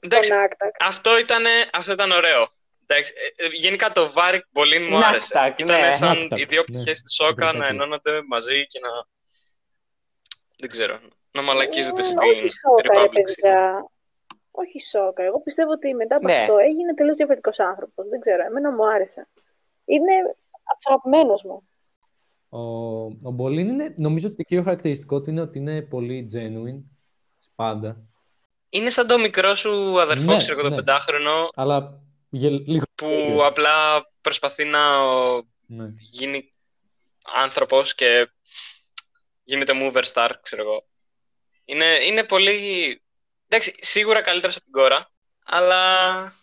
[0.01, 0.74] Εντάξει, Τον Άκτακ.
[0.80, 2.49] αυτό ήταν, αυτό ήταν ωραίο.
[2.86, 5.34] Εντάξει, ε, ε, γενικά το Βάρικ πολύ μου Knock άρεσε.
[5.38, 5.93] Knock, Ήταν ναι.
[5.93, 6.64] σαν Knock Knock, οι δύο ναι.
[6.64, 7.57] πτυχές της Σόκα Exactly.
[7.57, 8.88] να ενώνονται μαζί και να...
[10.59, 10.99] Δεν ξέρω,
[11.30, 13.12] να μαλακίζονται Ε, στην Όχι σόκα, ρε Republic City.
[13.12, 13.86] παιδιά.
[14.51, 15.22] Όχι σόκα.
[15.22, 16.40] Εγώ πιστεύω ότι μετά από Ναι.
[16.40, 18.09] αυτό έγινε τελείως διαφορετικός άνθρωπος.
[18.09, 18.45] Δεν ξέρω.
[18.45, 19.28] Εμένα μου άρεσε.
[19.84, 20.12] Είναι
[20.62, 21.68] από του αγαπημένου μου.
[22.49, 22.59] Ο,
[23.28, 26.82] ο Μπολίν είναι, νομίζω ότι το κύριο χαρακτηριστικό του είναι ότι είναι πολύ genuine
[27.55, 27.97] πάντα.
[28.75, 30.77] Είναι σαν το μικρό σου αδερφό, Ναι, ξέρω εγώ, το ναι.
[30.77, 32.01] πεντάχρονο, Αλλά
[32.31, 32.85] γε- λίγο.
[32.95, 35.87] που απλά προσπαθεί να ο, Ναι.
[35.99, 36.53] γίνει
[37.35, 38.31] άνθρωπος και
[39.45, 40.87] γίνεται mover star, ξέρω εγώ.
[41.64, 42.57] Είναι, είναι πολύ...
[43.49, 45.11] Εντάξει, σίγουρα καλύτερος από την κόρα,
[45.45, 46.35] αλλά...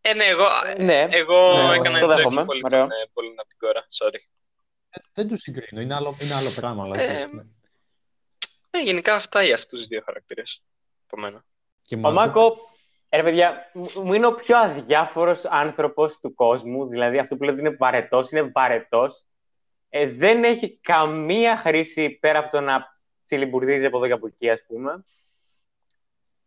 [0.00, 0.46] Ε, ναι, εγώ,
[0.78, 1.06] Ναι.
[1.10, 2.34] εγώ Ναι, έκανα το enjoy δέχομαι.
[2.36, 2.80] πιο πολύ Ωραίο.
[2.80, 4.18] τον ε, Pauline από την κόρα, sorry.
[5.14, 5.80] Δεν τους συγκρίνω.
[5.80, 6.84] Είναι άλλο, είναι άλλο πράγμα.
[6.84, 7.42] Αλλά, Ε, ναι.
[8.70, 10.62] Ναι, γενικά αυτά για αυτούς τους δύο χαρακτήρες,
[11.06, 11.44] από μένα.
[11.92, 12.14] Και Ο Μάκο.
[12.14, 12.56] Μάκο,
[13.08, 16.86] ε, ρε παιδιά, μου- μου είναι ο πιο αδιάφορος άνθρωπος του κόσμου.
[16.86, 19.24] Δηλαδή, αυτό που λέω ότι είναι βαρετός, είναι βαρετός.
[19.88, 22.86] Ε, δεν έχει καμία χρήση πέρα από το να
[23.26, 25.04] τσιλιμπουρδίζει από εδώ και από εκεί, ας πούμε.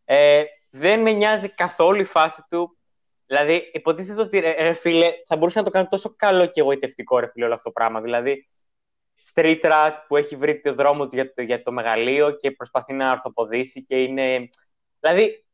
[0.05, 2.77] Ε, δεν με νοιάζει καθόλου η φάση του.
[3.25, 7.19] Δηλαδή, υποτίθεται ότι, ρε, ρε φίλε, θα μπορούσε να το κάνει τόσο καλό και εγωιτευτικό,
[7.19, 8.01] ρε φίλε, όλο αυτό το πράγμα.
[8.01, 8.49] Δηλαδή,
[9.33, 12.93] street rat που έχει βρει το δρόμο του για το, για το μεγαλείο και προσπαθεί
[12.93, 14.49] να ορθοποδήσει και είναι...
[15.05, 15.45] Δηλαδή,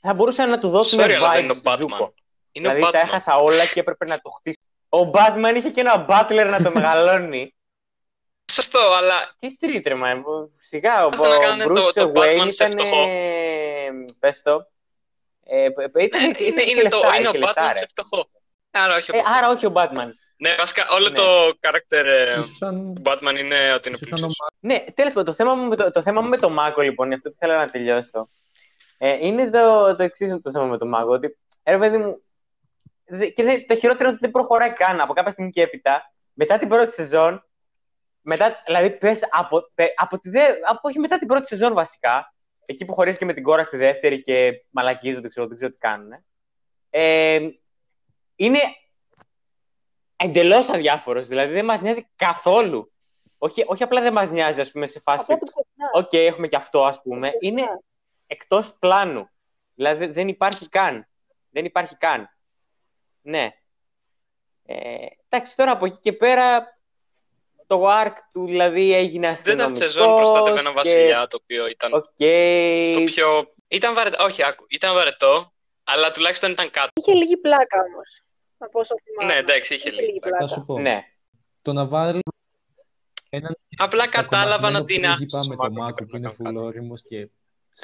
[0.00, 1.76] θα μπορούσαν να του δώσουν Sorry, αλλά δεν vibes είναι ο Batman.
[1.80, 2.14] Ζούκο.
[2.52, 3.04] Είναι δηλαδή, ο τα Batman.
[3.04, 4.58] έχασα όλα και έπρεπε να το χτίσει.
[4.88, 7.54] Ο Batman είχε και ένα Butler να το μεγαλώνει.
[8.52, 10.22] Σωστό, αλλά Τι street, ρε, man.
[10.56, 12.70] Σιγά, ο, Θα να ο κάνουν το- Bruce το Wayne Batman σε ήταν...
[12.78, 13.06] φτωχό.
[14.18, 14.66] Πες το.
[15.44, 17.62] Ε, π- π- ήταν, ναι, ήταν- είναι, είχε είναι, το, λεφτά, είναι ο είχε λεφτά,
[17.62, 17.78] Batman ρε.
[17.78, 18.28] σε φτωχό.
[18.70, 19.30] Άρα όχι ο Ε, Batman.
[19.36, 20.08] άρα όχι ο Batman.
[20.36, 21.14] Ναι, βασικά όλο Ναι.
[21.14, 24.36] το character ε, Ίσως αν- του Batman είναι ότι είναι ίσως αν ο πλούσιος.
[24.60, 27.06] Ναι, τέλος πάντων, το θέμα μου με το, το, θέμα μου με το Μάκο, λοιπόν,
[27.06, 28.28] είναι αυτό που θέλω να τελειώσω.
[29.04, 31.10] Ε, είναι το, το εξής το θέμα με το Μάκο.
[31.12, 32.22] Ότι, ε, ρε παιδί μου,
[33.04, 36.12] δε- και δεν- το χειρότερο είναι ότι δεν προχωράει καν από κάποια στιγμή και έπειτα,
[36.32, 37.46] μετά την πρώτη σεζόν,
[38.20, 42.34] μετά, δηλαδή πες από, πε- από τη δε, από, όχι μετά την πρώτη σεζόν βασικά,
[42.66, 45.78] εκεί που χωρίζει και με την κόρα στη δεύτερη και μαλακίζονται, ξέρω, δεν ξέρω τι
[45.78, 46.12] κάνουν.
[46.90, 47.48] Ε,
[48.36, 48.58] είναι
[50.16, 51.26] εντελώς αδιάφορος.
[51.26, 52.92] Δηλαδή δεν μας νοιάζει καθόλου.
[53.38, 55.32] Όχι, όχι απλά δεν μας νοιάζει, ας πούμε, σε φάση.
[55.32, 55.90] Απλά το ξεχνά.
[55.92, 57.30] Οκ, έχουμε και αυτό, ας πούμε.
[57.30, 57.62] Το Είναι
[58.26, 58.26] ξεχνάς.
[58.26, 59.28] εκτός πλάνου.
[59.74, 61.06] Δηλαδή δεν υπάρχει καν.
[61.50, 62.28] Δεν υπάρχει καν.
[63.22, 63.50] Ναι.
[64.66, 66.78] Ε, εντάξει, τώρα από εκεί και πέρα
[67.66, 71.66] το arc του δηλαδή έγινε Στην τέταρτη αστυνομικός σεζόν προστάτευε ένα και- βασιλιά το οποίο
[71.66, 72.02] ήταν Οκ.
[72.94, 73.54] το πιο...
[73.68, 75.52] Ήταν βαρετό, όχι, άκου, ήταν βαρετό,
[75.84, 76.90] αλλά τουλάχιστον ήταν κάτι.
[77.00, 78.22] Είχε λίγη πλάκα όμως.
[78.58, 79.32] Από όσο θυμάμαι.
[79.32, 80.46] Ναι, εντάξει, είχε λίγη Θα πλάκα.
[80.46, 80.78] σου πω.
[80.78, 81.04] Ναι.
[81.62, 82.20] Το να βάλει
[83.28, 86.10] έναν Απλά κατάλαβαν κακομαθημένο ότι είναι πρίγκιπα άξιος με ο το Μάκο και Μάκο πρέπει
[86.10, 86.56] που να είναι κάνει κάτι.
[86.58, 87.28] φουλόριμος και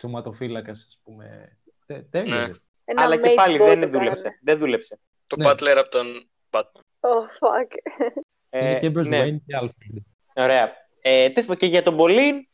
[0.00, 1.56] σωματοφύλακας, ας πούμε.
[1.86, 2.34] Τε- Τέλειο.
[2.34, 2.46] Ναι.
[2.46, 2.52] ρε.
[2.84, 4.22] Ένα Αλλά και made πάλι boy δεν το δούλεψε.
[4.22, 4.38] κάνανε.
[4.42, 4.98] Δεν δούλεψε.
[5.26, 5.46] Το Ναι.
[5.50, 6.80] Butler από τον Batman.
[7.00, 7.72] Oh, fuck.
[8.50, 9.24] Ε, Είναι και Bruce ναι.
[9.24, 10.02] Wayne και Alfred.
[10.34, 10.72] Ωραία.
[11.00, 12.48] Ε, τέλος πάντων, και για τον Πολύν,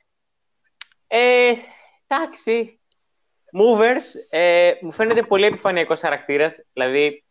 [1.07, 1.53] ε,
[2.07, 2.81] εντάξει,
[3.59, 6.65] Movers, ε, μου φαίνεται πολύ επιφανειακός χαρακτήρας.
[6.73, 7.25] Δηλαδή,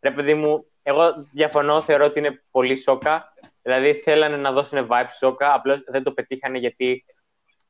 [0.00, 3.32] ρε παιδί μου, εγώ διαφωνώ, θεωρώ ότι είναι πολύ Σόκα.
[3.62, 7.04] Δηλαδή, θέλανε να δώσουν vibe Σόκα, απλώς δεν το πετύχανε γιατί,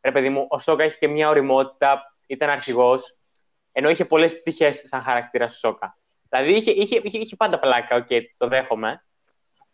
[0.06, 3.16] ρε παιδί μου, ο Σόκα έχει και μια οριμότητα, ήταν αρχηγός,
[3.72, 5.98] ενώ είχε πολλές πτυχές σαν χαρακτήρα Σόκα.
[6.28, 9.04] Δηλαδή, είχε, είχε, είχε, είχε πάντα πλάκα, οκ, το δέχομαι,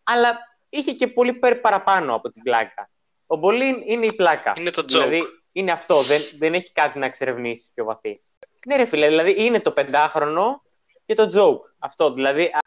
[0.02, 2.90] αλλά είχε και πολύ περ- παραπάνω από την πλάκα.
[3.26, 4.52] Ο Μπολίν είναι η πλάκα.
[4.56, 4.86] Είναι το joke.
[4.86, 5.22] Δηλαδή,
[5.52, 8.22] είναι αυτό, δεν, δεν έχει κάτι να εξερευνήσει πιο βαθύ.
[8.66, 10.62] Ναι, ρε φίλε, δηλαδή είναι το πεντάχρονο
[11.06, 11.70] και το joke.
[11.78, 12.44] Αυτό, δηλαδή.
[12.44, 12.58] α,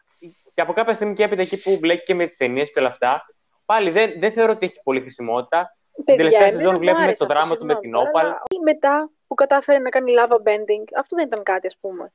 [0.54, 2.88] Και από κάποια στιγμή και έπειτα εκεί που μπλέκει και με τις ταινίες και όλα
[2.88, 3.26] αυτά,
[3.64, 5.76] πάλι δεν, δεν θεωρώ ότι έχει πολύ χρησιμότητα.
[6.04, 8.24] Παιδιά, τελευταία εμένα σεζόν μου βλέπουμε άρεσε το αυτό, δράμα του με την συγγνώμη, Όπαλ.
[8.26, 12.12] αλλά Μετά που κατάφερε να κάνει lava bending, αυτό δεν ήταν κάτι, ας πούμε.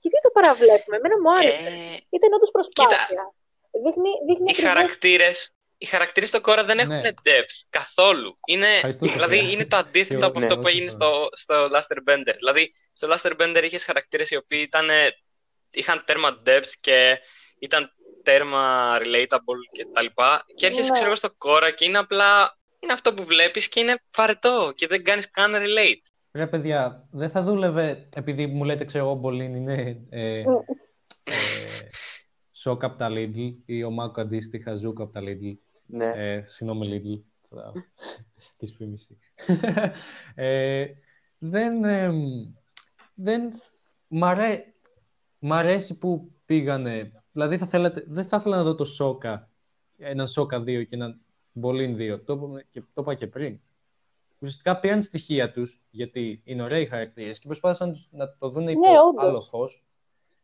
[0.00, 1.68] Γιατί το παραβλέπουμε, εμένα μου άρεσε.
[1.68, 3.34] Ε, Ήταν όντως προσπάθεια.
[3.84, 7.10] Δείχνει, δείχνει οι ακριβώς- χαρακτήρες, οι χαρακτήρες στο κόρα δεν έχουν Ναι.
[7.24, 8.38] depth καθόλου.
[8.46, 9.50] Είναι, Ευχαριστώ, δηλαδή Σοφία.
[9.52, 11.14] είναι το αντίθετο Και από εγώ, αυτό ναι, που όχι έγινε τώρα.
[11.14, 12.34] στο, στο Last Airbender.
[12.36, 14.88] Δηλαδή, στο Last Airbender είχες χαρακτήρες οι οποίοι ήταν,
[15.70, 17.18] είχαν τέρμα depth και
[17.58, 17.90] ήταν
[18.22, 20.44] τέρμα relatable και τα λοιπά.
[20.54, 20.92] Και έρχεσαι, Ναι.
[20.92, 24.86] ξέρω εγώ, στο κόρα και είναι απλά, είναι αυτό που βλέπεις και είναι βαρετό και
[24.86, 26.10] δεν κάνεις καν relate.
[26.32, 30.52] Ρε παιδιά, δεν θα δούλευε επειδή μου λέτε, ξέρω εγώ, ο Μπολίν είναι ε, Μμ.
[31.22, 31.32] ε,
[32.52, 35.56] σοκ από τα Lidl ή ο Μάκο αντίστοιχα ζούκ από τα Lidl.
[35.86, 36.12] Ναι.
[36.14, 37.22] Ε, συγγνώμη, Lidl.
[37.48, 37.72] Θα...
[38.58, 39.18] Της φήμηση.
[40.34, 40.86] ε,
[41.38, 42.24] δεν, εμ,
[43.14, 43.52] δεν
[44.08, 44.74] μ' αρέ-
[45.38, 47.22] μ' αρέσει που πήγανε.
[47.32, 49.50] Δηλαδή, θα θέλατε, δεν θα ήθελα να δω το Σόκα,
[49.96, 51.20] έναν Σόκα 2 και έναν
[51.58, 52.20] Μπολίν 2.
[52.24, 53.60] Το, είπαμε και, το είπα και πριν.
[54.38, 58.68] Ουσιαστικά πήραν στοιχεία τους, γιατί είναι ωραίοι χαρακτήρες και προσπάθησαν να τους- να το δουν
[58.68, 59.24] υπό Ναι, όντως.
[59.24, 59.84] άλλο φως,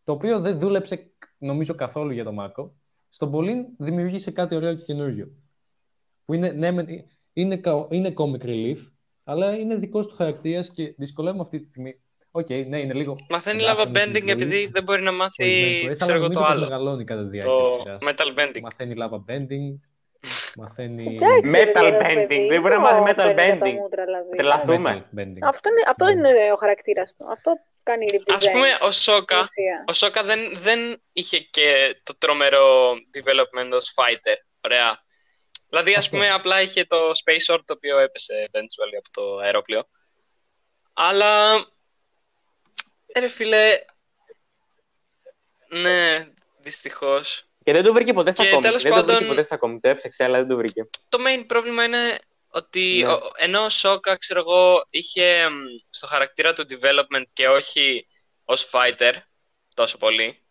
[0.04, 2.74] το οποίο δεν δούλεψε νομίζω καθόλου για τον Μάκο.
[3.08, 5.28] Στον Πολύν δημιουργήσε κάτι ωραίο και καινούριο.
[6.24, 6.66] Που είναι, ναι,
[7.32, 8.76] είναι, είναι comic relief,
[9.24, 12.00] αλλά είναι δικός του χαρακτήρας και δυσκολεύομαι αυτή τη στιγμή.
[12.30, 13.16] Οκ, okay, ναι, είναι λίγο.
[13.30, 16.60] Μαθαίνει lava bending επειδή δεν μπορεί να μάθει ξέρω εγώ το άλλο.
[16.60, 18.60] μεγαλώνει κατά τη διάρκεια το metal bending.
[18.62, 19.78] Μαθαίνει lava bending.
[20.56, 21.18] Μαθαίνει.
[21.44, 22.46] Metal bending.
[22.48, 23.76] Δεν μπορεί να μάθει metal bending.
[24.36, 25.08] Τρελαθούμε.
[25.42, 27.28] Αυτό είναι, αυτό είναι ο χαρακτήρας του.
[27.30, 27.52] Αυτό
[27.82, 29.48] κάνει Ας πούμε, ο Σόκα,
[29.86, 34.36] ο Σόκα δεν, δεν είχε και το τρομερό development ως fighter.
[34.60, 35.02] Ωραία.
[35.68, 39.88] Δηλαδή, ας πούμε, απλά είχε το Space Sword το οποίο έπεσε eventually από το αερόπλαιο.
[40.92, 41.64] Αλλά,
[43.18, 43.78] ρε φίλε,
[45.68, 46.26] ναι,
[46.58, 47.51] δυστυχώς.
[47.64, 48.70] Και δεν το βρήκε ποτέ στα κόμματα.
[48.70, 49.80] Δεν το βρήκε ποτέ στα κόμματα.
[49.80, 50.88] Το έψαξε, αλλά δεν το βρήκε.
[51.08, 53.12] Το main πρόβλημα είναι ότι ναι.
[53.36, 55.48] ενώ ο Σόκα, ξέρω εγώ, είχε
[55.90, 58.06] στο χαρακτήρα του development και όχι
[58.44, 59.12] ως fighter
[59.74, 60.42] τόσο πολύ,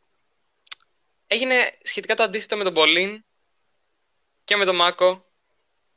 [1.28, 3.26] έγινε σχετικά το αντίθετο με τον Πολύν
[4.44, 5.26] και με τον Μάκο.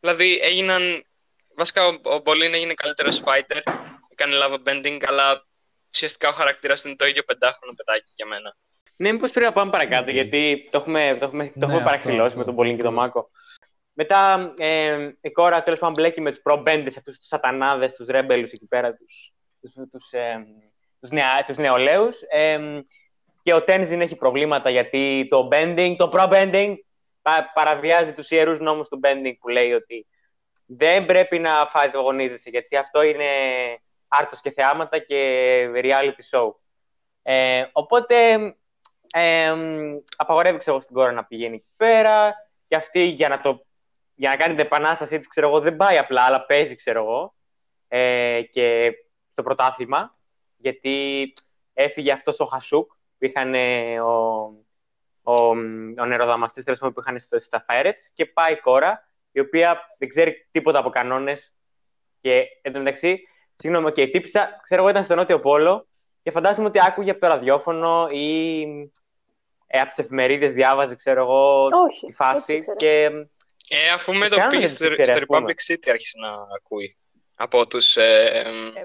[0.00, 1.04] Δηλαδή έγιναν,
[1.56, 3.60] βασικά ο, ο Πολύν έγινε καλύτερος fighter,
[4.08, 5.46] έκανε lava bending, αλλά
[5.94, 8.56] ουσιαστικά ο χαρακτήρας είναι το ίδιο πεντάχρονο παιδάκι για μένα.
[8.97, 12.36] Ναι, μήπως πρέπει να πάμε παρακάτω, γιατί το έχουμε, το έχουμε, το ναι, έχουμε παραξηλώσει
[12.36, 13.30] με τον Πολύν και τον Μάκο.
[13.92, 18.53] Μετά ε, η κόρα τέλος πάντων μπλέκει με τους προμπέντες, αυτούς τους σατανάδες, τους ρέμπελους
[18.53, 19.32] εκεί πέρα, τους
[19.90, 20.47] τους, ε,
[21.01, 22.20] τους, νεα, τους νεολαίους.
[22.28, 22.82] Ε,
[23.42, 26.74] και ο Τένζιν έχει προβλήματα γιατί το bending, το pro-bending
[27.55, 30.07] παραβιάζει τους ιερούς νόμους του bending που λέει ότι
[30.66, 33.24] δεν πρέπει να φαγωνίζεσαι γιατί αυτό είναι
[34.09, 36.53] άρτος και θεάματα και reality show.
[37.22, 38.14] Ε, οπότε
[39.16, 39.54] ε,
[40.16, 42.34] απαγορεύει ξέρω, στην κόρα να πηγαίνει εκεί πέρα
[42.68, 43.66] και αυτή για να το
[44.14, 47.34] για να κάνει την επανάστασή της, ξέρω εγώ, δεν πάει απλά, αλλά παίζει, ξέρω εγώ,
[47.88, 48.92] ε, και
[49.32, 50.16] στο πρωτάθλημα,
[50.56, 51.32] γιατί
[51.72, 53.54] έφυγε αυτός ο Χασούκ, που είχαν
[54.00, 54.42] ο,
[55.22, 55.34] ο,
[55.98, 60.48] ο νεροδαμαστής, που είχαν στο, στα Φάιρετς, και πάει η κόρα, η οποία δεν ξέρει
[60.50, 61.54] τίποτα από κανόνες,
[62.20, 65.86] και εν τω μεταξύ, συγγνώμη, και η τύπησα, ξέρω εγώ, ήταν στο Νότιο Πόλο,
[66.22, 68.66] και φαντάζομαι ότι άκουγε από το ραδιόφωνο ή
[69.75, 72.64] ε, από τις εφημερίδες διάβαζε, ξέρω εγώ, Όχι, τη φάση.
[72.77, 73.05] Και
[73.68, 76.97] ε, αφού με το πήγε στο, στο Republic City άρχισε να ακούει
[77.35, 78.43] από τους ε,
[78.75, 78.85] ε,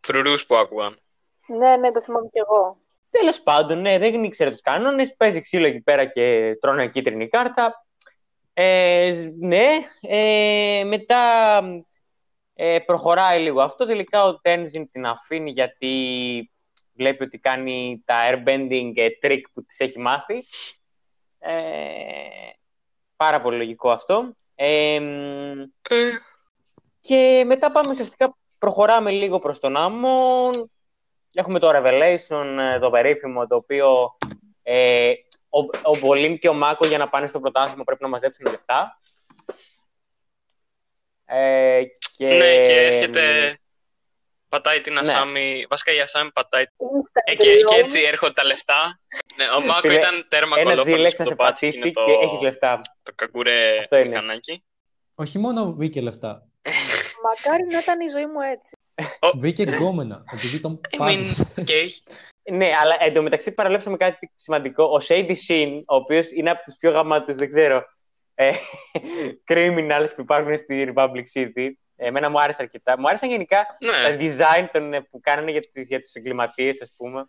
[0.00, 0.98] φρουρούς που άκουγαν.
[1.46, 2.80] Ναι, ναι, το θυμάμαι κι εγώ.
[3.10, 5.14] Τέλος πάντων, ναι, δεν ήξερε τους κανόνες.
[5.16, 7.86] Παίζει ξύλο εκεί πέρα και τρώνε κίτρινη κάρτα.
[8.52, 9.68] Ε, ναι,
[10.00, 11.62] ε, μετά
[12.54, 13.86] ε, προχωράει λίγο αυτό.
[13.86, 16.52] Τελικά ο Tenzin την αφήνει γιατί
[16.98, 18.92] βλέπει ότι κάνει τα airbending
[19.22, 20.44] trick που της έχει μάθει.
[21.38, 21.52] Ε,
[23.16, 24.36] Πάρα πολύ λογικό αυτό.
[24.54, 25.00] Ε,
[27.00, 30.50] και μετά πάμε ουσιαστικά, προχωράμε λίγο προς τον άμμο.
[31.34, 34.16] Έχουμε το Revelation, ε, το περίφημο, το οποίο
[34.62, 35.12] ε,
[35.48, 35.58] ο,
[35.90, 39.00] ο Μπολίμ και ο Μάκο για να πάνε στο πρωτάθλημα πρέπει να μαζέψουν λεφτά.
[41.24, 41.82] Ε,
[42.16, 42.26] και...
[42.26, 43.58] Ναι, και έρχεται
[44.48, 45.00] πατάει την ναι.
[45.00, 45.66] Ασάμι.
[45.68, 46.64] Βασικά η Ασάμι πατάει.
[47.24, 49.00] Ε, και, και, έτσι έρχονται τα λεφτά.
[49.36, 52.04] Ναι, ο Μάκο ήταν τέρμα κολόφωνος που το πατήσει και, το...
[52.04, 52.80] και έχεις λεφτά.
[53.02, 54.64] Το κακούρε μηχανάκι.
[55.16, 56.42] Όχι μόνο βρήκε λεφτά.
[57.24, 58.76] Μακάρι να ήταν η ζωή μου έτσι.
[59.34, 61.52] Βρήκε γκόμενα, επειδή τον πάτησε.
[62.52, 64.84] Ναι, αλλά εντωμεταξύ παραλέψαμε κάτι σημαντικό.
[64.84, 67.84] Ο Shady Shin, ο οποίος είναι από τους πιο γαμμάτου, δεν ξέρω,
[68.34, 68.52] ε,
[69.50, 71.70] criminals που υπάρχουν στη Republic City,
[72.00, 72.98] Εμένα μου άρεσε αρκετά.
[72.98, 73.90] Μου άρεσαν γενικά ναι.
[74.08, 77.28] τα design των, ε, που κάνανε για, τις, για τους εγκληματίες, ας πούμε.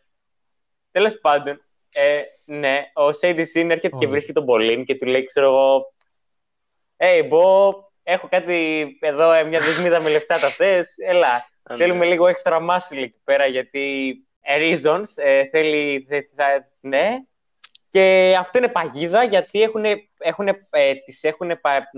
[0.92, 1.62] Τέλος πάντων,
[1.92, 5.94] ε, ναι, ο Σέιντι Σιν έρχεται και βρίσκει τον Πολύν και του λέει, ξέρω εγώ,
[6.98, 11.48] «Hey, μπο, έχω κάτι εδώ, ε, μια δεσμίδα με λεφτά τα θες, έλα».
[11.70, 11.78] Ναι.
[11.78, 17.08] Θέλουμε λίγο extra muscle εκεί πέρα, γιατί ε, reasons, ε, θέλει, θα, ναι.
[17.90, 19.86] Και αυτό είναι παγίδα, γιατί έχουν,
[20.18, 21.90] έχουν, ε, τις έχουν πα,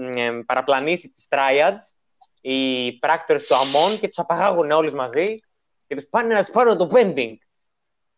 [0.46, 2.01] παραπλανήσει τις triads
[2.42, 5.40] οι πράκτορες του ΑΜΟΝ και τους απαγάγουν όλους μαζί
[5.88, 7.34] και τους πάνε να σπάρουν το bending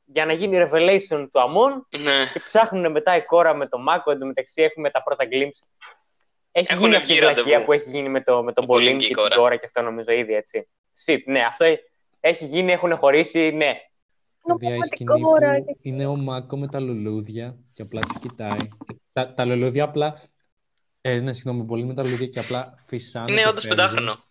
[0.06, 2.26] για να γίνει revelation του ΑΜΟΝ ναι.
[2.34, 5.68] και ψάχνουν μετά η κόρα με τον Μάκο, εν τω μεταξύ έχουμε τα πρώτα glimpse.
[6.52, 9.06] Έχει Έχουν γίνει αυτή η βλακία που έχει γίνει με, το, με τον Πολύν και
[9.06, 10.68] την κόρα και αυτό νομίζω ήδη έτσι.
[10.94, 11.66] Σιτ, ναι, αυτό
[12.20, 13.74] έχει γίνει, έχουν χωρίσει, ναι.
[14.48, 18.70] Παιδιά, η σκηνή που είναι ο Μάκο με τα λουλούδια και απλά τους κοιτάει.
[19.14, 20.22] Τα, τα λουλούδια απλά
[21.06, 23.32] ε, ναι, συγγνώμη, πολύ με τα λουλούδια και απλά φυσάνε.
[23.32, 24.24] Είναι όντως πεντάχρονο.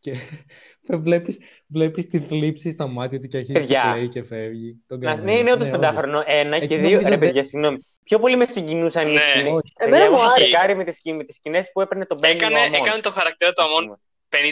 [0.00, 0.12] Και
[1.06, 4.82] βλέπεις, βλέπεις τη θλίψη στα μάτια του και αρχίζει να λέει και φεύγει.
[4.86, 6.22] Τον ναι, ναι, είναι όντως ναι, πεντάχρονο.
[6.26, 7.00] Ένα και δύο.
[7.00, 7.78] Ρε, παιδιά, συγγνώμη.
[8.04, 9.20] Πιο πολύ με συγκινούσαν οι ναι.
[9.20, 9.72] σκηνές.
[9.76, 10.74] Εμένα μου άρεσε.
[10.74, 14.00] με τις, με τις σκηνές που έπαιρνε τον Μπένι έκανε, έκανε το χαρακτήρα του Αμών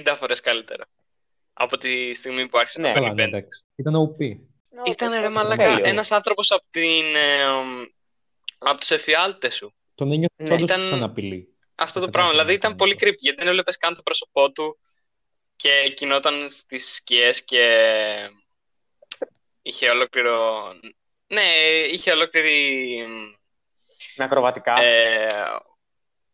[0.06, 0.84] 50 φορές καλύτερα.
[1.52, 2.92] Από τη στιγμή που άρχισε ναι.
[2.92, 3.46] να παίρνει
[3.76, 4.38] Ήταν OP.
[4.90, 7.44] Ήταν ρε μαλάκα, ένας άνθρωπος από την, ε,
[8.58, 9.74] Από τους εφιάλτες σου.
[9.94, 11.55] Τον ένιωθε Ναι, όντως ήταν- σαν απειλή.
[11.78, 12.30] Αυτό το Κατάλαβα, πράγμα.
[12.30, 13.06] Δηλαδή ήταν ναι, πολύ αυτό.
[13.06, 14.78] creepy γιατί δεν έβλεπες καν το πρόσωπό του
[15.56, 17.62] και κινόταν στις σκιές και
[19.62, 20.62] είχε ολόκληρο...
[21.26, 21.42] Ναι,
[21.92, 23.04] είχε ολόκληρη...
[24.16, 24.80] Με ακροβατικά.
[24.80, 25.28] Ε,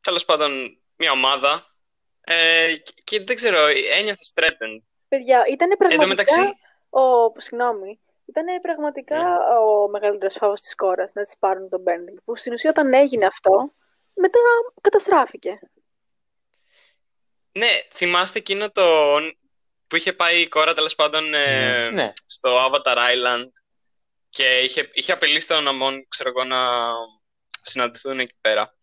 [0.00, 1.66] τέλος πάντων, μια ομάδα
[2.20, 3.66] ε, και, και δεν ξέρω,
[3.96, 4.82] ένιωθες threatened.
[5.08, 6.06] Παιδιά, ήταν Εν τω πραγματικά.
[6.06, 6.40] μεταξύ,
[6.90, 7.00] Ο,
[7.40, 8.00] συγγνώμη.
[8.26, 9.24] Ήταν πραγματικά Ναι.
[9.60, 12.22] ο μεγαλύτερος φόβο της κόρας να της πάρουν τον Bending.
[12.24, 13.72] Που στην ουσία όταν έγινε αυτό,
[14.14, 14.38] μετά
[14.80, 15.58] καταστράφηκε.
[17.52, 18.82] ναι, θυμάστε εκείνο το
[19.86, 22.12] που είχε πάει η κόρα τέλος πάντων ε, ναι.
[22.26, 23.48] στο Avatar Island
[24.28, 26.58] και είχε, είχε απειλήσει τον Αμόν, ξέρω εγώ, να
[27.62, 28.74] συναντηθούν εκεί πέρα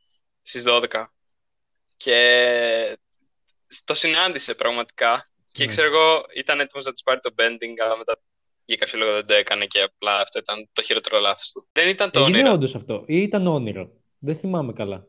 [0.42, 1.06] στις 12.
[1.96, 2.98] Και
[3.84, 5.30] το συνάντησε πραγματικά.
[5.52, 5.70] Και Ναι.
[5.70, 8.22] ξέρω εγώ, ήταν έτοιμος να της πάρει το bending, αλλά μετά
[8.66, 11.68] για κάποιο λόγο δεν το έκανε και απλά αυτό ήταν το χειρότερο λάθος του.
[11.72, 12.54] Δεν ήταν το Έγινε όνειρο.
[12.54, 13.92] όντως αυτό ή ήταν όνειρο.
[14.20, 15.08] Δεν θυμάμαι καλά.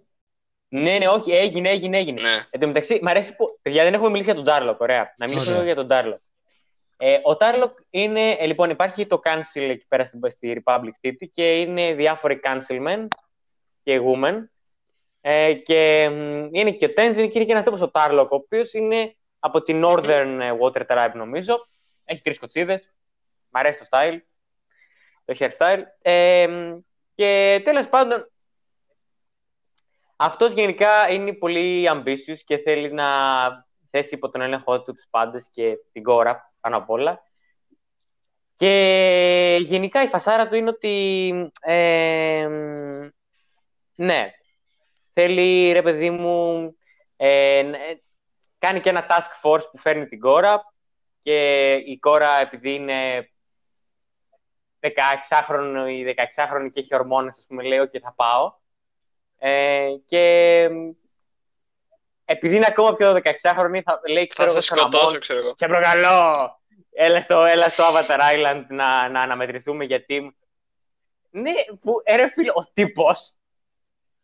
[0.73, 2.21] Ναι, ναι, όχι, έγινε, έγινε, έγινε.
[2.21, 2.47] Ναι.
[2.51, 3.59] Εν τω μεταξύ, μ' αρέσει που.
[3.63, 4.81] Παιδιά, δεν έχουμε μιλήσει για τον Τάρλοκ.
[4.81, 5.15] Ωραία.
[5.17, 5.53] Να μιλήσουμε Ωραία.
[5.53, 6.19] λίγο για τον Τάρλοκ.
[6.97, 8.31] Ε, ο Τάρλοκ είναι.
[8.31, 13.07] ε, λοιπόν, υπάρχει το council εκεί πέρα στην, στη Republic City και είναι διάφοροι councilmen
[13.83, 14.35] και women.
[15.21, 18.35] Ε, και μ, είναι και ο Tenzin και είναι και ένας τύπο ο Τάρλοκ, ο
[18.35, 21.67] οποίος είναι από την Northern ε, Water Tribe, νομίζω.
[22.05, 22.95] Έχει τρεις κοτσίδες.
[23.49, 24.19] Μ' αρέσει το style.
[25.25, 25.83] Το hairstyle.
[26.03, 26.79] Ε, μ,
[27.15, 28.30] και τέλος πάντων,
[30.23, 33.07] αυτός γενικά είναι πολύ ambitious και θέλει να
[33.91, 37.23] θέσει υπό τον έλεγχό του τους πάντες και την κόρα πάνω απ' όλα.
[38.57, 42.49] Και γενικά η φασάρα του είναι ότι ε,
[43.95, 44.31] ναι,
[45.13, 46.71] θέλει ρε παιδί μου
[47.17, 48.03] ε, να- ε,
[48.59, 50.73] κάνει και ένα task force που φέρνει την κόρα
[51.23, 53.31] και η κόρα επειδή είναι
[54.81, 58.60] 16χρονη ή 16χρονη και έχει ορμόνες, ας πούμε, λέει, και θα πάω.
[59.43, 60.91] Ε, και μ,
[62.25, 65.39] επειδή είναι ακόμα πιο 16χρονη, θα λέει, Θα ξέρω σε εγώ, στον Αμόν, σκοτώσω, ξέρω
[65.39, 65.55] εγώ.
[65.57, 66.59] σε προκαλώ,
[66.93, 70.37] έλα στο, έλα στο Avatar Island να, να αναμετρηθούμε γιατί...
[71.31, 73.35] Ναι, που, ε, ρε φίλε, ο τύπος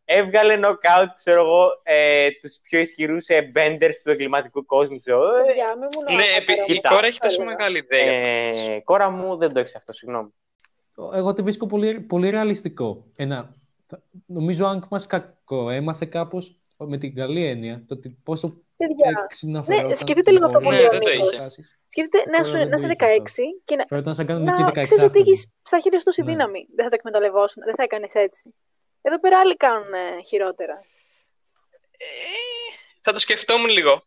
[0.05, 5.37] έβγαλε knockout, ξέρω εγώ, ε, τους πιο ισχυρούς ε, benders του εγκληματικού κόσμου, ξέρω.
[5.37, 6.89] ε, Παιδιά, μην μου Ναι, λέω επί- η κοίτα.
[6.89, 7.57] κόρα έχει τόσο Έλεγα.
[7.57, 8.12] μεγάλη ιδέα.
[8.75, 10.35] ε, κόρα μου δεν το έχεις αυτό, συγγνώμη.
[11.14, 13.05] Εγώ το βρίσκω πολύ, πολύ ρεαλιστικό.
[13.17, 13.55] Ένα, θα-
[14.26, 19.20] νομίζω ο Άγκ μας κακό έμαθε κάπως με την καλή έννοια το ότι πόσο Παιδιά,
[19.24, 21.57] έξυπνα ναι, φερόταν σκεφτείτε στην λίγο αυτό πόλη που Ναι, λέει ο δεν το Νίκος.
[21.57, 21.78] είχε.
[21.89, 24.62] Σκεφτείτε να, Τώρα σου, δεν να το είσαι είχε 16 και να, Φερόταν σαν κανονική
[24.62, 26.30] να 16 ξέρεις ότι έχεις στα χέρια σου τόση Ναι.
[26.30, 26.66] δύναμη.
[26.74, 28.55] Δεν θα το εκμεταλλευόσουν, δεν θα έκανες έτσι.
[29.03, 30.72] Εδώ πέρα άλλοι κάνουν ε, χειρότερα.
[31.99, 32.07] Ε,
[33.01, 34.03] θα το σκεφτόμουν λίγο.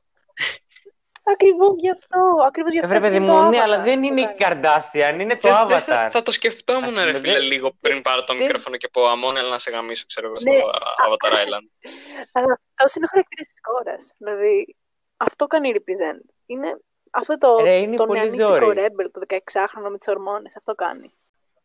[1.34, 2.20] Ακριβώς γι' αυτό.
[2.48, 2.90] Ακριβώς γι' αυτό.
[2.92, 4.62] Βρε παιδί είναι το μου, ναι, Avatar αλλά δεν που είναι η κάνει.
[4.64, 6.12] Kardashian, είναι το Δεν- δεν θα, Avatar.
[6.12, 8.88] θα το σκεφτόμουν, Ας ρε πούμε, φίλε, δεν- λίγο πριν πάρω το δεν- μικρόφωνο και
[8.88, 10.60] πω Αμόν, έλα να σε γαμίσω, ξέρω εγώ, στο Ναι.
[11.08, 11.68] Avatar Island.
[12.38, 14.14] Αλλά αυτός είναι ο χαρακτήρας της κόρας.
[14.18, 14.76] Δηλαδή,
[15.18, 16.22] αυτό κάνει represent.
[16.46, 16.80] Είναι
[17.12, 18.74] αυτό το, Ρε, είναι το πολύ νεανίστικο ζόρι.
[18.74, 20.56] rebel, το 16χρονο με τις ορμόνες.
[20.56, 21.14] Αυτό κάνει.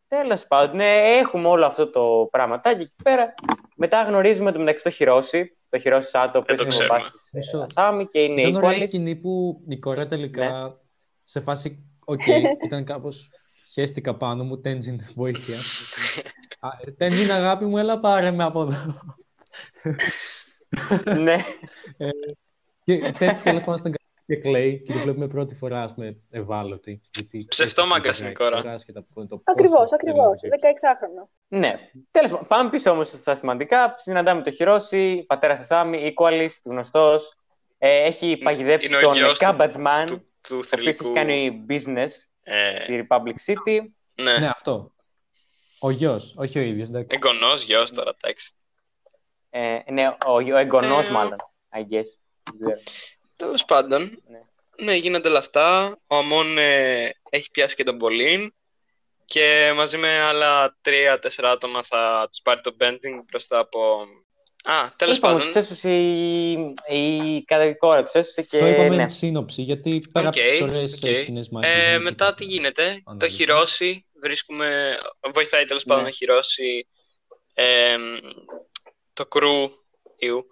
[0.07, 3.33] Τέλος πάντων, ναι, έχουμε όλο αυτό το πραγματάκι εκεί πέρα.
[3.75, 6.99] Μετά γνωρίζουμε το μεταξύ το Χιρόσι, το Χιρόσι Σάτο, που Δεν το είναι ο ξέρουμε.
[6.99, 7.57] μπαμπάς της Μισό.
[7.59, 8.87] Ασάμι και είναι Ήταν ωραία η equalist.
[8.87, 10.73] σκηνή που η Κόρα τελικά Ναι.
[11.23, 12.21] σε φάση, οκ,
[12.65, 13.29] ήταν κάπως
[13.73, 15.57] χέστηκα πάνω μου, Τέντζιν, βοήθεια.
[16.59, 18.95] Α, ε, Τέντζιν, αγάπη μου, έλα πάρε με από εδώ.
[21.21, 21.37] ναι,
[22.83, 26.17] Και τε- τέλος πάντων στην καρδιά και κλαίει και τη βλέπουμε πρώτη φορά, ας πούμε,
[26.29, 27.01] ευάλωτη.
[27.13, 28.49] γιατί Ψευτόμαγκας έχει είναι η κόρα.
[28.61, 30.25] κόρας, άσχετα από το πόσο Ακριβώς, θέλει ακριβώς.
[30.25, 30.51] να το ζήσει.
[30.61, 31.29] 16χρονο.
[31.47, 31.73] ναι.
[32.11, 33.95] Τέλος πάντων, πάμε πίσω όμως στα σημαντικά.
[33.97, 37.33] Συναντάμε το Χιρόση, πατέρας Ασάμι, equalist, γνωστός.
[37.77, 41.03] Ε, έχει παγιδέψει είναι ο τον γιος του- Cabbage Man, Του, του ο οποίος θρηλυκού.
[41.05, 42.09] έχει κάνει business
[42.43, 43.79] Ε, στη Republic City.
[44.21, 44.91] ναι, Ναι, αυτό.
[45.79, 47.07] Ο γιος, όχι ο ίδιος, εντάξει.
[47.11, 48.53] εγγονός γιος τώρα, εντάξει.
[49.49, 51.35] Ε, ναι, ο, ο εγγονός Ε, μάλλον,
[51.73, 52.05] I guess.
[53.37, 53.49] Δεν ξέρω.
[53.49, 54.41] Τέλος πάντων, Ναι.
[54.85, 55.97] ναι, γίνονται όλα αυτά.
[56.07, 58.53] Ο Αμόν ε, έχει πιάσει και τον Πολύν
[59.25, 64.07] και μαζί με άλλα τρία-τέσσερα άτομα θα τους πάρει το bending μπροστά από...
[64.67, 66.51] Α, τέλος Είπαμε, πάντων, τους έσωσε η,
[66.87, 69.01] η καταδικόρα, τους έσωσε και Το είπαμε ναι.
[69.01, 71.15] εν σύνοψη, γιατί πέρα από Οκ, τις ωραίες οκ.
[71.15, 73.35] σκηνές μάχης, Ε, δεν μετά υπάρχει τι γίνεται, το ανάλυση.
[73.37, 74.97] χειρώσει, βρίσκουμε,
[75.33, 76.09] βοηθάει τέλος πάντων Ναι.
[76.09, 76.87] να χειρώσει
[77.53, 77.95] ε,
[79.13, 79.69] το κρου
[80.17, 80.45] ιού.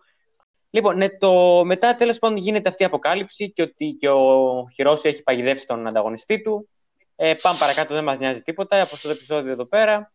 [0.76, 1.63] Λοιπόν, ναι, το...
[1.65, 5.88] μετά τέλος πάντων γίνεται αυτή η αποκάλυψη και ότι και ο Χιρόση έχει παγιδεύσει τον
[5.88, 6.69] ανταγωνιστή του.
[7.15, 10.11] Ε, πάμε παρακάτω, δεν μας νοιάζει τίποτα από αυτό το επεισόδιο εδώ πέρα.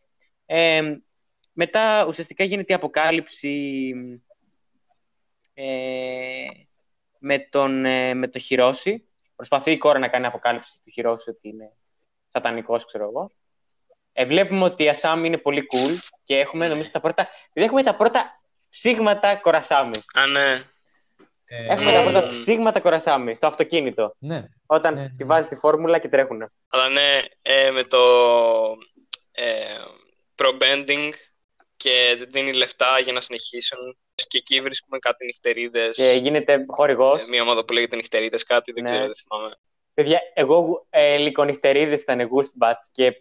[0.47, 0.83] Ε,
[1.53, 3.93] μετά ουσιαστικά γίνεται η αποκάλυψη
[5.55, 6.47] ε,
[7.19, 9.09] με, τον, ε, με το Χιρόση.
[9.37, 11.73] Προσπαθεί η κόρα να κάνει αποκάλυψη του Χιρόση ότι είναι
[12.33, 13.31] σατανικός, ξέρω εγώ.
[14.13, 17.91] ε, βλέπουμε ότι η Ασάμ είναι πολύ cool και έχουμε νομίζω τα πρώτα, δηλαδή έχουμε
[17.91, 18.41] τα πρώτα
[18.79, 19.99] ψήγματα κορασάμι.
[20.15, 20.53] Α, ναι.
[21.51, 24.15] Ε, Έχουμε τα πρώτα ψήγματα κορασάμι στο αυτοκίνητο.
[24.19, 24.45] Ναι.
[24.67, 25.25] Όταν Ναι, ναι, τη ναι.
[25.25, 26.53] βάζεις τη φόρμουλα και τρέχουν.
[26.69, 27.99] Αλλά ναι, ε, με το
[29.33, 29.75] ε,
[30.35, 31.11] pro-bending
[31.77, 33.97] και δίνει λεφτά για να συνεχίσουν.
[34.15, 35.97] Και εκεί βρίσκουμε κάτι νυχτερίδες.
[35.97, 37.23] Και γίνεται χορηγός.
[37.23, 38.89] Ε, Μία ομάδα που λέγεται νυχτερίδες κάτι, δεν Ναι.
[38.91, 39.55] ξέρω, δεν θυμάμαι.
[39.95, 43.13] Παιδιά, εγώ ε, λικονυχτερίδε ήταν Gulfbats και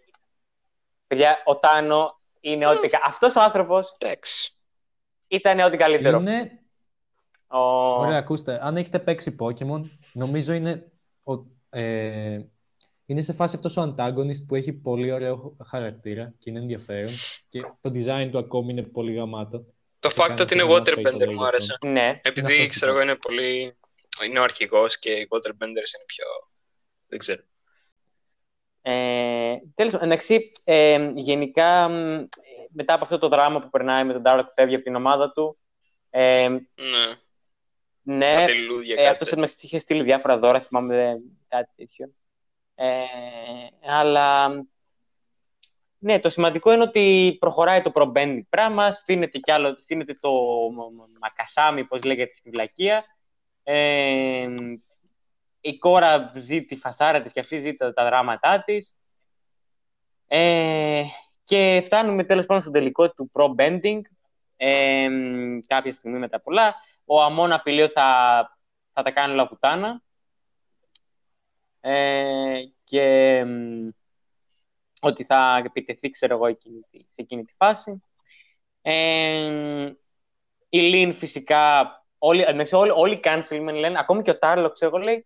[1.07, 2.87] παιδιά, ο Τάνο είναι ό,τι.
[2.87, 4.51] κα- Αυτός ο άνθρωπος Εντάξει.
[5.27, 6.19] Ήταν ό,τι καλύτερο.
[6.19, 6.59] Είναι...
[7.47, 7.57] Ο...
[7.99, 8.59] Ωραία, ακούστε.
[8.61, 9.81] Αν έχετε παίξει Pokemon,
[10.13, 10.91] νομίζω είναι,
[11.23, 11.33] ο,
[11.69, 12.39] ε,
[13.05, 17.11] είναι σε φάση αυτός ο antagonist που έχει πολύ ωραίο χαρακτήρα και είναι ενδιαφέρον
[17.49, 19.65] και το design του ακόμη είναι πολύ γαμάτο.
[19.99, 21.47] Το Το fact ναι, κάνει ότι είναι και ένα waterbender facial μου expression.
[21.47, 21.77] άρεσε.
[21.85, 23.77] Ναι, Είναι Επειδή αυτό ξέρω που εγώ είναι πολύ.
[24.25, 26.25] Είναι ο αρχηγός και οι waterbenders είναι πιο.
[27.07, 27.41] Δεν ξέρω.
[28.81, 32.23] Ε, τέλος πάντων, εντάξει, ε, γενικά μ,
[32.69, 35.31] μετά από αυτό το δράμα που περνάει με τον Dark που φεύγει από την ομάδα
[35.31, 35.57] του,
[36.09, 36.59] ε, Ναι.
[38.01, 39.41] ναι, Κάτι λουλούδια, ε, κάτι αυτός τέτοιο.
[39.43, 41.15] μας είχε στείλει διάφορα δώρα, θυμάμαι ε,
[41.47, 42.09] κάτι τέτοιο.
[42.75, 43.03] Ε,
[43.89, 44.49] αλλά
[45.99, 50.31] ναι, το σημαντικό είναι ότι προχωράει το pro-bending πράγμα, στείνεται, κι άλλο, στείνεται το
[50.71, 53.05] μ- μ- μακασάμι, πώς λέγεται, στη βλακεία.
[53.63, 54.47] Ε,
[55.61, 58.97] η κόρα ζει τη φασάρα της και αυτή ζει τα, τα δράματά της.
[60.27, 61.03] Ε,
[61.47, 64.01] και φτάνουμε τέλος πάντων στο τελικό του pro-bending,
[64.57, 65.07] ε,
[65.67, 66.75] κάποια στιγμή μετά πολλά.
[67.05, 68.57] Ο Αμών απειλεί ότι θα,
[68.93, 70.01] θα τα κάνει όλα πουτάνα.
[71.81, 73.87] Ε, και μ,
[74.99, 78.03] ότι θα επιτεθεί, ξέρω εγώ, εκείνη τη- σε εκείνη τη φάση.
[78.81, 79.91] Ε,
[80.69, 84.95] η Λίν φυσικά, όλοι, εντάξει, όλοι, όλοι οι cancelmen λένε, ακόμη και ο Τάρλο, ξέρω
[84.95, 85.25] εγώ, λέει,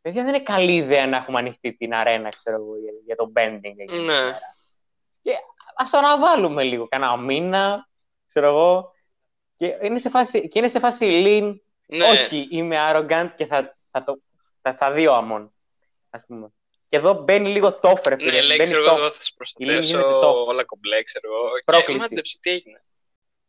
[0.00, 3.32] παιδιά δεν είναι καλή ιδέα να έχουμε ανοιχτεί την αρένα, ξέρω εγώ, για, για το
[3.34, 3.74] bending.
[3.76, 4.06] εκεί Ναι.
[4.06, 4.56] πέρα.
[5.28, 5.34] Και
[5.76, 7.88] ας το αναβάλουμε λίγο, κανένα μήνα,
[8.28, 8.92] ξέρω εγώ.
[9.56, 12.04] Και είναι σε φάση, και είναι σε φάση η Λίν, Ναι.
[12.04, 14.18] όχι, είμαι arrogant και θα, θα, το,
[14.62, 15.52] θα, θα δει ο Αμών,
[16.10, 16.52] ας πούμε.
[16.88, 18.40] Και εδώ μπαίνει λίγο το φρε, Ναι, φίλε.
[18.42, 18.90] λέει, μπαίνει ξέρω το.
[18.90, 20.44] εγώ, θα σας προστατεύσω, γίνεται το.
[20.46, 21.48] όλα κομπλέ, ξέρω εγώ.
[21.64, 21.92] Πρόκληση.
[21.92, 22.82] Και μάντεψε, τι έγινε.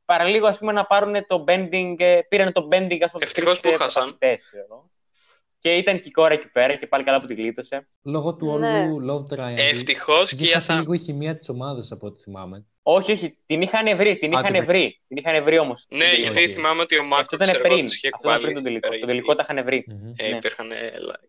[0.05, 3.75] Παραλίγο, ας πούμε, να πάρουν το bending, ε, πήραν το bending, ας πούμε, Ευτυχώς τρεις,
[3.77, 4.17] που ε, χάσαν.
[5.61, 5.75] Πρωταθλητές, ξέρω.
[5.75, 7.87] Και ήταν και η κόρα εκεί πέρα και πάλι καλά που την γλίτωσε.
[8.03, 8.79] Λόγω του Ναι.
[8.91, 9.57] όλου love triangle.
[9.57, 10.79] Ευτυχώς και η Βγήκε Ασάμ.
[10.79, 12.65] λίγο η χημεία της ομάδας από ό,τι θυμάμαι.
[12.83, 15.01] Όχι, όχι, την είχαν βρει, την Α, είχαν την- βρει.
[15.07, 15.85] Την είχαν βρει όμως.
[15.89, 16.53] Ναι, στην γιατί τελική.
[16.53, 17.85] θυμάμαι ότι ο Αυτό Μάκος ήταν ξέρω εγώ πριν.
[17.85, 18.87] τους είχε Αυτό ήταν κουβάλει πριν τον εκεί τελικό.
[18.87, 19.85] πέρα, Στο γιατί, τελικό τα είχαν βρει.
[19.87, 20.13] Μμμ.
[20.17, 20.35] ε, ναι.
[20.37, 21.19] Υπήρχαν ε, λα-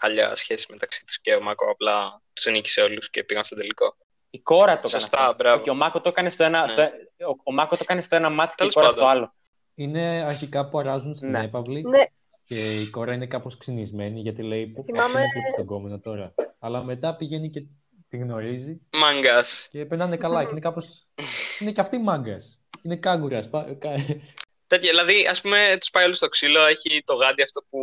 [0.00, 1.70] χαλιά σχέση μεταξύ τους και ο Μάκο.
[1.70, 3.96] Απλά τους νίκησε όλους και πήγαν στο τελικό.
[4.30, 4.88] Η κόρα το έκανε.
[5.02, 5.34] Σωστά, αυτό.
[5.38, 5.62] μπράβο.
[5.62, 6.68] Και ο Μάκο το έκανε στο ένα, Ναι.
[6.72, 6.82] στο,
[7.30, 9.10] ο, ο Μάκο το έκανε στο ένα μάτς και η Τέλος κόρα στο πάντων.
[9.16, 9.32] άλλο.
[9.74, 11.44] Είναι αρχικά που αράζουν στην Ναι.
[11.44, 12.02] έπαυλη Ναι,
[12.48, 16.34] και η κόρα είναι κάπως ξυνισμένη γιατί λέει που Θυμάμαι- είναι κλείψει τον κόμενο τώρα.
[16.58, 17.62] Αλλά μετά πηγαίνει και
[18.08, 19.68] τη γνωρίζει Μάγκας.
[19.70, 21.06] και περνάνε καλά και είναι κάπως...
[21.60, 22.60] είναι και αυτή μάγκας.
[22.82, 23.48] Είναι κάγκουρας.
[23.50, 23.94] Πα- κα-
[24.66, 26.66] Τέτοια, δηλαδή, ας πούμε, τους πάει όλους στο ξύλο.
[26.66, 27.78] Έχει το γάντι αυτό που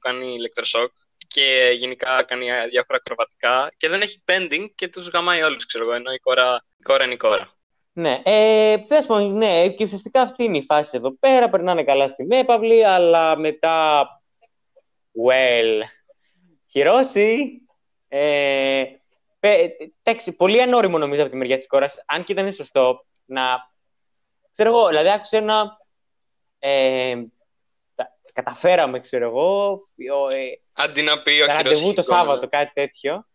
[0.00, 0.92] κάνει ηλεκτροσόκ
[1.26, 5.92] και γενικά κάνει διάφορα ακροβατικά και δεν έχει pending και τους γαμάει όλους, ξέρω εγώ.
[5.94, 7.57] Ενώ η κόρα, η κόρα είναι η κόρα.
[7.98, 11.50] Ναι, ε, τέλος πάντων, ναι, και ουσιαστικά αυτή είναι η φάση εδώ πέρα.
[11.50, 14.06] Περνάνε καλά στην έπαυλη, αλλά μετά.
[15.26, 15.82] Well.
[16.70, 17.50] Χειρώσει.
[18.08, 18.84] Ε,
[19.38, 22.02] πε- εντάξει, πολύ ανώριμο νομίζω από τη μεριά της κόρας.
[22.06, 23.42] Αν και ήταν σωστό να.
[24.52, 25.76] Ξέρω εγώ, δηλαδή άκουσε ένα.
[26.58, 27.16] Ε,
[27.94, 29.70] τα- καταφέραμε, ξέρω εγώ.
[30.14, 32.18] ο- ε, Αντί να πει ο τα χειρός ραντεβού έχει το εικόνα.
[32.18, 33.26] Σάββατο, κάτι τέτοιο.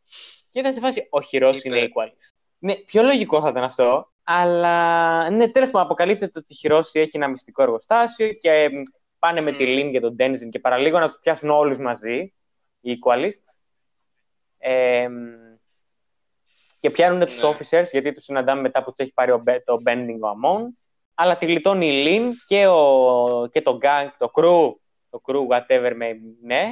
[0.52, 1.78] Και ήταν σε φάση, ο χειρός Είπε.
[1.78, 2.34] είναι equalist.
[2.58, 4.08] Ναι, πιο λογικό θα ήταν αυτό.
[4.24, 8.82] Αλλά ναι, τέλος πάντων, αποκαλύπτεται ότι ο χειρό έχει ένα μυστικό εργοστάσιο και μ,
[9.20, 9.68] πάνε με τη Μμ.
[9.68, 12.34] Λίν και τον Ντένζιν και παραλίγο να τους πιάσουν όλους μαζί,
[12.82, 13.58] οι equalists.
[14.58, 15.14] Ε, μ,
[16.80, 17.26] και πιάνουν Ναι.
[17.26, 20.28] τους officers, γιατί τους συναντάμε μετά που τους έχει πάρει ο, Μπε- το bending ο
[20.28, 20.78] Αμών.
[21.14, 24.74] Αλλά τη γλιτώνει η Λίν και, ο, και το gang, το crew,
[25.10, 26.72] το crew whatever με ναι.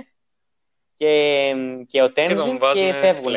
[0.98, 3.34] Και, μ, και ο Και Tenzin τον και, βάζουν στη φεύγουν.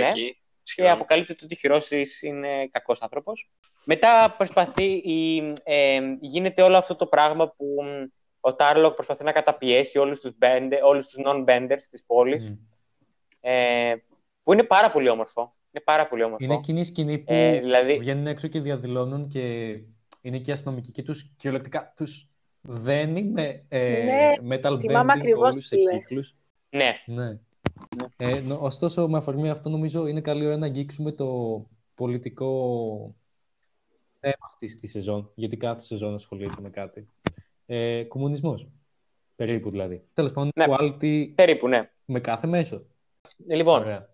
[0.65, 0.75] Φυλακή.
[0.75, 0.91] Και σχεδόν.
[0.93, 3.51] αποκαλύπτεται ότι ο Χειρόσης είναι κακός άνθρωπος.
[3.85, 8.07] Μετά προσπαθεί, η, ε, γίνεται όλο αυτό το πράγμα που μ,
[8.41, 12.55] ο Τάρλοκ προσπαθεί να καταπιέσει όλους τους, bender, όλους τους non-benders της πόλης, Μμ.
[13.41, 13.95] ε,
[14.43, 15.55] που είναι πάρα πολύ όμορφο.
[15.73, 16.45] Είναι πάρα πολύ όμορφο.
[16.45, 19.41] Είναι εκείνη η σκηνή που Ε, δηλαδή- βγαίνουν έξω και διαδηλώνουν και
[20.23, 22.29] είναι και οι αστυνομικοί και τους κυριολεκτικά τους
[22.61, 26.05] δένει με ε, Ναι, metal θυμάμαι bending ακριβώς όλους τι σε λες.
[26.07, 26.35] κύκλους.
[26.71, 27.39] Ναι, Ναι.
[28.17, 31.61] Ε, νο- ωστόσο, με αφορμή αυτό, νομίζω είναι καλή ώρα να αγγίξουμε το
[31.95, 33.15] πολιτικό
[34.21, 37.09] θέμα αυτής της σεζόν, γιατί κάθε σεζόν ασχολείται με κάτι.
[37.67, 38.69] Ε, κομμουνισμός.
[39.37, 40.05] Περίπου δηλαδή.
[40.15, 40.65] Τέλος πάντων, Ναι.
[40.69, 41.91] equality περίπου, ναι.
[42.05, 42.87] με κάθε μέσο.
[43.49, 44.09] Ε, Λοιπόν, Ωραία.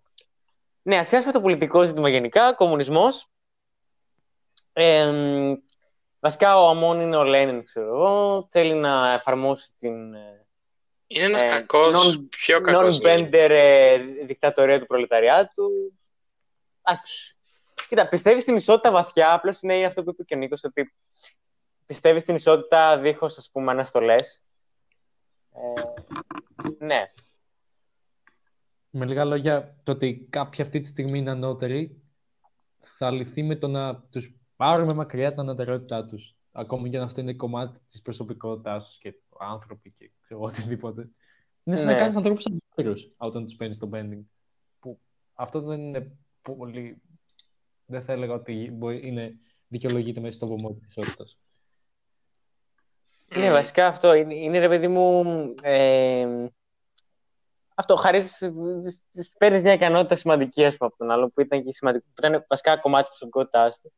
[0.82, 3.28] ναι, ας πιάσουμε το πολιτικό ζήτημα γενικά, κομμουνισμός.
[4.72, 5.12] Ε,
[6.20, 8.48] βασικά ο Αμών είναι ο Λένιν, ξέρω εγώ.
[8.50, 10.39] Θέλει να εφαρμόσει την ε,
[11.12, 13.00] Είναι ένας Ε, κακός, non- πιο κακός.
[13.02, 15.70] non-bender ε, δικτατορία του προλεταριάτου.
[16.82, 17.36] Εντάξει.
[17.88, 20.94] Κοίτα, πιστεύεις στην ισότητα βαθιά, απλώς είναι αυτό που είπε και ο Νίκος, ότι
[21.86, 24.42] πιστεύεις στην ισότητα δίχως, ας πούμε, αναστολές.
[25.54, 25.82] Ε,
[26.84, 27.06] ναι.
[28.90, 32.02] Με λίγα λόγια, το ότι κάποιοι αυτή τη στιγμή είναι ανώτεροι
[32.98, 36.34] θα λυθεί με το να τους πάρουμε μακριά την ανωτερότητά τους.
[36.52, 39.14] Ακόμη και αν αυτό είναι κομμάτι της προσωπικότητάς τους και
[39.44, 41.10] άνθρωποι και ξέρω εγώ, οτιδήποτε.
[41.64, 41.92] Είναι σαν Ναι.
[41.92, 44.22] να κάνεις ανθρώπους ανώτερους όταν τους παίρνεις στο bending.
[44.80, 45.00] Που
[45.34, 46.12] αυτό δεν είναι
[46.42, 47.02] πολύ...
[47.86, 49.38] Δεν θα έλεγα ότι μπορεί, είναι
[49.68, 51.38] δικαιολογείται μέσα στο βωμό της ισότητας.
[53.34, 55.24] Ναι, βασικά αυτό είναι, είναι ρε παιδί μου.
[55.62, 56.46] Ε,
[57.74, 58.52] αυτό χαρίζει.
[59.38, 62.04] Παίρνεις μια ικανότητα σημαντική ας πούμε, από τον άλλο που ήταν και σημαντικό.
[62.14, 63.92] Που ήταν βασικά κομμάτι της προσωπικότητάς του.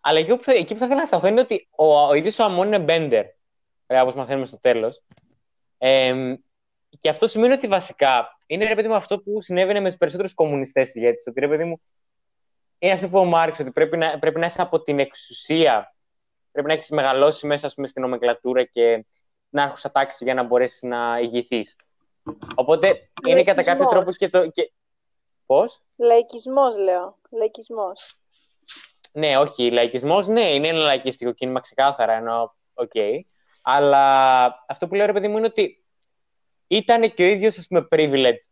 [0.00, 2.38] Αλλά εκεί που, θα, εκεί που θα ήθελα να σταθώ είναι ότι ο, ο ίδιος
[2.38, 3.26] ο Αμών είναι μπέντερ.
[3.86, 5.02] Όπως μαθαίνουμε στο τέλος.
[5.78, 6.34] Ε,
[7.00, 10.34] και αυτό σημαίνει ότι βασικά είναι ρε παιδί μου αυτό που συνέβαινε με τους περισσότερους
[10.34, 11.22] κομμουνιστές ηγέτε.
[11.26, 11.80] Ότι ρε παιδί μου
[12.78, 15.96] είναι αυτό που ο Μάρξ, ότι πρέπει να, πρέπει να είσαι από την εξουσία
[16.56, 19.04] πρέπει να έχεις μεγαλώσει μέσα ας πούμε, στη νομενκλατούρα και
[19.48, 21.76] να άρχουσα τάξη για να μπορέσεις να ηγηθείς.
[22.54, 23.90] Οπότε είναι κατά κάποιο Λαϊκισμός.
[23.90, 24.46] τρόπο και το.
[24.46, 24.72] Και...
[25.46, 27.18] Πώς; Λαϊκισμός, λέω.
[27.30, 28.18] Λαϊκισμός.
[29.12, 29.70] Ναι, όχι.
[29.70, 32.12] Λαϊκισμός, ναι, είναι ένα λαϊκιστικό κίνημα ξεκάθαρα.
[32.12, 32.94] Ενώ, οκ.
[33.68, 35.84] Αλλά αυτό που λέω, ρε παιδί μου, είναι ότι
[36.66, 38.44] ήταν και ο ίδιος, ας πούμε, privileged.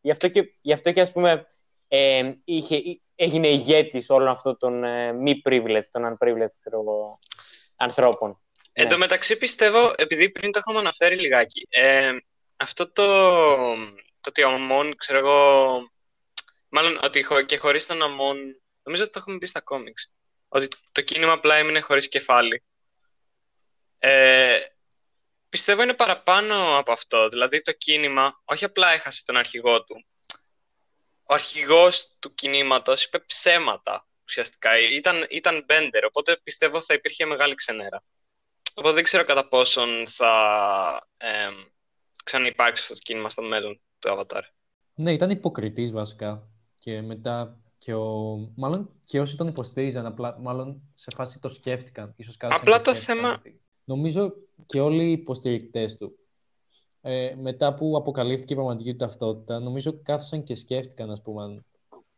[0.00, 1.46] Γι' αυτό και, γι αυτό και ας πούμε,
[1.88, 7.18] ε, είχε, έγινε ηγέτης όλων αυτών των ε, μη privileged, των unprivileged, ξέρω εγώ,
[7.76, 8.40] ανθρώπων.
[8.72, 8.90] Εν Ναι.
[8.90, 12.10] τω μεταξύ πιστεύω, επειδή πριν το είχαμε αναφέρει λιγάκι, ε,
[12.56, 13.04] αυτό το,
[14.20, 15.78] το ότι ο Αμών, ξέρω εγώ,
[16.68, 18.36] μάλλον ότι χω- και χωρίς τον Αμών,
[18.82, 20.10] νομίζω ότι το έχουμε πει στα κόμιξ,
[20.48, 22.62] ότι το κίνημα απλά έμεινε χωρίς κεφάλι.
[23.98, 24.58] Ε,
[25.48, 30.04] πιστεύω είναι παραπάνω από αυτό, δηλαδή το κίνημα όχι απλά έχασε τον αρχηγό του,
[31.22, 37.54] ο αρχηγός του κινήματος είπε ψέματα ουσιαστικά, ήταν, ήταν μπέντερ, οπότε πιστεύω θα υπήρχε μεγάλη
[37.54, 38.02] ξενέρα.
[38.74, 41.48] Οπότε δεν ξέρω κατά πόσον θα ε,
[42.24, 44.40] ξαναυπάρξει αυτό το κίνημα στο μέλλον του Avatar.
[44.94, 46.48] Ναι, ήταν υποκριτής βασικά.
[46.78, 48.36] Και μετά και ο...
[48.56, 52.14] Μάλλον και όσοι τον υποστήριζαν, απλά, μάλλον σε φάση το σκέφτηκαν.
[52.16, 54.32] Ίσως κάθισαν Απλά και το σκέφτηκαν θέμα- ότι- Νομίζω
[54.66, 56.18] και όλοι οι υποστηρικτές του,
[57.02, 61.64] ε, μετά που αποκαλύφθηκε η πραγματική του ταυτότητα, νομίζω κάθισαν και σκέφτηκαν, ας πούμε, αν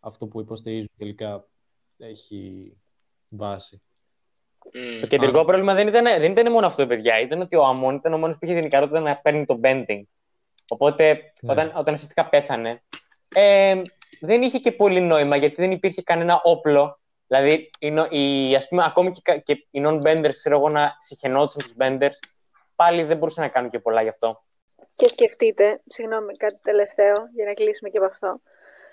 [0.01, 1.47] αυτό που υποστηρίζουν τελικά
[1.99, 2.73] έχει
[3.29, 3.83] βάση.
[4.73, 5.01] Μμ.
[5.01, 7.21] Το κεντρικό πρόβλημα δεν ήταν, δεν ήταν μόνο αυτό, παιδιά.
[7.21, 10.03] Ήταν ότι ο Αμών ήταν ο μόνος που είχε την ικανότητα να παίρνει το bending.
[10.69, 11.53] Οπότε, Ναι.
[11.53, 12.83] όταν, όταν ουσιαστικά πέθανε,
[13.29, 13.83] ε,
[14.21, 17.00] δεν είχε και πολύ νόημα γιατί δεν υπήρχε κανένα όπλο.
[17.33, 20.97] Δηλαδή, οι, νο- οι, ας πούμε, ακόμη και, κα- και οι non-benders, ξέρω εγώ, να
[21.01, 22.19] συχαινόντουσαν τους benders,
[22.77, 24.43] πάλι δεν μπορούσαν να κάνουν και πολλά γι' αυτό.
[24.97, 28.41] Και σκεφτείτε, συγγνώμη, κάτι τελευταίο για να κλείσουμε και από αυτό,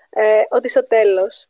[0.10, 1.48] ε, ότι στο τέλος,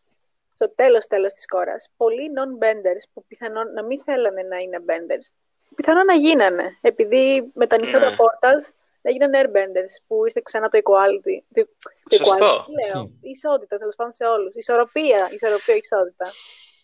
[0.55, 5.31] στο τέλος τέλος της κόρας, πολλοί non-benders που πιθανόν να μην θέλανε να είναι benders,
[5.75, 8.15] πιθανόν να γίνανε, επειδή με τα ανοιχτά τα Ναι.
[8.15, 8.71] portals
[9.01, 11.41] έγιναν airbenders, που ήρθε ξανά το equality.
[11.53, 11.67] Το,
[12.09, 12.45] το Σωστό.
[12.45, 13.17] equality, τι λέω, Ισχύει.
[13.21, 14.55] η ισότητα, τέλος πάντων σε όλους.
[14.55, 16.25] Ισορροπία, ισορροπία, ισότητα.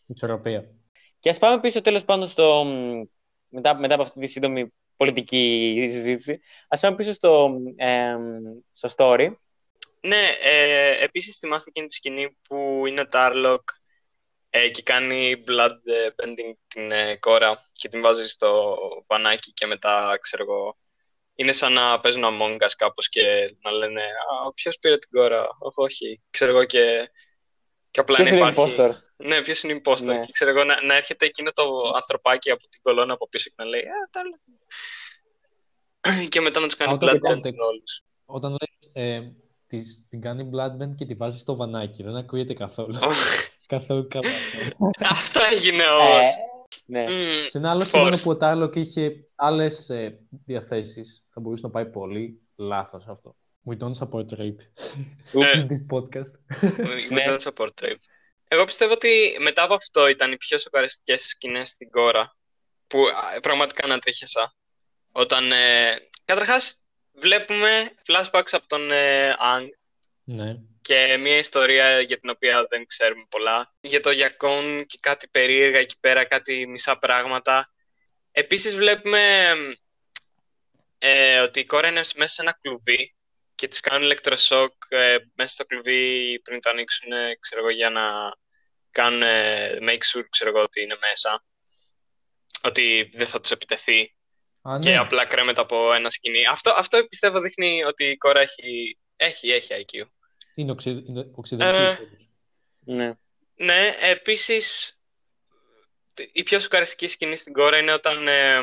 [0.08, 0.70] Ισορροπία.
[1.20, 2.64] Και ας πάμε πίσω τέλος πάντων στο.
[2.64, 3.02] μ,
[3.50, 8.16] Μετά, μετά από αυτή τη σύντομη πολιτική συζήτηση, ας πάμε πίσω στο, ε,
[8.72, 9.34] στο story.
[10.02, 13.70] Ναι, ε, επίσης θυμάστε εκείνη τη σκηνή που είναι ο Τάρλοκ
[14.50, 19.66] ε, και κάνει blood ε, bending την ε, Κόρα και την βάζει στο βανάκι και
[19.66, 20.78] μετά, ξέρω εγώ,
[21.36, 25.48] είναι σαν να παίζουν Among Us κάπως και να λένε «Α, ποιος πήρε την Κόρα,
[25.60, 27.10] όχι, όχι», ξέρω εγώ και,
[27.92, 28.76] και απλά Ποιος να είναι υπάρχει...
[28.78, 28.92] impostor?
[29.26, 30.20] Ναι, ποιος είναι impostor Ναι.
[30.20, 31.64] και ξέρω εγώ να, να έρχεται εκείνο το
[31.96, 34.40] ανθρωπάκι από την κολόνα από πίσω και να λέει «Α, Τάρλοκ».
[36.30, 37.32] και μετά να τους κάνει Out of blood context.
[37.32, 38.04] bending όλους.
[38.26, 39.22] Όταν λες, ε,
[39.68, 43.00] της, την κάνει bloodband και τη βάζει στο βανάκι, δεν ακούγεται καθόλου.
[43.68, 44.30] καθόλου καλά.
[45.16, 46.28] Αυτό έγινε όμως.
[46.28, 46.34] Ε,
[46.86, 47.02] ναι.
[47.02, 47.44] Μμμ.
[47.50, 48.20] Σε ένα άλλο σημείο Forced.
[48.24, 53.36] που ο Τάρλοκ είχε άλλες ε, διαθέσεις, θα μπορούσε να πάει πολύ λάθος αυτό.
[53.70, 54.60] We don't support rape
[55.34, 56.32] Ε, in this podcast.
[57.10, 57.96] με το support trip.
[58.54, 62.36] Εγώ πιστεύω ότι μετά από αυτό ήταν οι πιο σοκαριστικές σκηνές στην κόρα
[62.88, 64.56] που α, πραγματικά ανατρίχιασα.
[65.12, 66.82] Όταν, ε, καταρχάς,
[67.12, 69.68] βλέπουμε flashbacks από τον ε, Ang
[70.24, 70.56] ναι.
[70.82, 73.74] και μια ιστορία για την οποία δεν ξέρουμε πολλά.
[73.82, 77.74] Για το Γιακόν και κάτι περίεργα εκεί πέρα, κάτι μισά πράγματα.
[78.32, 79.54] Επίσης βλέπουμε
[80.98, 83.16] ε, ότι η κόρα είναι μέσα σε ένα κλουβί
[83.56, 87.90] και τις κάνουν ηλεκτροσόκ ε, μέσα στο κλουβί πριν το ανοίξουν, ε, ξέρω εγώ, για
[87.90, 88.34] να
[88.94, 91.44] κάνουν ε, make sure, ξέρω εγώ, ότι είναι μέσα.
[92.64, 94.16] ότι δεν θα τους επιτεθεί
[94.62, 94.98] Α, και ναι.
[94.98, 96.46] απλά κρέμεται από ένα σκηνή.
[96.46, 100.06] Αυτό, αυτό πιστεύω δείχνει ότι η κόρα έχει, έχει, έχει IQ.
[100.56, 100.90] Είναι οξυ...
[100.90, 101.82] είναι οξυδερκή.
[101.82, 102.08] Ε,
[102.80, 103.14] Ναι.
[103.56, 104.98] Ναι, επίσης
[106.32, 108.58] η πιο σοκαριστική σκηνή στην κόρα είναι όταν ε,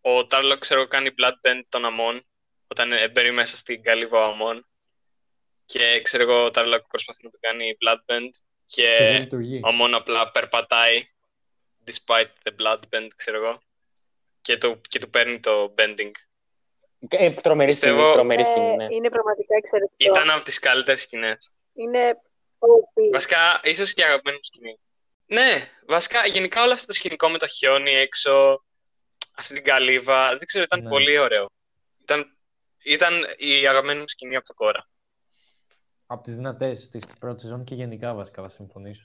[0.00, 2.26] ο Τάρλοκ ξέρω κάνει bloodbend των αμών
[2.66, 4.66] όταν ε, μπαίνει μέσα στην καλύβα ο αμών
[5.64, 8.30] και ξέρω εγώ ο Τάρλοκ προσπαθεί να του κάνει bloodbend
[8.70, 9.60] Και δεν και λειτουργεί.
[9.64, 11.08] ο αμών απλά περπατάει
[11.86, 13.60] despite the bloodbend ξέρω εγώ
[14.42, 16.10] και του, και του παίρνει το bending.
[17.08, 18.86] Ε, τρομερή σκηνή, Πιστεύω- τρομερή Ε, σκηνή, ναι.
[18.90, 19.94] Είναι πραγματικά εξαιρετικό.
[19.96, 21.54] Ήταν από τις καλύτερες σκηνές.
[21.74, 22.20] Είναι
[22.58, 23.12] OP.
[23.12, 24.78] Βασικά, ίσως και αγαπημένη μου σκηνή.
[25.26, 28.64] Ναι, βασικά, γενικά όλο αυτό το σκηνικό με το χιόνι έξω,
[29.36, 30.88] αυτή την καλύβα, δεν ξέρω, ήταν Ναι.
[30.88, 31.50] πολύ ωραίο.
[32.02, 32.38] Ήταν,
[32.84, 34.88] ήταν η αγαπημένη μου σκηνή από το κόρα.
[36.10, 39.02] Από τις δυνατές της πρώτης σεζόν και γενικά βασικά θα συμφωνήσω.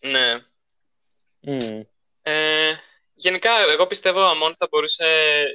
[0.00, 0.34] Ναι.
[1.40, 1.80] Μμ.
[2.22, 2.72] Ε,
[3.14, 5.04] γενικά, εγώ πιστεύω ο Αμών θα μπορούσε,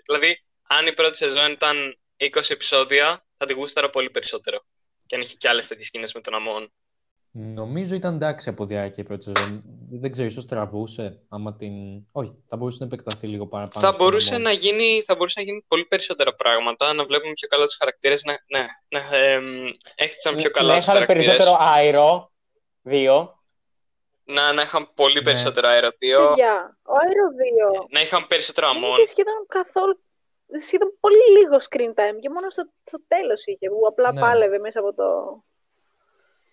[0.05, 4.65] δηλαδή, αν η πρώτη σεζόν ήταν 20 επεισόδια, θα τη γούσταρα πολύ περισσότερο.
[5.05, 6.71] Και αν είχε κι άλλες τέτοιες σκηνές με τον Αμών.
[7.31, 9.63] Νομίζω ήταν εντάξει από διάρκεια η πρώτη σεζόν.
[9.89, 11.73] Δεν ξέρω, ίσως τραβούσε άμα την...
[12.11, 13.85] Όχι, θα μπορούσε να επεκταθεί λίγο παραπάνω.
[13.85, 14.41] Θα στον μπορούσε, Αμόν.
[14.41, 18.23] να γίνει, θα μπορούσε να γίνει πολύ περισσότερα πράγματα, να βλέπουμε πιο καλά τους χαρακτήρες,
[18.23, 19.45] να, ναι, να εμ,
[19.95, 22.31] έχτισαν πιο καλά να τους είχαμε χαρακτήρες, περισσότερο αέρο.
[22.81, 23.41] Δύο.
[24.23, 25.21] να, να είχαν πολύ Ναι.
[25.21, 27.25] περισσότερο αερωτείο, Παιδιά, ο Aero
[27.81, 28.91] 2 να είχαν περισσότερο δεν αμόν.
[28.97, 29.99] είχε σχεδόν καθόλου,
[30.65, 34.19] σχεδόν πολύ λίγο screen time και μόνο στο, στο τέλος είχε, που απλά Ναι.
[34.19, 35.05] πάλευε μέσα από το,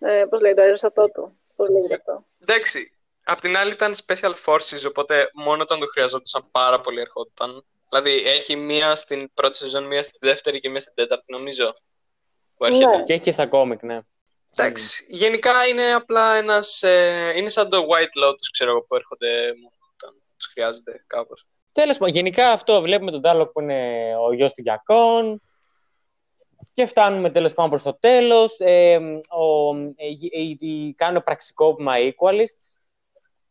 [0.09, 1.39] ε, πώς λέει, το αεροστατό του.
[1.57, 2.25] Πώς λέγεται αυτό.
[2.43, 2.93] Εντάξει,
[3.25, 7.65] απ' την άλλη ήταν special forces, οπότε μόνο όταν το χρειαζόντουσαν πάρα πολύ ερχόταν.
[7.89, 11.75] Δηλαδή έχει μία στην πρώτη σεζόν, μία στην δεύτερη και μία στην τέταρτη, νομίζω.
[12.57, 12.97] Που έρχεται.
[12.97, 13.03] Ναι.
[13.03, 14.01] Και έχεις και στα κόμικ, ναι.
[14.57, 19.29] Εντάξει, γενικά είναι απλά ένας, ε, είναι σαν το White Lotus, ξέρω εγώ, που έρχονται
[19.63, 21.47] μόνο όταν τους χρειάζεται κάπως.
[21.73, 25.43] Τέλος πάντων, γενικά αυτό βλέπουμε τον Τάρλοκ που είναι ο γιος του Γιακόουν
[26.73, 28.57] και φτάνουμε τέλος πάντων προς το τέλος.
[28.59, 28.97] Ε,
[29.29, 32.79] ο, ε, ε, ε, κάνουν πραξικόπημα equalists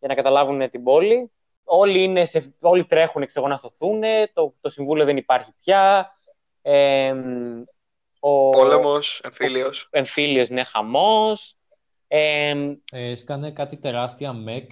[0.04, 1.32] για να καταλάβουν την πόλη.
[1.64, 4.02] Όλοι, είναι σε, όλοι τρέχουν ξέρω, να σωθούν,
[4.34, 6.12] το, το συμβούλιο δεν υπάρχει πια.
[6.62, 7.14] Ε,
[8.20, 9.88] ο Πόλεμος, εμφύλιος.
[9.92, 11.56] εμφύλιος είναι χαμός.
[12.08, 12.54] Ε,
[12.92, 14.72] Ε, σκάνε κάτι τεράστια μεκ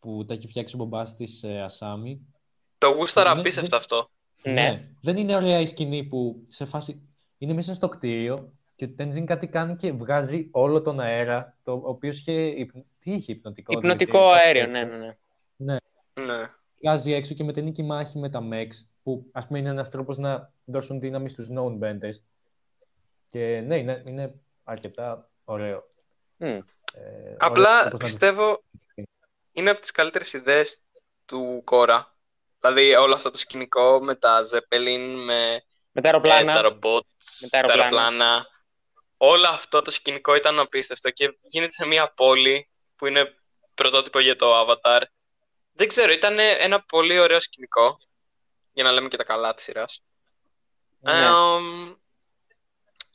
[0.00, 2.20] που τα έχει φτιάξει ο μπαμπάς της ε, Ασάμι.
[2.78, 3.82] Το γούσταρα Ναι, απίστευτο ναι.
[3.82, 4.08] αυτό.
[4.42, 4.88] ναι.
[5.02, 7.08] Δεν είναι ωραία η σκηνή που σε φάση
[7.38, 8.52] είναι μέσα στο κτίριο
[8.82, 13.12] και ο Τέντζιν κάτι κάνει και βγάζει όλο τον αέρα, το οποίος είχε, υπ- τι
[13.12, 13.72] είχε υπνοτικό.
[13.72, 14.96] Υπνοτικό δηλαδή, κάτι αέριο, τέτοιο.
[14.96, 14.96] ναι,
[15.56, 15.76] ναι,
[16.16, 16.26] ναι.
[16.26, 16.50] Ναι.
[16.82, 19.90] Βγάζει έξω και μεταίνει και η μάχη με τα mechs, που ας πούμε είναι ένας
[19.90, 22.18] τρόπος να δώσουν δύναμη στους known benders.
[23.28, 25.82] Και ναι, είναι, είναι αρκετά ωραίο.
[26.36, 26.46] Μμ.
[26.46, 26.60] Ε,
[27.38, 28.62] Απλά ωραίος τρόπος να πιστεύω
[29.52, 30.78] είναι από τις καλύτερες ιδέες
[31.26, 32.14] του Κόρα.
[32.60, 35.62] Δηλαδή όλο αυτό το σκηνικό με τα Zeppelin, με
[35.92, 36.52] Με τα ε, αεροπλάνα.
[36.52, 37.04] τα ρομπότ,
[37.40, 38.46] Με τα τα αεροπλάνα.
[39.22, 39.48] Αεροπλάνα.
[39.48, 43.34] Όλο αυτό το σκηνικό ήταν απίστευτο και γίνεται σε μια πόλη που είναι
[43.74, 45.02] πρωτότυπο για το Avatar.
[45.72, 47.98] Δεν ξέρω, ήταν ένα πολύ ωραίο σκηνικό,
[48.72, 50.02] για να λέμε και τα καλά της σειράς.
[51.00, 51.12] Ναι.
[51.12, 51.94] Εμ,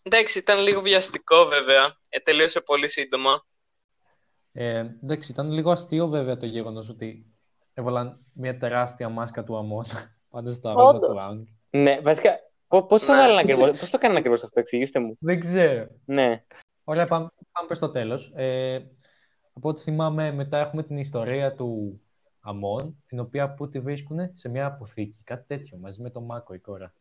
[0.04, 1.98] εντάξει, ήταν λίγο βιαστικό βέβαια.
[2.10, 3.46] Ε, τελείωσε πολύ σύντομα.
[4.52, 7.26] Ε, εντάξει, ήταν λίγο αστείο βέβαια το γεγονός ότι
[7.74, 9.86] έβαλαν μια τεράστια μάσκα του Αμών
[10.30, 11.10] πάνω στα ρόδα Όντως.
[11.10, 11.46] του Άγκ.
[11.70, 13.18] Ναι, βασικά, πώ πώς το Ναι.
[13.18, 15.18] βάλανε ακριβώς, πώς το κάνανε ακριβώς αυτό, εξηγήστε μου.
[15.20, 15.88] Δεν ξέρω.
[16.06, 16.44] Ναι.
[16.84, 18.32] Ωραία, πάμε, πάμε προς το τέλος.
[18.36, 18.76] Ε,
[19.54, 22.02] από ό,τι θυμάμαι, μετά έχουμε την ιστορία του
[22.42, 26.54] Αμών, την οποία από ό,τι βρίσκουν σε μια αποθήκη, κάτι τέτοιο, μαζί με τον Μάκο
[26.54, 26.94] η Κόρα.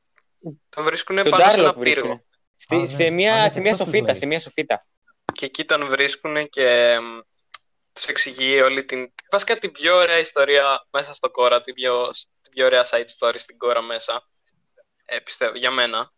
[0.68, 2.06] Τον βρίσκουν Τον πάνω σε ένα Τάρλοκ πύργο.
[2.06, 2.24] βρίσκουνε.
[2.56, 2.86] Στη- Α, ναι.
[2.86, 4.20] σε Α, μια, ναι, σε μια αυτός τους σοφίτα, λέει.
[4.20, 4.86] σε μια σοφίτα.
[5.32, 6.96] Και εκεί τον βρίσκουν και
[7.94, 9.12] τους εξηγεί όλη την.
[9.30, 12.10] Βασικά την πιο ωραία ιστορία μέσα στο κόρα, την πιο,
[12.42, 14.28] την πιο ωραία side story στην κόρα μέσα.
[15.08, 16.12] Ε, πιστεύω, για μένα.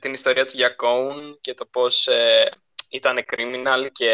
[0.00, 2.50] Την ιστορία του Γιακόουν και το πώς ε,
[2.88, 4.12] ήταν criminal και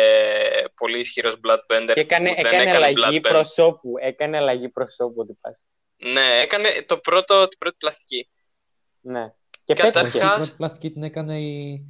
[0.74, 1.90] πολύ ισχυρός bloodbender.
[1.94, 3.28] Και έκανε, που δεν έκανε αλλαγή bloodbend.
[3.28, 3.92] προσώπου.
[4.00, 5.64] Έκανε αλλαγή προσώπου, τι πας.
[5.96, 8.28] Ναι, έκανε το πρώτο, την πρώτη πλαστική.
[9.00, 9.32] Ναι.
[9.64, 10.24] Και Καταρχάς- πέτυχε.
[10.24, 11.82] Όχι, η πρώτη πλαστική την έκανε η,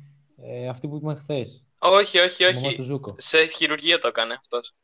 [0.42, 1.64] ε, αυτή που είπαμε χθες.
[1.78, 2.82] Όχι, όχι, Η μαμά του όχι.
[2.82, 3.14] Ζούκο.
[3.18, 4.74] Σε χειρουργείο το έκανε αυτός.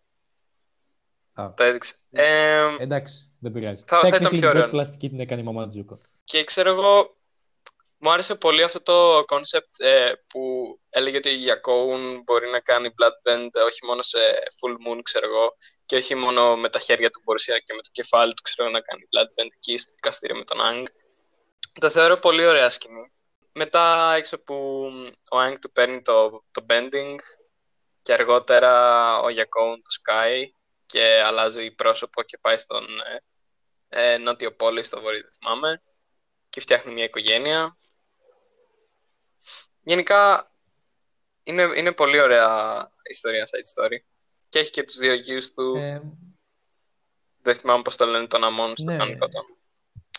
[1.33, 1.95] Α, Το έδειξε.
[2.11, 3.83] Ε, εντάξει, δεν πειράζει.
[3.87, 4.53] Θα- θα ήταν Technically, πιο την ωραίο.
[4.61, 6.01] πρώτη πλαστική την έκανε η μαμά του Ζούκο.
[6.25, 7.17] Και ξέρω εγώ,
[7.99, 10.41] μου άρεσε πολύ αυτό το concept ε, που
[10.91, 14.19] έλεγε ότι η Γιακόουν μπορεί να κάνει bloodbend όχι μόνο σε
[14.61, 15.57] full moon, ξέρω εγώ,
[15.87, 18.81] και όχι μόνο με τα χέρια του, μπορούσε και με το κεφάλι του, ξέρω να
[18.81, 20.85] κάνει bloodbend εκεί στο δικαστήριο με τον Άγκ.
[21.81, 23.13] Το θεωρώ πολύ ωραία σκηνή.
[23.53, 24.89] Μετά έξω που
[25.31, 27.17] ο Άγκ του παίρνει το, το bending
[28.03, 30.53] και αργότερα ο Γιακόουν το σκάει
[30.87, 32.87] και αλλάζει πρόσωπο και πάει στον,
[33.89, 35.83] ε, ε, νότιο πόλη στο βόρειο, δεν θυμάμαι.
[36.55, 37.77] Και φτιάχνει μια οικογένεια.
[39.83, 40.53] Γενικά,
[41.45, 43.97] είναι, είναι πολύ ωραία ιστορία, side story.
[44.49, 45.75] Και έχει και τους δύο γιους του.
[45.77, 46.03] Ε,
[47.43, 48.97] Δεν θυμάμαι πώς το λένε τον Αμόν στο Ναι.
[48.99, 49.41] κανονικό το.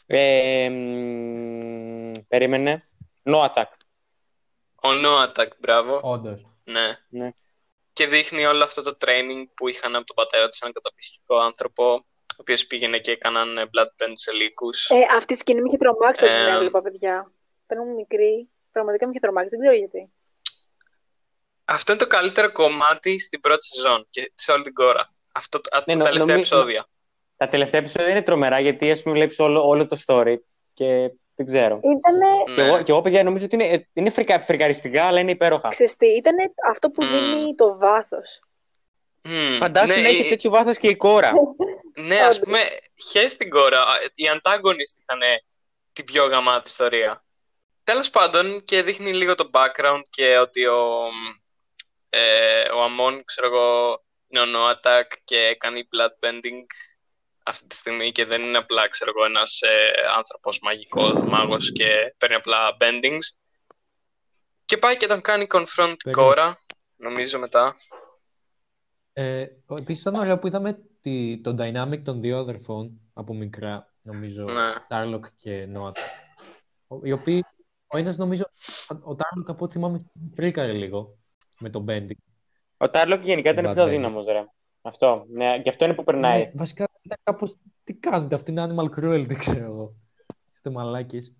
[0.06, 2.88] Ε, μ, περίμενε.
[3.24, 3.72] No attack.
[4.76, 6.00] Ο Noatak, μπράβο.
[6.04, 6.46] όντως.
[6.64, 7.00] Ναι.
[7.10, 7.32] Ναι.
[7.94, 12.06] Και δείχνει όλο αυτό το training που είχαν από τον πατέρα τους, έναν καταπιστικό άνθρωπο,
[12.38, 14.90] ο οποίος πήγαινε και έκαναν ε, blood bend σε λύκους.
[14.90, 17.32] Ε, αυτή η σκηνή με είχε τρομάξει όταν Ε, την έβλεπα, παιδιά.
[17.68, 19.50] Όταν ήμουν μικρή, πραγματικά με είχε τρομάξει.
[19.50, 20.10] Δεν ξέρω γιατί.
[21.66, 25.14] Αυτό είναι το καλύτερο κομμάτι στην πρώτη σεζόν και σε όλη την κόρα.
[25.34, 26.86] Αυτό το, Ναι, τα νο- τελευταία νομι- επεισόδια.
[27.38, 30.36] Τα τελευταία επεισόδια είναι τρομερά γιατί ας πούμε βλέπεις όλο, όλο το story
[30.74, 30.86] και
[31.36, 31.76] δεν ξέρω.
[31.84, 32.56] Ήτανε, Ναι.
[32.56, 35.70] Και, εγώ, και εγώ παιδιά νομίζω ότι είναι, είναι φρικα, φρικαριστικά αλλά είναι υπέροχα.
[35.70, 37.08] ξεστή, ήτανε αυτό που Μμ.
[37.10, 38.40] δίνει το βάθος.
[39.24, 41.32] Μμμ, Φαντάσου ναι, να έχεις ε, τέτοιο βάθος και η κόρα.
[41.96, 42.60] Ναι, ας πούμε,
[43.12, 43.86] χες την κόρα.
[44.16, 45.22] Οι antagonist είχαν
[45.94, 47.24] την πιο γαμάτη ιστορία.
[47.84, 51.10] Τέλος πάντων, και δείχνει λίγο το background και ότι ο,
[52.10, 56.66] ε, ο Αμόν, ξέρω εγώ, είναι ο Noatak και κάνει bloodbending
[57.44, 62.16] αυτή τη στιγμή και δεν είναι απλά, ξέρω εγώ, ένας ε, άνθρωπος μαγικός, μάγος και
[62.18, 63.36] παίρνει απλά bendings.
[64.66, 66.28] Και πάει και τον κάνει confront την Περίμενε.
[66.28, 66.60] Κόρα,
[66.96, 67.76] νομίζω μετά.
[69.18, 73.94] Ε, ο- επίσης ήταν ωραίο που είδαμε τη, το dynamic των δύο αδερφών από μικρά,
[74.02, 74.74] νομίζω, Ναι.
[74.88, 75.98] Τάρλοκ και Νόατακ.
[77.04, 77.46] Οι οποίοι,
[77.88, 78.44] ο ένας νομίζω,
[79.04, 80.00] ο Τάρλοκ από ό,τι θυμάμαι
[80.36, 81.18] φρίκαρε λίγο
[81.60, 82.18] με τον Μπέντι.
[82.78, 83.88] Ο Τάρλοκ γενικά ήταν Bad πιο Baby.
[83.88, 84.46] αδύναμος, ρε.
[84.82, 85.26] Αυτό.
[85.30, 86.40] Ναι, και αυτό είναι που περνάει.
[86.44, 89.96] Ναι, βασικά ήταν κάπως, τι κάνετε, αυτή είναι animal cruelty, ξέρω εγώ.
[90.54, 91.36] Είστε μαλάκες.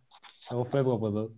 [0.50, 1.32] Εγώ φεύγω από εδώ.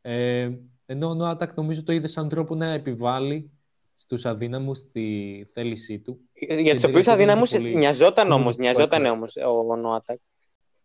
[0.00, 0.50] Ε,
[0.86, 3.50] ενώ ο Νόατακ νομίζω το είδε σαν τρόπο να επιβάλλει
[3.96, 6.20] στους αδύναμους τη θέλησή του.
[6.34, 9.10] Για τους την οποίους τελική αδύναμους δεν είναι πολύ- νοιαζόταν πολύ όμως, πολύ νοιαζόταν πολύ.
[9.10, 10.18] όμως ο, ο Νόατακ.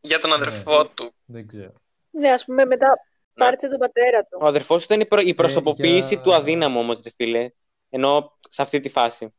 [0.01, 0.35] Για τον Ναι.
[0.35, 1.13] αδερφό του.
[1.25, 1.73] Δεν ξέρω.
[2.11, 2.87] Ναι, ας πούμε, μετά
[3.33, 4.37] πάρτισε τον πατέρα του.
[4.41, 7.49] Ο αδερφός του ήταν η, προ- η προσωποποίηση για- του αδύναμου όμως, ρε φίλε.
[7.89, 9.33] Ενώ σε αυτή τη φάση.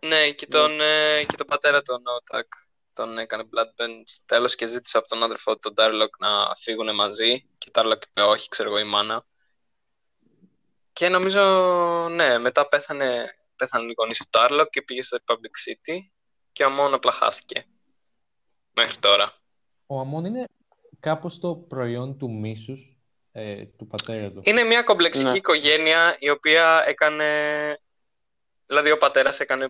[0.00, 2.46] Ναι, και τον, ε, και τον πατέρα του, ο Νότακ,
[2.92, 6.94] τον έκανε Bloodbend στο τέλος και ζήτησε από τον άδερφό του, τον Darlock, να φύγουν
[6.94, 7.44] μαζί.
[7.58, 9.24] Και ο Darlock είπε όχι, ξέρω εγώ, η μάνα.
[10.98, 11.40] Και νομίζω,
[12.08, 15.34] ναι, μετά πέθανε, πέθανε οι γονείς του Darlock και πήγε στο Republic
[15.70, 15.96] City
[16.52, 17.66] και ο Αμόν απλά χάθηκε.
[18.74, 19.32] Μέχρι τώρα.
[19.86, 20.44] Ο Αμών είναι
[21.00, 22.96] κάπως το προϊόν του μίσους
[23.32, 24.40] ε, του πατέρα του.
[24.44, 25.36] Είναι μια κομπλεξική Ναι.
[25.36, 27.26] οικογένεια η οποία έκανε...
[28.66, 29.68] Δηλαδή ο πατέρας έκανε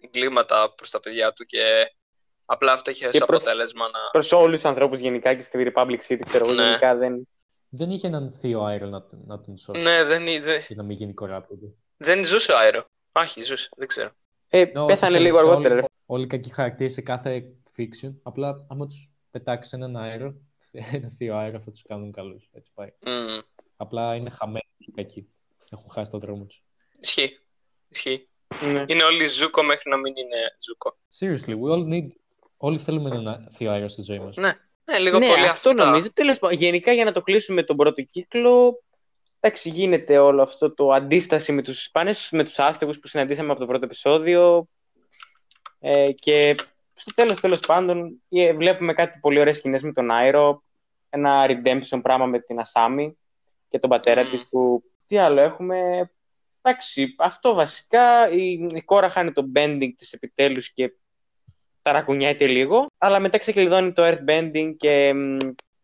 [0.00, 1.62] εγκλήματα προς τα παιδιά του και
[2.44, 4.10] απλά αυτό είχε ως Και προς- αποτέλεσμα να...
[4.12, 6.64] Προς όλους τους ανθρώπους γενικά και στη Republic City, ξέρω εγώ, Ναι.
[6.64, 7.28] γενικά δεν...
[7.74, 10.82] Δεν είχε έναν θείο αέρο να, τον- να τον σώσει Ναι, δεν, είδε- και να
[10.82, 11.74] μην γίνει κοράπτωτο.
[11.96, 12.84] δεν ζούσε ο αέρο.
[13.12, 14.10] Όχι, ζούσε, δεν ξέρω.
[14.48, 15.82] Ε, Ναι, πέθανε όχι, λίγο όλοι- αργότερα, ρε.
[16.06, 20.34] Όλοι οι κακοί χαρακτήρες σε κάθε fiction, απλά άμα τους πετάξεις έναν αέρο,
[20.92, 22.48] ένα θείο αέρο θα τους κάνουν καλούς.
[22.52, 22.92] Έτσι πάει.
[23.06, 23.40] Μμμ.
[23.76, 25.28] Απλά είναι χαμένοι οι κακοί.
[25.70, 26.62] Έχουν χάσει το δρόμο τους.
[27.00, 27.38] Ισχύει.
[27.88, 28.28] Ισχύει.
[28.72, 28.84] Ναι.
[28.86, 30.96] Είναι όλοι ζούκο μέχρι να μην είναι ζούκο.
[31.18, 32.08] Seriously, we all need...
[32.56, 34.36] Όλοι θέλουμε ένα θείο αέρο στη ζωή μας.
[34.36, 34.52] Ναι,
[34.92, 35.84] ναι λίγο Ναι, πολύ αυτό αυτά.
[35.84, 36.12] νομίζω.
[36.12, 38.82] Τέλος πάντων, γενικά για να το κλείσουμε τον πρώτο κύκλο,
[39.40, 43.50] εντάξει, γίνεται όλο αυτό το αντίσταση με τους, πάνε στους- με τους άστεγους που συναντήσαμε
[43.50, 44.66] από το πρώτο επεισόδιο
[45.80, 46.54] ε, και
[46.94, 50.62] στο τέλος, τέλος πάντων, ε, βλέπουμε κάτι πολύ ωραίες σκηνές με τον Άιρο,
[51.10, 53.16] ένα redemption πράγμα με την Ασάμι
[53.68, 54.30] και τον πατέρα Μμμ.
[54.30, 56.10] της που, τι άλλο έχουμε,
[56.62, 60.92] εντάξει, αυτό βασικά, η, η κόρα χάνει το bending της επιτέλους και
[61.82, 65.36] ταρακουνιάται λίγο, αλλά μετά ξεκλειδώνει το earthbending και μ,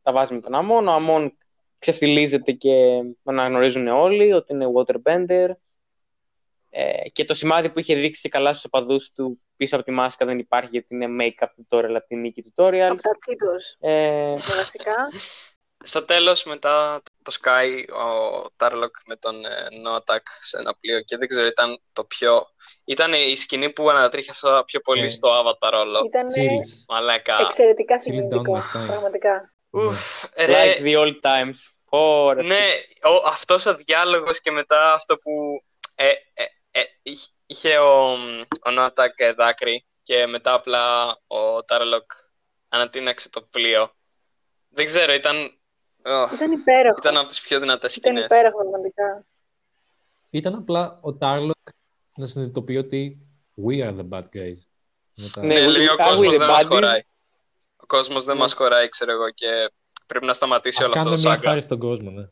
[0.03, 0.89] τα βάζει με τον Αμόν.
[0.89, 1.37] Ο Αμόν
[1.79, 2.71] ξεφτιλίζεται και
[3.25, 5.49] τον αναγνωρίζουν όλοι ότι είναι waterbender.
[6.71, 9.91] Ε, και το σημάδι που είχε δείξει και καλά στους οπαδούς του πίσω από τη
[9.91, 12.89] μάσκα δεν υπάρχει γιατί είναι make-up tutorial από την νίκη tutorial.
[12.91, 14.95] Από τα τσίτος, Ε, με βασικά.
[15.85, 21.17] Στο τέλος μετά το Sky, ο Tarlock με τον ε, Noatak σε ένα πλοίο και
[21.17, 22.47] δεν ξέρω, ήταν το πιο...
[22.85, 25.09] Ήταν η σκηνή που ανατρίχιασα πιο πολύ Ναι.
[25.09, 26.03] στο Avatar όλο.
[26.07, 26.85] Ήταν Chills.
[26.89, 27.37] Μαλάκα.
[27.41, 28.87] εξαιρετικά Chills down συγκινητικό, my spine.
[28.87, 29.53] πραγματικά.
[29.71, 31.55] Ουφ, like ρε, the old times.
[31.89, 32.45] Ωραία.
[32.47, 32.65] ναι,
[33.03, 35.65] ο, αυτός ο διάλογος και μετά αυτό που
[35.95, 38.13] ε, ε, ε, είχε- είχε ο,
[38.65, 42.07] ο Noatak ε, δάκρυ και μετά απλά ο Tarlock
[42.69, 43.93] ανατείναξε το πλοίο.
[44.69, 45.58] Δεν ξέρω, ήταν...
[46.09, 46.97] ω, Ήταν υπέροχο.
[46.99, 48.25] ήταν από τις πιο δυνατές Ήταν σκηνές.
[48.39, 49.25] υπέροχο, πραγματικά.
[50.31, 51.57] Ήταν απλά ο Τάρλοκ
[52.17, 53.27] να συνειδητοποιεί ότι
[53.67, 54.59] we are the bad guys.
[55.17, 55.45] Μετά...
[55.45, 56.69] Ναι, Ναι, we- λέει ο are we κόσμος the δεν μας baddies?
[56.69, 57.01] χωράει.
[57.77, 58.41] Ο κόσμος δεν Ναι.
[58.41, 59.71] μας χωράει, ξέρω εγώ, και
[60.07, 61.49] πρέπει να σταματήσει Ας όλο αυτό το κάνουμε μια σάγκα.
[61.51, 62.29] χάρη στον κόσμο, ναι.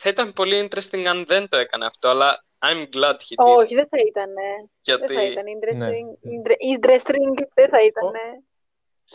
[0.00, 3.56] Θα ήταν πολύ interesting αν δεν το έκανε αυτό, αλλά I'm glad he did.
[3.56, 4.26] Όχι, δεν θα ήταν.
[4.34, 5.44] Δεν γιατί θα ήταν.
[5.44, 5.50] Ναι.
[5.60, 6.08] Interesting.
[6.34, 8.12] inter- Interesting δεν θα ήταν.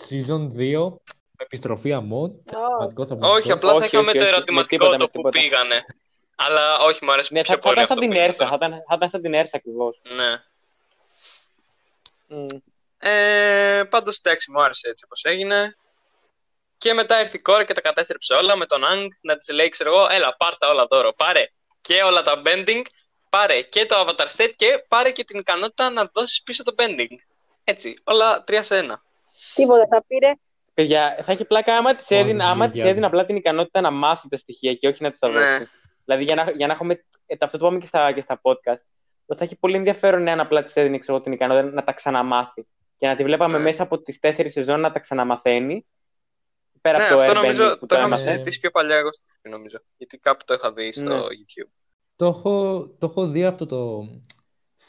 [0.10, 0.96] Season 2
[1.38, 2.30] επιστροφή αμών.
[2.30, 5.04] Ω, Πραγματικό θα Όχι, απλά Όχι, θα είχαμε όχι, το όχι, με ερωτηματικό τίποτα, το
[5.04, 5.40] με που τίποτα.
[5.40, 5.86] πήγανε.
[6.36, 8.34] Αλλά όχι, μου αρέσει Ναι, πιο θα, θα πολύ ήταν αυτό σαν την που Έρσα.
[8.44, 8.50] ήθελα.
[8.50, 10.02] Θα ήταν, θα ήταν σαν την Έρσα ακριβώς.
[10.16, 10.44] Ναι.
[12.98, 15.76] Ε, Πάντως εντάξει, μου άρεσε έτσι όπως έγινε.
[16.78, 19.70] Και μετά ήρθε η κόρη και τα κατέστρεψε όλα με τον Άγκ να της λέει:
[19.70, 21.14] Ξέρω εγώ, έλα, πάρ τα όλα δώρο.
[21.14, 21.46] Πάρε
[21.82, 22.82] και όλα τα bending,
[23.30, 27.16] πάρε και το avatar state και πάρε και την ικανότητα να δώσεις πίσω το bending.
[27.64, 29.04] Έτσι, όλα τρία σε ένα.
[29.54, 29.88] τίποτα.
[29.90, 30.32] Θα πήρε.
[30.74, 32.92] Παιδιά, θα έχει πλάκα άμα της Μόνο έδινε, άμα της Γεωργιάδης.
[32.92, 35.34] έδινε απλά την ικανότητα να μάθει τα στοιχεία και όχι να της τα Ναι.
[35.40, 35.70] δώσει.
[36.06, 36.94] Δηλαδή, για να, για να έχουμε.
[37.26, 38.82] ε, αυτό το πάμε και στα, και στα podcast.
[39.26, 41.92] Το θα έχει πολύ ενδιαφέρον εάν απλά της έδινε ξέρω, εγώ, την ικανότητα να τα
[41.94, 42.68] ξαναμάθει.
[42.98, 43.64] Και να τη βλέπαμε Ναι.
[43.64, 45.86] μέσα από τις τέσσερις σεζόν να τα ξαναμαθαίνει.
[46.82, 48.30] Πέρα Ναι, από το αυτό airbending νομίζω που το το είχαμε έμαθε.
[48.30, 49.78] συζητήσει πιο παλιά εγώ στην αρχή, νομίζω.
[49.98, 51.16] Γιατί κάπου το είχα δει στο Ναι.
[51.20, 51.70] YouTube.
[52.16, 54.08] Το έχω, το έχω δει αυτό το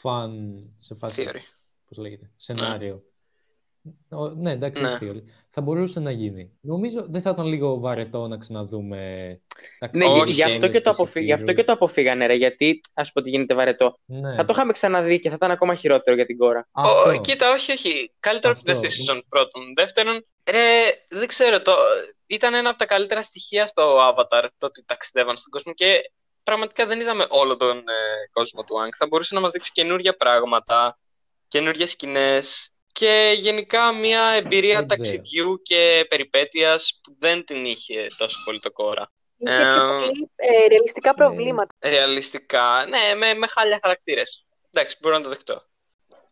[0.03, 0.29] fan
[0.79, 1.39] σε φάση, Theory.
[1.87, 3.03] πώς λέγεται, σενάριο.
[4.09, 4.91] Ο- ναι, εντάξει, Ναι.
[4.93, 5.21] όχι theory.
[5.57, 6.51] Θα μπορούσε να γίνει.
[6.61, 8.99] Νομίζω δεν θα ήταν λίγο βαρετό να ξαναδούμε
[9.79, 10.23] τα Ναι, Όχι.
[10.25, 11.23] γι- γι' αυτό, και το αποφύ...
[11.23, 12.33] γι' αυτό και το αποφύγανε, ρε.
[12.33, 13.97] Γιατί, ας πω ότι γίνεται βαρετό.
[14.05, 14.35] Ναι.
[14.35, 16.67] Θα το είχαμε ξαναδεί και θα ήταν ακόμα χειρότερο για την κόρα.
[16.71, 17.09] Αυτό.
[17.09, 18.13] Ω, κοίτα, όχι, όχι.
[18.19, 18.87] Καλύτερο από την Αυτό.
[18.87, 19.73] δεύτερη season πρώτον.
[19.75, 20.59] Δεύτερον, ρε,
[21.09, 21.71] δεν ξέρω, το...
[22.25, 26.01] ήταν ένα από τα καλύτερα στοιχεία στο Avatar το ότι ταξιδεύαν στον κόσμο και
[26.43, 27.81] πραγματικά δεν είδαμε όλο τον ε,
[28.31, 28.89] κόσμο του Άγκ.
[28.97, 30.99] Θα μπορούσε να μας δείξει καινούργια πράγματα,
[31.47, 35.01] καινούργιες σκηνές και γενικά μια εμπειρία Δεν ξέρω.
[35.03, 39.11] ταξιδιού και περιπέτειας που δεν την είχε τόσο πολύ το κόρα.
[39.37, 41.75] Είχε Ε, πιο πολύ ε, ρεαλιστικά προβλήματα.
[41.79, 44.45] Ρεαλιστικά, ναι, με, με χάλια χαρακτήρες.
[44.71, 45.61] Εντάξει, μπορώ να το δεχτώ.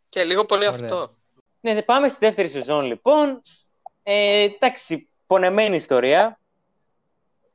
[0.09, 0.79] Και λίγο πολύ Ωραία.
[0.79, 1.15] αυτό.
[1.59, 3.41] Ναι, δε- πάμε στη δεύτερη σεζόν λοιπόν.
[4.03, 6.39] Ε, εντάξει, πονεμένη ιστορία.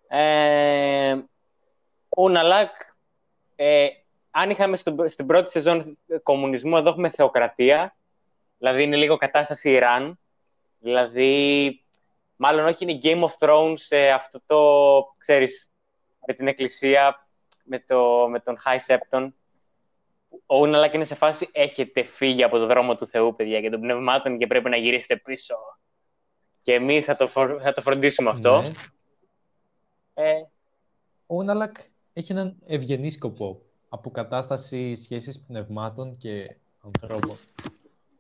[0.09, 1.17] Ε,
[2.17, 2.71] Ούναλακ,
[3.57, 3.87] ε,
[4.31, 7.97] αν είχαμε στο- στην πρώτη σεζόν κομμουνισμό, εδώ έχουμε θεοκρατία.
[8.59, 10.19] Δηλαδή είναι λίγο κατάσταση Ιράν.
[10.79, 11.85] Δηλαδή,
[12.37, 14.59] μάλλον όχι είναι Game of Thrones ε, αυτό το,
[15.19, 15.71] ξέρεις,
[16.27, 17.29] με την εκκλησία,
[17.65, 19.29] με, το, με τον High Septon.
[20.47, 23.81] Ο Ούναλακ είναι σε φάση έχετε φύγει από το δρόμο του Θεού, παιδιά, και των
[23.81, 25.55] πνευμάτων και πρέπει να γυρίσετε πίσω.
[26.63, 28.61] Και εμείς θα το, φρο- θα το φροντίσουμε αυτό.
[28.61, 28.71] Ναι.
[30.15, 30.33] Ε,
[31.27, 31.77] Ο Ούναλακ
[32.13, 33.63] έχει έναν ευγενή σκοπό.
[33.89, 37.39] Αποκατάσταση σχέσης πνευμάτων και ανθρώπων.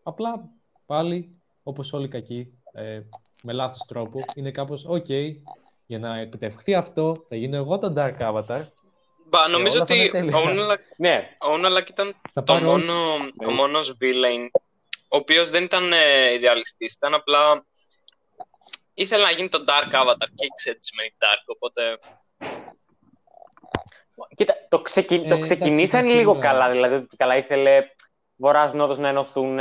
[0.08, 0.48] Απλά
[0.86, 3.00] πάλι, όπως όλοι οι κακοί, ε,
[3.42, 5.06] με λάθος τρόπο, είναι κάπως «ΟΚ,
[5.86, 8.62] για να επιτευχθεί αυτό, θα γίνω εγώ το Dark Avatar,
[9.30, 10.36] Μπα, νομίζω όλα θα είναι ότι τέλεια.
[10.36, 12.92] ο Ούναλακ ναι, Ο Ούναλακ ήταν θα το πάρω μόνο,
[13.46, 14.48] ο μόνος villain,
[15.08, 17.66] ο οποίος δεν ήταν ε, ιδεαλιστής, ήταν απλά
[18.94, 21.98] ήθελε να γίνει το Dark Avatar και ήξερε τι σημαίνει Dark, οπότε
[24.36, 25.14] κοίτα, το, ξεκι...
[25.14, 26.70] Ε, το εντάξει, ξεκινήσαν ήταν λίγο σίγουρα- καλά.
[26.70, 27.84] Δηλαδή, ότι καλά ήθελε
[28.38, 29.58] βορράς νότος να ενωθούν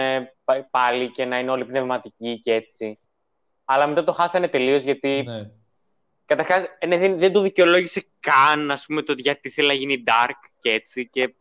[0.71, 2.99] πάλι και να είναι όλοι πνευματικοί και έτσι.
[3.65, 5.37] Αλλά μετά το χάσανε τελείως γιατί Ναι.
[6.25, 10.03] Καταρχάς, ε, ναι, δεν, δεν το δικαιολόγησε καν, ας πούμε, το γιατί θέλει να γίνει
[10.07, 11.09] dark και έτσι.
[11.09, 11.35] Και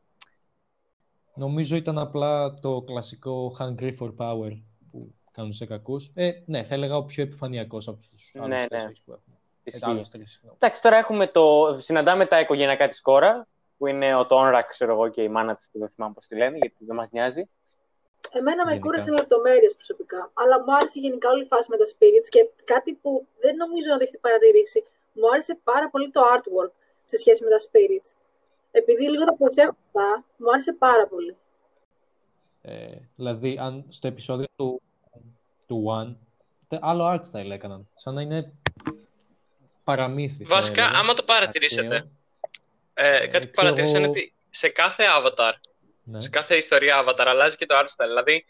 [1.34, 6.10] Νομίζω ήταν απλά το κλασικό hungry for power που κάνουν σε κακούς.
[6.14, 8.66] Ε, ναι, θα έλεγα ο πιο επιφανειακός από τους Ναι, άλλους ναι.
[8.66, 9.36] τέσσερις που έχουμε.
[9.64, 9.84] Ε, ισχύει.
[9.84, 10.56] άλλους τρεις, συγγνώμη.
[10.60, 11.76] Εντάξει, τώρα έχουμε το...
[11.80, 13.48] συναντάμε τα οικογενειακά της κόρα,
[13.78, 16.36] που είναι ο Τόνρα, ξέρω εγώ, και η μάνα της, που δεν θυμάμαι πώς τη
[16.36, 17.48] λένε, γιατί δεν μας νοιάζει.
[18.30, 18.86] Εμένα με Γενικά.
[18.88, 20.30] κούρασαν λεπτομέρειες προσωπικά.
[20.34, 23.88] Αλλά μου άρεσε γενικά όλη η φάση με τα spirits και κάτι που δεν νομίζω
[23.90, 24.84] να το έχετε παρατηρήσει.
[25.12, 26.70] Μου άρεσε πάρα πολύ το artwork
[27.04, 28.08] σε σχέση με τα spirits.
[28.70, 31.36] Επειδή λίγο τα προσέχω αυτά, μου άρεσε πάρα πολύ.
[32.62, 34.82] Ε, δηλαδή, αν στο επεισόδιο του,
[35.66, 36.14] του One,
[36.68, 37.88] τε- άλλο art style έκαναν.
[37.94, 38.52] Σαν να είναι
[39.84, 40.44] παραμύθι.
[40.44, 40.98] θα βασικά έλεγα.
[40.98, 42.10] άμα το παρατηρήσετε, Αρχαίο.
[42.98, 45.52] Ε, Ε, κάτι που ξέρω παρατηρήσα είναι εγώ- ότι σε κάθε avatar,
[46.02, 46.20] Ναι.
[46.20, 48.44] σε κάθε ιστορία avatar αλλάζει και το art style, δηλαδή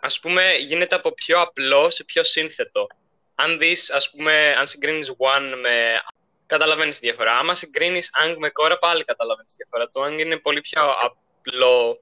[0.00, 2.86] ας πούμε γίνεται από πιο απλό σε πιο σύνθετο.
[3.34, 6.02] Αν δεις, ας πούμε, αν συγκρίνεις One με...
[6.46, 7.38] Καταλαβαίνεις τη διαφορά.
[7.38, 9.90] Άμα συγκρίνεις Ang με Korra, πάλι καταλαβαίνεις τη διαφορά.
[9.90, 11.98] Το Ang είναι πολύ πιο απλό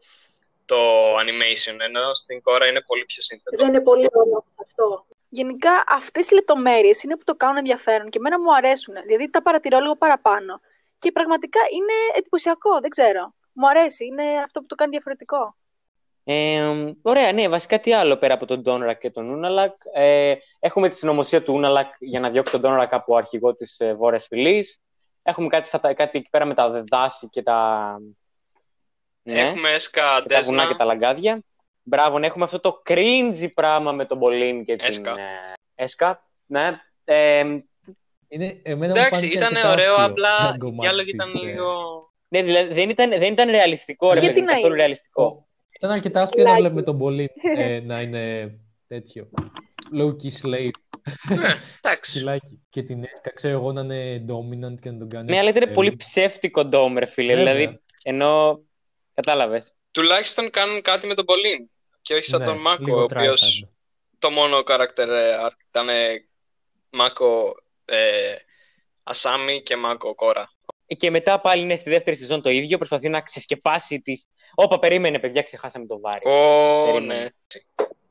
[0.64, 0.78] το
[1.18, 3.56] animation, ενώ στην Korra είναι πολύ πιο σύνθετο.
[3.56, 5.06] Δεν είναι πολύ ωραίο αυτό.
[5.28, 8.94] Γενικά αυτές οι λεπτομέρειες είναι που το κάνουν ενδιαφέρον και εμένα μου αρέσουν.
[9.06, 10.60] Δηλαδή τα παρατηρώ λίγο παραπάνω.
[11.02, 13.34] Και πραγματικά είναι εντυπωσιακό, δεν ξέρω.
[13.52, 15.56] Μου αρέσει, είναι αυτό που το κάνει διαφορετικό.
[16.24, 19.72] Ε, ωραία, ναι, βασικά τι άλλο πέρα από τον Τόνρα και τον Ούναλακ.
[19.94, 23.94] Ε, έχουμε τη συνωμοσία του Ούναλακ για να διώξει τον Τόνρακ από αρχηγό της ε,
[23.94, 24.80] Βόρειας Φυλής.
[25.22, 27.96] Έχουμε κάτι, στα- κάτι εκεί πέρα με τα δάση και τα...
[29.22, 29.40] Ναι.
[29.40, 30.72] Έχουμε έσκα και τα βουνά Ντέσνα.
[30.72, 31.42] και τα λαγκάδια.
[31.82, 35.10] Μπράβο, ναι, έχουμε αυτό το cringy πράγμα με τον Μπολίν και την Έσκα.
[35.10, 36.28] ε, Έσκα.
[36.46, 36.80] Ναι.
[37.04, 37.44] Ε,
[38.32, 41.32] Είναι, εμένα μου Εντάξει, φάνηκε ήταν αρκετά ωραίο, αστείο απλά σαν κομμάτι για λόγια ήταν
[41.32, 41.72] της, ε, λίγο...
[42.28, 45.48] ναι, δηλαδή δεν ήταν, δεν ήταν ρεαλιστικό, ρε Γιατί παιδί, να καθόλου είναι; ρεαλιστικό.
[45.70, 46.60] Ήταν αρκετά αστείο να Σκυλάκι.
[46.60, 48.54] βλέπουμε τον πολύ ε, να είναι
[48.88, 49.28] τέτοιο.
[49.98, 50.70] Low-key slave.
[51.36, 52.10] Ναι, εντάξει.
[52.10, 52.62] Σκυλάκι.
[52.68, 55.30] Και την Έσκα ξέρω εγώ να είναι dominant και να τον κάνει.
[55.30, 55.74] Ναι, αλλά ήταν elite.
[55.74, 57.34] πολύ ψεύτικο ντόμ, ρε φίλε.
[57.34, 57.54] Βέβαια.
[57.54, 58.60] Δηλαδή, ενώ.
[59.14, 59.74] Κατάλαβες.
[59.90, 61.70] Τουλάχιστον κάνουν κάτι με τον Μπολίν.
[62.02, 63.68] Και όχι σαν Ναι, τον Μάκο, λίγο ο οποίος tryhard.
[64.18, 65.08] το μόνο character
[65.46, 66.26] arc ήταν ε,
[66.90, 67.54] Μάκο
[67.96, 68.34] ε,
[69.02, 70.50] Ασάμι και Μάκο Κόρα.
[70.96, 72.76] Και μετά πάλι είναι στη δεύτερη σεζόν το ίδιο.
[72.78, 74.12] Προσπαθεί να ξεσκεπάσει τι.
[74.54, 76.28] Όπα, περίμενε, παιδιά, ξεχάσαμε το Βάρικ.
[76.28, 77.22] Ω, Περίμενε.
[77.22, 77.28] ναι.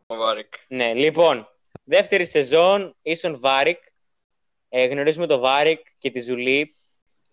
[0.07, 0.53] Ο Βάρικ.
[0.67, 1.47] Ναι, λοιπόν.
[1.83, 3.77] Δεύτερη σεζόν, ίσον Βάρικ.
[4.69, 6.75] Ε, γνωρίζουμε το Βάρικ και τη Ζου Λι.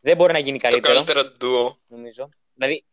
[0.00, 1.78] Δεν μπορεί να γίνει Το καλύτερο, καλύτερο duo.
[1.88, 2.28] νομίζω.
[2.54, 2.84] Δηλαδή,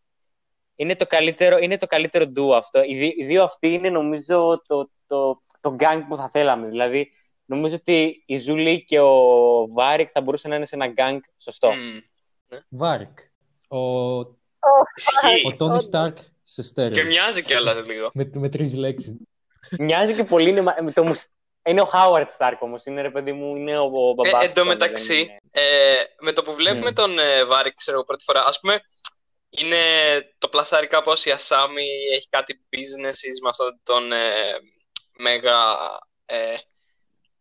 [0.76, 2.84] είναι το καλύτερο, είναι το καλύτερο duo αυτό.
[2.84, 6.68] Οι, δύ- οι δύο αυτοί είναι, νομίζω, το, το, το gang που θα θέλαμε.
[6.68, 7.12] Δηλαδή,
[7.46, 9.14] νομίζω ότι η Ζου Λι και ο
[9.74, 11.72] Βάρικ θα μπορούσαν να είναι σε ένα gang σωστό.
[11.74, 11.98] Μμ.
[12.70, 13.18] Βάρικ.
[13.68, 13.80] Ο,
[14.96, 15.48] Ισχύει.
[15.48, 15.84] ο Τόνι Όντως.
[15.84, 16.92] Σταρκ σε στέρεο.
[16.92, 18.10] Και μοιάζει κιόλας λίγο.
[18.14, 19.16] Με, με τρεις λέξεις.
[19.80, 20.50] Μοιάζει και πολύ.
[20.50, 21.30] Είναι, μα- με το, μουσ-
[21.66, 22.86] είναι ο Χάουαρτ Στάρκ όμως.
[22.86, 25.40] Είναι ρε παιδί μου, είναι ο, ο μπαμπάς Ε, του, εν τω δεν μεταξύ, είναι-
[25.52, 26.94] ε, με το που βλέπουμε Μμ.
[26.94, 28.80] τον ε, Βάρικ, ξέρω εγώ, πρώτη φορά, ας πούμε,
[29.50, 29.76] είναι
[30.38, 34.18] το πλασάρι κάπως η Ασάμι έχει κάτι businesses με αυτόν τον ε,
[35.18, 35.58] μέγα,
[36.26, 36.38] ε,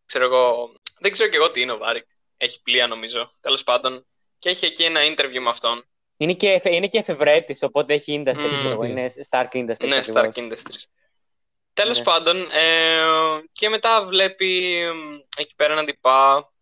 [0.06, 2.04] ξέρω εγώ, δεν ξέρω και εγώ τι είναι ο Βάρικ.
[2.36, 4.06] Έχει πλοία νομίζω, τέλος πάντων.
[4.38, 5.84] Και έχει εκεί ένα interview με αυτόν.
[6.16, 8.36] Είναι και, εφε- είναι και εφευρέτης, οπότε έχει industry.
[8.38, 8.48] Μμμ.
[8.58, 9.86] ξέρω εγώ, είναι Stark Industries.
[9.88, 10.22] Ναι, ακριβώς.
[10.24, 10.84] Stark Industries.
[11.72, 12.04] Τέλος Ναι.
[12.04, 13.02] πάντων, ε,
[13.52, 16.52] και μετά βλέπει εμ, εκεί πέρα έναν τυπά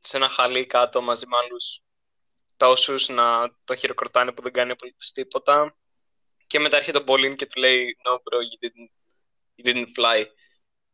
[0.00, 1.80] σε ένα χαλί κάτω μαζί με άλλους
[2.56, 5.76] τόσους να το χειροκροτάνε που δεν κάνει απολύτως τίποτα.
[6.46, 8.90] Και μετά έρχεται ο Μπολίν και του λέει No bro, you didn't,
[9.56, 10.24] you didn't fly.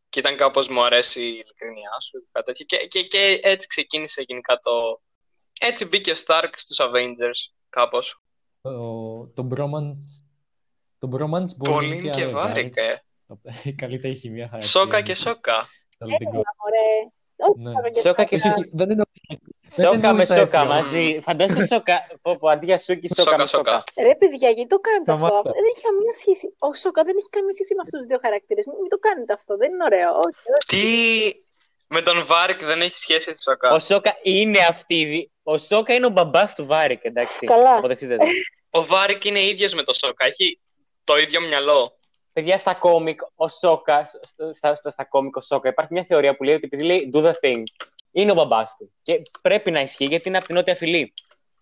[0.09, 2.65] Και ήταν κάπως μου αρέσει η ειλικρινιά σου κάτι τέτοιο.
[2.65, 5.01] Και, και, και έτσι ξεκίνησε γενικά το...
[5.61, 8.23] Έτσι μπήκε ο Stark στους Avengers κάπως.
[8.61, 10.07] Το, το bromance.
[10.99, 13.03] Το bromance μπορεί να είναι Μπολίν και άλλο, Βάρικ, ε.
[13.27, 13.65] Βάρικ.
[13.65, 14.71] Η καλύτερη χημεία χαρακτήρα.
[14.71, 15.69] Σόκα και σόκα.
[15.99, 17.11] Θέλω την Έλα, μωρέ.
[17.37, 17.71] Όχι, Ναι.
[17.73, 18.55] σόκα και Σόκα και σόκα.
[18.59, 19.05] Όχι, Δεν είναι
[19.77, 21.21] δεν Σόκα με εννοούσα σόκα έτσι, μαζί.
[21.27, 21.97] Φαντάζεσαι σόκα.
[22.23, 23.71] Πω, πω, αντί για σούκι, σόκα Σόκα, με σόκα.
[23.87, 24.03] σόκα.
[24.09, 25.37] Ρε παιδιά, γιατί το κάνετε Σταμάτα.
[25.37, 25.51] αυτό.
[25.57, 26.47] Δεν έχει καμία σχέση.
[26.59, 28.65] Ο Σόκα δεν έχει καμία σχέση με αυτούς τους δύο χαρακτήρες.
[28.69, 29.57] Μην, μην το κάνετε αυτό.
[29.57, 30.11] Δεν είναι ωραίο.
[30.27, 30.67] Όχι, όχι.
[30.73, 30.85] Τι;
[31.95, 34.95] Με τον Βάρικ δεν έχει σχέση η Σόκα; Ο Σόκα είναι αυτή.
[35.01, 37.47] η δι- Ο Σόκα είναι ο μπαμπάς του Βάρικ, εντάξει.
[37.47, 37.75] Καλά.
[37.77, 38.25] Αποδεχτείτε το.
[38.71, 40.25] Ο Βάρικ είναι ίδιος με τον Σόκα.
[40.25, 40.61] Έχει
[41.05, 41.99] το ίδιο μυαλό.
[42.37, 46.37] Παιδιά, στα κόμικ, ο Σόκας, στο- στα, στα, στα κόμικ, ο Σόκα, υπάρχει μια θεωρία
[46.37, 47.63] που λέει ότι επειδή λέει do the thing,
[48.11, 48.93] είναι ο μπαμπάς του.
[49.03, 51.13] Και πρέπει να ισχύει γιατί είναι από την νότια φυλή.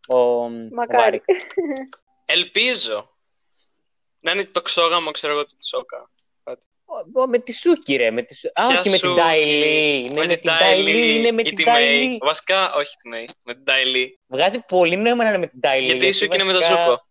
[0.09, 1.02] Ο, ο Μακάρι.
[1.02, 1.24] Βάρικ.
[2.24, 3.16] Ελπίζω
[4.20, 6.10] να είναι το 'ξώγαμο, ξέρω εγώ, του Σόκα.
[6.84, 8.10] Ο- ο- Με τη Σούκη, ρε.
[8.10, 8.34] Με τη...
[8.34, 10.10] Σου- Α, Ποια όχι με την Σούκη; Τάιλι.
[10.12, 10.92] Ναι, με την Ty Τάιλι.
[10.92, 12.18] Lee Είναι με ή την τη Τάιλι.
[12.22, 12.26] May.
[12.26, 13.32] Βασικά, όχι τη May.
[13.42, 14.20] Με την Τάιλι.
[14.26, 15.86] Βγάζει πολύ νόημα να είναι με την Τάιλι.
[15.86, 17.06] Γιατί η Σούκη είναι με τον βασικά- Ζούκο.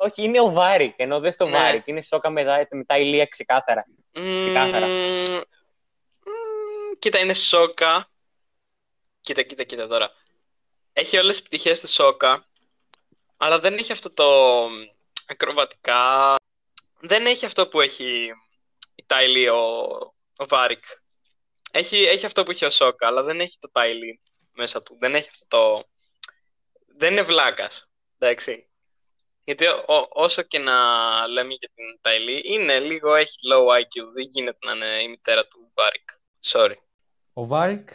[0.00, 1.50] Όχι, είναι ο Βάρικ, ενώ δεν στο Ναι.
[1.58, 1.86] Βάρικ.
[1.86, 3.86] Είναι Σόκα με, δα- με Τάιλι ξεκάθαρα.
[4.12, 4.86] Ξεκάθαρα.
[4.86, 5.24] Μμμ,
[6.24, 8.10] μμμ, Κοίτα, είναι Σόκα.
[9.20, 10.10] Κοίτα, κοίτα, κοίτα τώρα.
[10.92, 12.46] Έχει όλες τις πτυχές του Σόκα,
[13.36, 14.68] αλλά δεν έχει αυτό το
[15.26, 16.34] ακροβατικά.
[17.00, 18.30] Δεν έχει αυτό που έχει
[18.94, 19.58] η Τάιλι, ο,
[20.36, 20.84] ο Βάρικ.
[21.70, 24.20] Έχει, έχει αυτό που έχει ο Σόκα, αλλά δεν έχει το Τάιλι
[24.52, 24.96] μέσα του.
[25.00, 25.84] Δεν έχει αυτό το...
[26.96, 27.88] Δεν είναι βλάκας,
[28.18, 28.67] εντάξει.
[29.48, 30.72] Γιατί ο- ο- όσο και να
[31.26, 34.12] λέμε για την Τάιλι, είναι λίγο, έχει low IQ.
[34.14, 36.08] Δεν γίνεται να είναι η μητέρα του Βάρικ.
[36.46, 36.76] Sorry.
[37.32, 37.88] Ο Βάρικ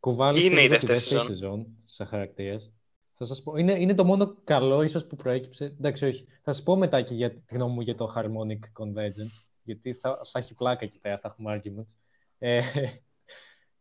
[0.00, 1.36] κουβάλησε Είναι η λίγο τη δεύτερη δεύτερη σεζόν.
[1.36, 2.72] σεζόν σαν χαρακτήρας.
[3.14, 5.64] Θα σας πω, είναι, είναι το μόνο καλό ίσως που προέκυψε.
[5.64, 6.26] Εντάξει, όχι.
[6.42, 10.20] Θα σας πω μετά και για τη γνώμη μου για το Harmonic Convergence, γιατί θα,
[10.32, 11.94] θα έχει πλάκα εκεί πέρα, θα έχουμε arguments.
[12.38, 12.62] Ε,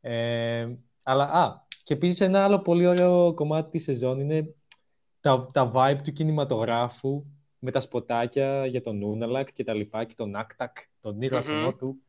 [0.01, 4.55] ε, αλλά, α, και επίσης ένα άλλο πολύ ωραίο κομμάτι της σεζόν είναι
[5.21, 7.23] τα, τα vibe του κινηματογράφου
[7.59, 11.67] με τα σποτάκια για τον Ούναλακ και τα λοιπά και τον Νάκτακ, τον ήρωα Μμμ.
[11.67, 12.01] mm του,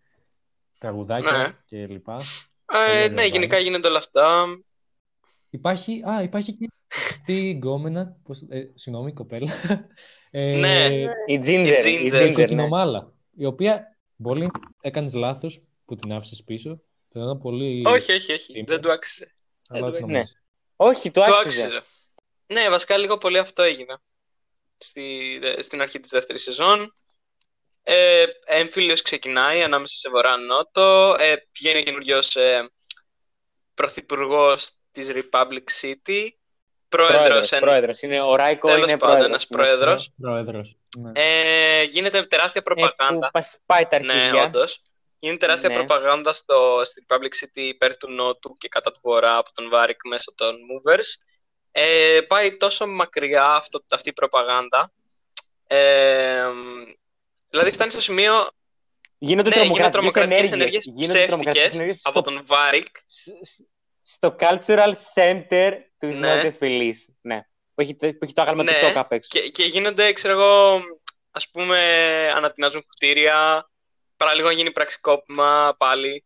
[0.78, 1.52] τραγουδάκια Ναι.
[1.66, 2.16] και λοιπά.
[2.72, 3.62] Ε, Πολύ ναι, ωραίο γενικά vibe.
[3.62, 4.44] γίνονται όλα αυτά.
[5.50, 9.52] Υπάρχει, α, υπάρχει και αυτή η γκόμενα, πώς, ε, συγγνώμη, κοπέλα,
[10.30, 10.88] ε, Ναι.
[11.26, 11.84] Η Ginger.
[11.86, 12.04] Η Η Ginger.
[12.04, 12.32] η Ginger, ναι.
[12.32, 16.80] κοκκινομάλα, η οποία πολύ έκανες λάθος που την άφησες πίσω.
[17.08, 17.82] Το ένα πολύ...
[17.86, 18.46] Όχι, όχι, όχι.
[18.52, 18.64] Τίμιο.
[18.66, 19.32] Δεν του άξιζε.
[19.68, 20.32] αλλά δεν το το- νομίζω.
[20.76, 21.62] Όχι, το Του άξιζε.
[21.62, 21.82] άξιζε.
[22.46, 23.96] Ναι, βασικά λίγο πολύ αυτό έγινε.
[24.78, 26.96] Στη, δε- στην αρχή της δεύτερης σεζόν.
[27.82, 31.16] Ε, έμφυλιος ξεκινάει ανάμεσα σε βορρά-νότο.
[31.18, 32.70] Ε, βγαίνει ο καινούριος ε,
[33.74, 36.28] πρωθυπουργός της Republic City.
[36.88, 37.18] Πρόεδρος.
[37.18, 38.00] Πρόεδρος, εν- πρόεδρος.
[38.02, 39.26] Είναι, ο Ράικο Τέλος είναι πάντων, πρόεδρος.
[39.26, 39.56] ένας ναι.
[39.56, 40.12] πρόεδρος.
[40.20, 40.76] Πρόεδρος.
[40.98, 41.10] Ναι.
[41.14, 43.30] Ε, γίνεται τεράστια Ε, που προπαγάνδα.
[43.30, 44.44] πας- πάει τα Ναι, αρχίδια.
[44.44, 44.82] όντως.
[45.18, 45.74] Είναι τεράστια Ναι.
[45.74, 50.06] προπαγάνδα στο, στην Public City υπέρ του Νότου και κατά του Βορρά από τον Βάρικ
[50.06, 51.08] μέσω των Movers.
[51.72, 54.92] Ε, πάει τόσο μακριά αυτό, αυτή η προπαγάνδα.
[55.66, 56.46] Ε,
[57.48, 58.50] δηλαδή φτάνει στο σημείο
[59.18, 60.84] Γίνονται Ναι, γίνονται τρομοκρατικές τρομοκρατικές ενέργειες.
[60.86, 62.86] ενέργειες Γίνονται τρομοκρατικές ψεύτικες ενέργειες από στο, τον Βάρικ.
[64.02, 66.34] στο Cultural Center του Ναι.
[66.34, 67.08] Νότιας Φυλής.
[67.20, 67.46] Ναι.
[67.74, 68.72] Που έχει, το- που έχει το άγαλμα Ναι.
[68.72, 69.28] του σοκ απ' έξω.
[69.32, 70.80] Και, και γίνονται, ξέρω εγώ,
[71.30, 71.78] ας πούμε,
[72.34, 73.70] ανατινάζουν κτίρια.
[74.16, 76.24] Παραλίγο γίνει πραξικόπημα πάλι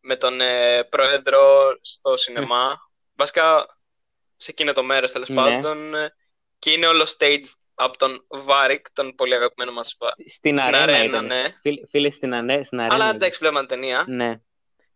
[0.00, 1.40] με τον ε, πρόεδρο
[1.80, 2.78] στο σινεμά.
[3.14, 3.66] Βασικά,
[4.40, 5.34] σε εκείνο το μέρος, τέλος Ναι.
[5.34, 5.94] πάντων.
[5.94, 6.14] ε,
[6.58, 10.82] Και είναι όλο staged από τον Βάρικ, τον πολύ αγαπημένο μας Βα- Στην στην αρένα
[10.82, 11.24] αρένα, ήταν.
[11.26, 11.44] ναι.
[11.60, 12.94] Φίλε, φίλε, στην, ανε, στην αρένα.
[12.94, 13.16] Αλλά ήταν.
[13.16, 14.04] εντάξει, βλέπαμε ταινία.
[14.08, 14.30] Ναι.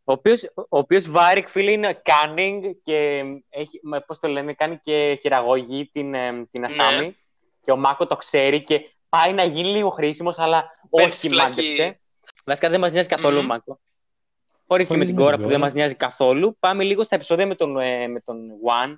[0.04, 4.78] Ο οποίος, ο οποίος Βάρικ, φίλε, είναι cunning και έχει, μα, πώς το λένε, κάνει
[4.82, 7.06] και χειραγωγή την, ε, την Ασάμι.
[7.06, 7.12] Ναι.
[7.62, 11.28] Και ο Μάκο το ξέρει και πάει να γίνει λίγο χρήσιμος, αλλά Μπαίνει όχι στη
[11.28, 11.60] φυλακή.
[11.62, 12.00] μάντεψε.
[12.44, 13.46] Βασικά δεν μας νοιάζει καθόλου ο Μμμ.
[13.46, 13.80] Μάκο.
[14.66, 15.58] Χωρίς και με Χωρίς την με την κόρα που δεν κόρα.
[15.58, 16.56] μας νοιάζει καθόλου.
[16.58, 18.38] Πάμε λίγο στα επεισόδια με τον, ε, με τον
[18.82, 18.94] One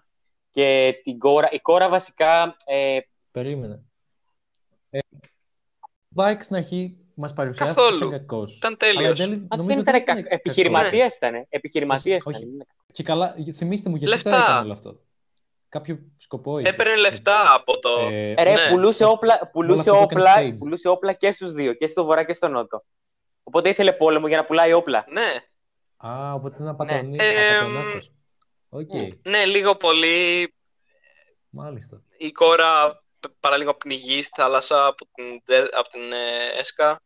[0.57, 1.49] και την κόρα.
[1.51, 2.99] Η κόρα βασικά ε,
[3.31, 3.83] Περίμενε.
[4.91, 4.99] Ε,
[6.09, 7.99] Βάρικ στην αρχή μας παρουσιάστηκε Καθόλου.
[7.99, 8.57] σαν κακός.
[8.57, 9.19] Ήταν Αλλά εν τέλειος.
[9.19, 10.33] τέλει Α, νομίζω δεν ότι ήταν κακ...
[10.33, 11.47] επιχειρηματίας ήταν.
[11.49, 12.67] Επιχειρηματίας Όχι, ήταν.
[12.93, 14.31] Και καλά, θυμίστε μου γιατί Λεφτά.
[14.31, 15.01] το έκανε όλο αυτό.
[15.69, 16.69] Κάποιο σκοπό είχε.
[16.69, 17.89] Έπαιρνε λεφτά από το...
[18.11, 18.69] Ε, Ρε, Ναι.
[18.71, 20.57] πουλούσε, όπλα, πουλούσε, αυτό το έκανε όπλα, stage.
[20.59, 22.85] πουλούσε όπλα και στους δύο, και στο βορρά και στο νότο.
[23.43, 25.05] Οπότε ήθελε πόλεμο για να πουλάει όπλα.
[25.09, 25.41] Ναι,
[25.97, 26.71] Α, οπότε είναι Ναι.
[26.71, 27.59] απατεωνί, Ε,
[28.69, 29.09] απατεωνάκος.
[29.09, 30.55] Οκ, ναι, λίγο πολύ
[31.51, 32.03] μάλιστα.
[32.19, 37.03] η κόρα π- παραλίγο πνιγεί στη θάλασσα από την, Δε- από την ε, Έσκα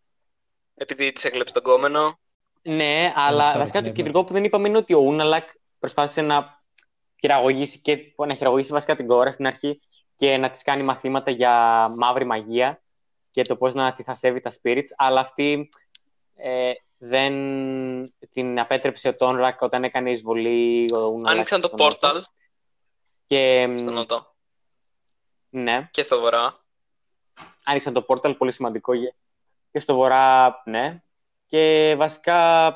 [0.75, 2.19] επειδή της έκλεψε τον κόμενο.
[2.63, 6.21] Ναι, αλλά ξέρω, βασικά το ναι, κεντρικό που δεν είπαμε είναι ότι ο Ούναλακ προσπάθησε
[6.21, 6.63] να
[7.21, 9.81] χειραγωγήσει, και, να χειραγωγήσει βασικά την κόρα στην αρχή
[10.17, 12.83] και να της κάνει μαθήματα για μαύρη μαγεία
[13.31, 15.69] και το πώς να τη θα σέβει τα spirits, αλλά αυτή
[16.43, 17.33] ε, δεν
[18.33, 21.89] την απέτρεψε ο Τόνρακ όταν έκανε εισβολή ο Ούναλακ Άνοιξαν το στο νότο.
[21.89, 22.23] πόρταλ
[23.27, 24.35] Και, στο νότο
[25.51, 26.65] ναι, και στο βορρά.
[27.65, 29.15] άνοιξαν το πόρταλ, πολύ σημαντικό για-
[29.73, 31.03] και στο βορρά, ναι.
[31.47, 32.73] Και βασικά,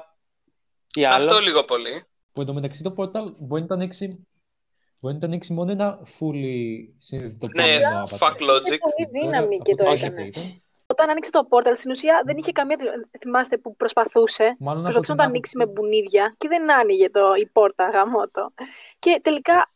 [0.86, 2.05] τι άλλο; Αυτό λίγο πολύ.
[2.32, 4.27] Που εντωμεταξύ το portal μπορεί να το ανοίξει,
[4.99, 8.19] μπορεί να το ανοίξει μόνο ένα fully συνειδητοποιημένο Ναι, avatar.
[8.19, 8.66] fuck logic.
[8.66, 10.62] Είναι πολύ δύναμη Τώρα, και από το ό,τι έκανε.
[10.85, 12.77] Ήταν, Όταν άνοιξε το πόρταλ, στην ουσία δεν είχε καμία.
[13.20, 14.56] Θυμάστε που προσπαθούσε.
[14.59, 17.89] Μάλλον από Προσπαθούσε να την το ανοίξει με μπουνίδια και δεν άνοιγε το, η πόρτα
[17.89, 18.52] γαμότο.
[18.98, 19.73] Και τελικά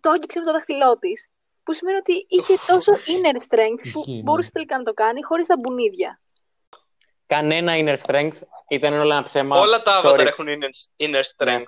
[0.00, 1.26] το άγγιξε με το δάχτυλό της.
[1.64, 4.22] Που σημαίνει ότι είχε τόσο inner strength που Ισχύει, ναι.
[4.22, 6.20] μπορούσε τελικά να το κάνει χωρίς τα μπουνίδια.
[7.26, 8.36] Κανένα inner strength,
[8.68, 9.58] ήταν όλα ένα ψέμα.
[9.60, 10.06] Όλα τα Sorry.
[10.06, 11.58] avatar έχουν inner, inner strength.
[11.58, 11.64] Ναι.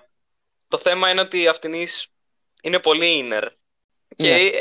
[0.68, 2.08] Το θέμα είναι ότι αυτινής
[2.62, 3.48] είναι πολύ inner.
[4.16, 4.38] Και Ναι.
[4.38, 4.52] ε,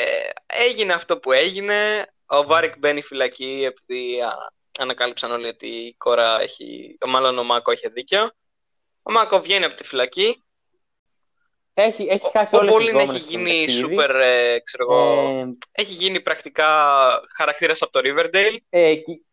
[0.45, 2.05] έγινε αυτό που έγινε.
[2.25, 6.97] Ο Βάρικ μπαίνει φυλακή επειδή α, ανακάλυψαν όλοι ότι η κόρα έχει.
[7.07, 8.31] Μάλλον ο Μάκο είχε δίκιο.
[9.03, 10.43] Ο Μάκο βγαίνει από τη φυλακή.
[11.73, 13.95] Έχει, έχει Ο, χάσει ο όλες τις Πόλιν δρόμενες έχει στο γίνει ταξίδι.
[13.99, 16.67] super, ε, ξέρω εγώ, Ε, έχει γίνει πρακτικά
[17.35, 18.57] χαρακτήρας από το Riverdale.
[18.69, 19.25] ε, κι-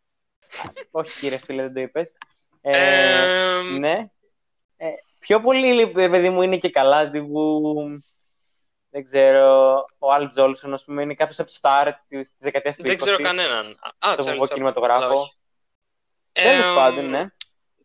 [0.91, 2.11] Όχι κύριε φίλε, δεν το είπες.
[2.61, 4.09] Ε, Ε, ναι.
[4.77, 4.87] Ε,
[5.19, 7.73] πιο πολύ, ε, παιδί μου, είναι και καλά τύπου...
[8.93, 12.75] Δεν ξέρω, ο Αλ Τζόλσον, ας πούμε, είναι κάποιος από το start της, της δεκαετίας
[12.75, 12.85] του 20.
[12.87, 13.65] δεν ξέρω κανέναν.
[13.99, 15.03] Α, Στο ξέρω, βουβό ξέρω, κινηματογράφο.
[15.05, 15.33] αλλά όχι.
[16.31, 17.25] Τέλος Ε, πάντων, ναι.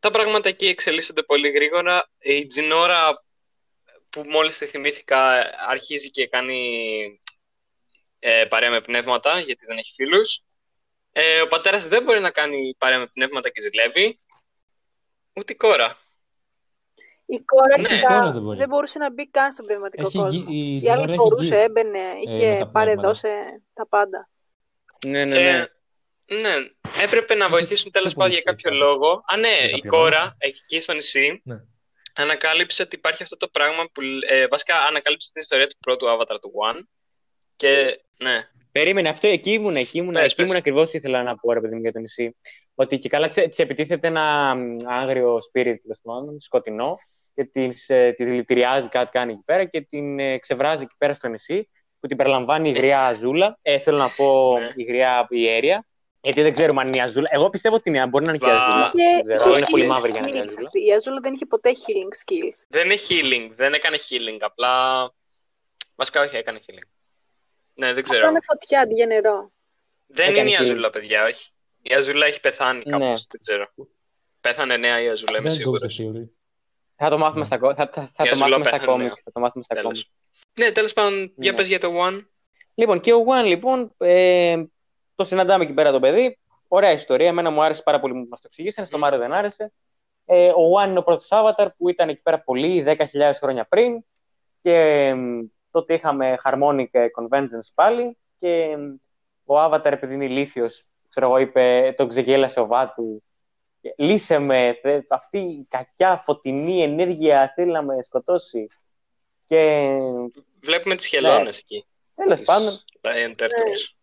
[0.00, 2.08] Τα πράγματα εκεί εξελίσσονται πολύ γρήγορα.
[2.18, 3.24] Η Τζινόρα
[4.10, 7.20] που μόλις τη θυμήθηκα αρχίζει και κάνει
[8.18, 10.40] ε, παρέα με πνεύματα γιατί δεν έχει φίλους.
[11.12, 14.20] Ε, ο πατέρας δεν μπορεί να κάνει παρέα με πνεύματα και ζηλεύει.
[15.34, 15.96] Ούτε η κόρα.
[17.26, 17.74] Η κόρα Ναι.
[17.74, 18.58] αρχικά Η κόρα δεν μπορεί.
[18.58, 20.30] δεν μπορούσε να μπει καν στον πνευματικό Έχει κόσμο.
[20.48, 21.64] γι- η Η άλλη Τζινόρα έχει μπορούσε, gift.
[21.64, 23.08] έμπαινε, με είχε τα πάρε πνεύματα.
[23.08, 24.28] δώσε τα πάντα.
[25.06, 25.48] Ναι, ναι, ναι.
[25.48, 25.66] Ε,
[26.40, 26.54] ναι,
[27.02, 28.84] έπρεπε να βοηθήσουν τέλος πιο πάντων πολύ για κάποιο σπίτι.
[28.84, 29.22] λόγο.
[29.26, 30.32] Α, ναι, Για η κάποιο κόρα λόγο.
[30.38, 31.56] εκεί στο νησί Ναι.
[32.14, 34.00] ανακάλυψε ότι υπάρχει αυτό το πράγμα που.
[34.28, 36.80] Ε, βασικά ανακάλυψε την ιστορία του πρώτου avatar του One.
[37.56, 40.44] Και ναι, Περίμενε, αυτό εκεί ήμουν, εκεί ήμουν, Πες, εκεί πες.
[40.44, 42.36] ήμουν ακριβώς ήθελα να πω, ρε παιδί μου, για το νησί.
[42.74, 46.98] Ότι και καλά της επιτίθεται ένα μ, άγριο spirit, τέλος πάντων, σκοτεινό,
[47.36, 51.14] και της, ε, τη δηλητηριάζει κάτι κάνει εκεί πέρα και την ε, ξεβράζει εκεί πέρα
[51.14, 51.68] στο νησί,
[52.00, 53.58] που την περιλαμβάνει η γριά Αζούλα.
[53.62, 54.68] Ε, θέλω να πω Ναι.
[54.74, 55.86] η γριά Ιέρια.
[56.20, 57.28] Γιατί δεν ξέρουμε αν είναι η Αζούλα.
[57.32, 58.92] Εγώ πιστεύω ότι είναι, μπορεί να είναι και η Βα- Αζούλα.
[58.94, 60.66] Είχε, Δεν ξέρω, είχε είναι πολύ healing μαύρη για να είναι η skills Αζούλα.
[60.66, 60.84] αυτή.
[60.86, 62.64] Η Αζούλα δεν είχε ποτέ healing skills.
[62.68, 64.38] δεν είναι healing, δεν έκανε healing.
[64.40, 64.72] Απλά.
[65.94, 66.88] Βασικά, όχι, έκανε healing.
[67.74, 68.18] Ναι, δεν ξέρω.
[68.20, 69.52] Απλά με φωτιά αντί για νερό.
[70.06, 70.62] Δεν έκανε είναι η healing.
[70.62, 71.50] Αζούλα, παιδιά, όχι.
[71.82, 72.90] Η Αζούλα έχει πεθάνει Ναι.
[72.90, 73.68] κάπως, δεν ξέρω.
[74.40, 75.98] Πέθανε νέα η Αζούλα, είμαι Δεν goes σίγουρος.
[75.98, 76.28] the theory.
[76.96, 77.44] Θα το μάθουμε Ναι.
[77.46, 79.08] στα, κο- θα, θα, θα Η το Αζούλα μάθουμε στα πέθανε, κόμικ.
[79.08, 79.14] ναι.
[79.24, 79.90] Θα το μάθουμε στα κόμικ.
[79.92, 80.10] Τέλος.
[80.60, 81.56] Ναι, τέλος πάντων, για Ναι.
[81.56, 82.20] πες για το One.
[82.74, 84.64] Λοιπόν, και ο One, λοιπόν, ε,
[85.14, 86.38] το συναντάμε εκεί πέρα το παιδί.
[86.68, 87.26] Ωραία ιστορία.
[87.28, 88.86] Εμένα μου άρεσε πάρα πολύ που μας το εξηγήσανε.
[88.86, 89.72] Στο Μάριο δεν άρεσε.
[90.24, 94.04] Ε, ο One είναι ο πρώτος Avatar που ήταν εκεί πέρα πολύ, 10.000 χρόνια πριν.
[94.62, 94.72] Και
[95.06, 95.14] ε,
[95.70, 98.16] τότε είχαμε Harmonic Conventions πάλι.
[98.38, 98.76] Και ε,
[99.44, 103.22] ο Avatar, επειδή είναι ηλίθιος, ξέρω εγώ, είπε, τον ξεγέλασε ο Βάτου.
[103.86, 108.66] Και Λύσε με, θε- αυτή η κακιά φωτεινή ενέργεια θέλει να με σκοτώσει.
[109.46, 109.88] Και
[110.60, 111.86] Βλέπουμε τις χελώνες εκεί.
[112.14, 113.94] τέλος Τις πάντων, Lion Turtles.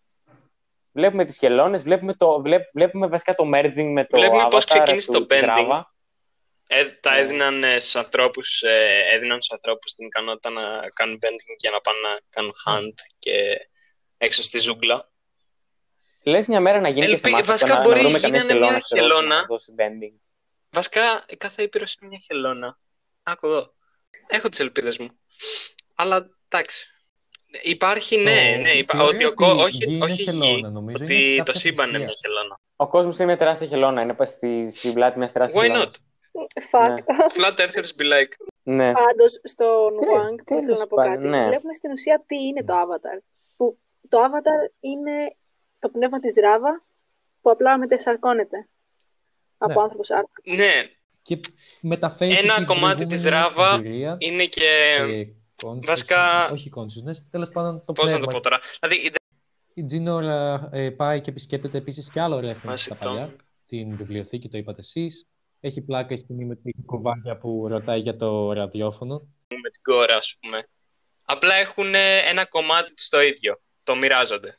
[0.91, 4.68] βλέπουμε τις χελώνες, βλέπουμε, το, βλέπ- βλέπουμε βασικά το merging με το Βλέπουμε πώς avatar
[4.68, 5.69] ξεκίνησε του- το της bending.
[5.72, 5.81] Rava.
[6.68, 7.19] Ε, τα Ναι.
[7.19, 11.81] έδιναν ε, στους ανθρώπους, ε, έδιναν στους ανθρώπους την ικανότητα να κάνουν bending για να
[11.81, 13.68] πάνε να κάνουν hunt και
[14.18, 15.11] έξω στη ζούγκλα.
[16.24, 18.20] Λες μια μέρα να γίνει και σε Ελπι- εμάς βασικά αυτό, να, μπορεί να βρούμε
[18.20, 19.36] να καμία γίνανε χελώνα, μια ξέρω, που να χελώνα.
[19.36, 20.20] μας δώσει bending.
[20.72, 22.78] Βασικά, κάθε ήπειρος είναι μια χελώνα.
[23.24, 23.74] Άκου εδώ.
[24.28, 25.08] Έχω τις ελπίδες μου.
[25.95, 26.88] Αλλά, εντάξει.
[27.62, 30.04] Υπάρχει, ναι, Το- ναι, η υπά- θεωρία ότι ο ότι κο- η όχι, γη είναι
[30.06, 32.32] όχι η χελώνα, γη, νομίζω, είναι ότι σε το κάποια σύμπαν είναι μια θρησκεία.
[32.32, 32.60] χελώνα.
[32.76, 35.90] Ο κόσμος είναι μια τεράστια χελώνα, είναι πας στη, στην πλάτη μιας τεράστιας Why χελώνας.
[35.90, 35.95] not?
[36.72, 37.04] Fact.
[37.38, 38.32] Flat earthers be like.
[38.64, 38.91] Ναι.
[38.91, 41.48] Πάντως, στον Τι- Wang, που τέλος ήθελα να πω πάντων, κάτι, ναι.
[41.48, 43.18] βλέπουμε στην ουσία τι είναι το Avatar.
[43.58, 43.78] Που
[44.10, 45.36] το Avatar είναι
[45.84, 46.84] το πνεύμα της Ράβα
[47.41, 48.68] που απλά μετεσαρκώνεται
[49.57, 49.81] από Ναι.
[49.81, 50.41] άνθρωπος σε άνθρωπο.
[50.55, 50.72] Ναι,
[51.22, 51.39] Και
[51.81, 54.95] μεταφέρει Ένα την κομμάτι της προηγούμενη Ράβα εμπειρία, είναι και.
[54.99, 55.23] ε,
[55.64, 58.31] consciousness, βασικά- όχι consciousness, τέλος πάντων το Πώς να το πνεύμα.
[58.34, 58.60] πω τώρα.
[58.81, 59.11] Δηλαδή,
[59.73, 63.35] Η Τζίνόρα ε, πάει και επισκέπτεται επίσης και άλλο reference Βάσει στα των- παλιά.
[63.68, 65.27] Την βιβλιοθήκη, το είπατε εσείς.
[65.60, 69.27] Έχει πλάκα η σκηνή με την κοβάγια που ρωτάει για το ραδιόφωνο.
[69.64, 70.68] με την κόρα, ας πούμε.
[71.26, 73.61] Απλά έχουν ε, ένα κομμάτι τους το ίδιο.
[73.84, 74.57] Το μοιράζονται.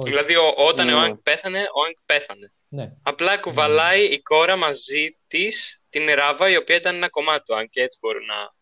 [0.00, 0.10] Όχι.
[0.10, 0.94] Δηλαδή, ο- όταν Ναι.
[0.94, 2.52] ο Άγκ πέθανε, ο Άγκ πέθανε.
[2.68, 2.92] Ναι.
[3.02, 7.66] Απλά κουβαλάει η κόρα μαζί της την Ράβα, η οποία ήταν ένα κομμάτι του Άγκ
[7.70, 8.52] και έτσι μπορεί να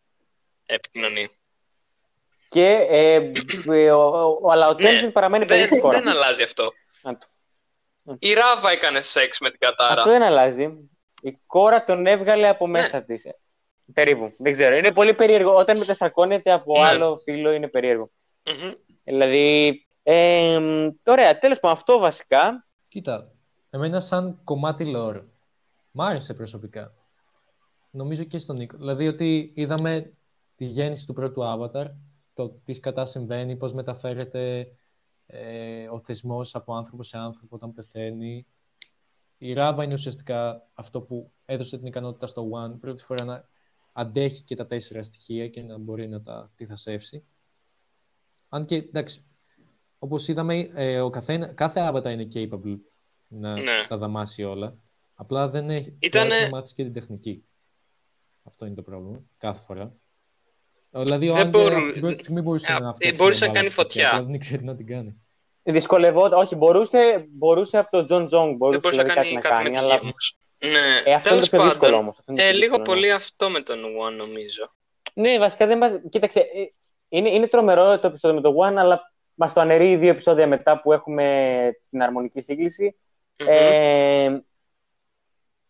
[0.67, 1.29] επικοινωνεί.
[2.49, 3.31] Και, ε,
[3.67, 6.01] ε, ο, ο, ο- αλλά ο Ναι, Τένζιν παραμένει παιδί Δεν, της κόρας.
[6.01, 6.73] δεν αλλάζει αυτό.
[7.03, 7.27] Να το.
[8.19, 9.93] Η Ράβα έκανε σεξ με την κατάρα.
[10.01, 10.91] Αυτό δεν αλλάζει.
[11.23, 12.81] Η κόρα τον έβγαλε από Ναι.
[12.81, 13.23] μέσα της.
[13.95, 14.35] Περίπου.
[14.39, 14.77] Δεν ξέρω.
[14.77, 15.55] Είναι πολύ περίεργο.
[15.55, 16.87] Όταν μετασαρκώνεται από Ναι.
[16.87, 18.11] άλλο φίλο είναι περίεργο.
[18.45, 18.73] Μμμ.
[19.05, 19.87] Δηλαδή.
[20.11, 20.59] Ε,
[21.05, 22.67] ωραία, τέλος πάντων, αυτό βασικά.
[22.89, 23.33] Κοίτα,
[23.71, 25.23] εμένα σαν κομμάτι lore,
[25.91, 26.95] μ' άρεσε προσωπικά.
[27.91, 28.77] Νομίζω και στον Νίκο.
[28.77, 30.13] Δηλαδή ότι είδαμε
[30.57, 31.87] τη γέννηση του πρώτου Avatar,
[32.35, 34.73] το τι κατά συμβαίνει, πώς μεταφέρεται
[35.27, 38.47] ε, ο θεσμός από άνθρωπο σε άνθρωπο όταν πεθαίνει.
[39.39, 43.49] Η Ράβα είναι ουσιαστικά αυτό που έδωσε την ικανότητα στο One πρώτη φορά να
[43.93, 47.25] αντέχει και τα τέσσερα στοιχεία και να μπορεί να τα τυθασεύσει.
[48.49, 49.23] Αν και, εντάξει,
[49.99, 52.79] όπως είδαμε, ε, ο καθένα, κάθε Avatar είναι capable
[53.29, 53.87] να Ναι.
[53.89, 54.77] τα δαμάσει όλα.
[55.15, 57.45] Απλά δεν έχει Ήτανε- χρειάζεται να μάθεις και την τεχνική.
[58.45, 59.93] Αυτό είναι το πρόβλημα, κάθε φορά.
[60.91, 63.17] Ε, Δηλαδή, ο Δεν Άγκερ μπορού- από την πρώτη στιγμή μπορούσε Ε, να ε, φτιάξει
[63.17, 64.09] μπορούσε μια να κάνει μπάλα φωτιά.
[64.11, 65.23] Απλά δεν ήξερε να την κάνει.
[65.63, 66.39] Δυσκολευόταν.
[66.39, 68.57] Όχι, μπορούσε, μπορούσε από τον Τζον Τζόγκ.
[68.57, 69.95] Μπορούσε, Δεν μπορούσε να δηλαδή κάνει κάτι με τη αλλά...
[69.95, 70.37] γη όμως.
[70.59, 70.69] Ναι,
[71.05, 71.95] Ε, αυτό είναι τέλος το πιο δύσκολο πάντων.
[71.99, 72.19] όμως.
[72.19, 73.01] Αυτό είναι το Ε, πιο λίγο δύσκολο, ναι.
[73.01, 74.73] πολύ αυτό με τον One, νομίζω.
[75.15, 75.93] Ναι, βασικά δεν μας...
[76.09, 76.45] Κοίταξε, ε,
[77.09, 80.81] είναι, είναι τρομερό το επεισόδιο με το One, αλλά μας το αναιρεί δύο επεισόδια μετά
[80.81, 82.97] που έχουμε την αρμονική σύγκληση.
[83.41, 83.49] Μμμ.
[83.49, 84.43] Ε,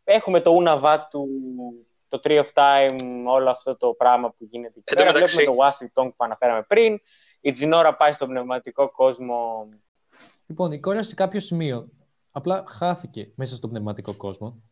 [0.05, 1.29] έχουμε το Unava του,
[2.09, 2.97] το Tree of Time,
[3.27, 5.13] όλο αυτό το πράγμα που γίνεται εκεί Εν τω πέρα.
[5.15, 6.99] μεταξύ- Βλέπουμε το Washington που αναφέραμε πριν.
[7.41, 9.69] Η Τζινόρα πάει στον πνευματικό κόσμο.
[10.47, 11.89] Λοιπόν, η κόρη σε κάποιο σημείο
[12.33, 14.63] απλά χάθηκε μέσα στον πνευματικό κόσμο.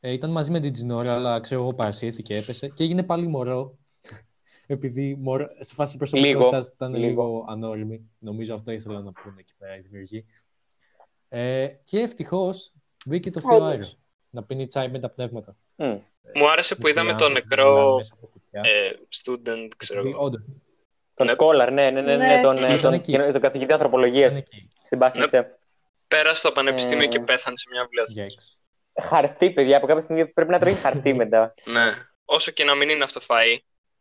[0.00, 3.78] Ε, ήταν μαζί με την Τζινόρα, αλλά ξέρω εγώ παρασύρθηκε, έπεσε και έγινε πάλι μωρό.
[4.66, 7.44] Επειδή μωρό, σε φάση προσωπικότητας ήταν λίγο, λίγο.
[7.48, 8.10] ανώριμη.
[8.18, 10.24] Νομίζω αυτό ήθελα να πούνε εκεί πέρα οι δημιουργοί.
[11.28, 12.72] Ε, και ευτυχώς
[13.06, 13.68] μπήκε το θείο Όντως.
[13.70, 13.86] Άιρο
[14.30, 15.56] να πίνει τσάι με τα πνεύματα.
[15.76, 15.96] Μμ.
[16.34, 18.60] Μου άρεσε που Μικροί είδαμε τον άνθρωποι που μιλάνε νεκρό μέσα από κουτιά.
[18.64, 18.90] ε,
[19.22, 20.24] student, ξέρω Επειδή, εγώ.
[20.24, 20.42] όντως,
[21.14, 21.32] Τον Ναι.
[21.32, 22.40] Σκόλαρ, ναι, ναι, ναι, ναι, Ναι.
[22.42, 23.12] τον, ε, Ήταν τον, εκεί.
[23.32, 24.68] τον καθηγητή ανθρωπολογίας ήταν εκεί.
[24.84, 25.58] στην Πάστηξε.
[26.08, 28.18] Πέρασε στο πανεπιστήμιο Ε, και πέθανε σε μια βιβλιοθήκη.
[28.18, 28.58] Γιάξ.
[29.02, 31.54] Χαρτί, παιδιά, από κάποια στιγμή πρέπει να τρώει χαρτί μετά.
[31.64, 31.92] Ναι.
[32.24, 33.58] Όσο και να μην είναι αυτό φαΐ.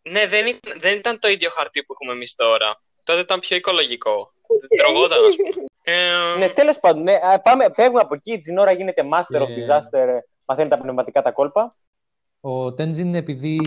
[0.09, 2.81] Ναι, δεν ήταν, δεν ήταν το ίδιο χαρτί που έχουμε εμείς τώρα.
[3.03, 4.33] Τότε ήταν πιο οικολογικό.
[4.77, 5.49] Τρογόταν, ας πούμε.
[5.83, 8.31] Ε, ναι, τέλος πάντων, ναι, α, πάμε, φεύγουμε από εκεί.
[8.31, 11.75] Η Τζινόρα γίνεται master of Και- disaster, ε, μαθαίνει τα πνευματικά τα κόλπα.
[12.39, 13.59] Ο Τέντζιν επειδή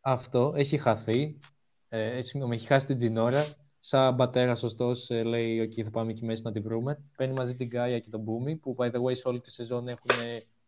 [0.00, 1.40] αυτό έχει χαθεί,
[1.88, 3.46] ε, συγγνώμη, έχει χάσει την Τζινόρα,
[3.80, 6.98] σαν πατέρα σωστός λέει: OK, θα πάμε εκεί μέσα να τη βρούμε.
[7.16, 9.88] Παίρνει μαζί την Γκάια και τον Μπούμι, που by the way σε όλη τη σεζόν
[9.88, 10.10] έχουν,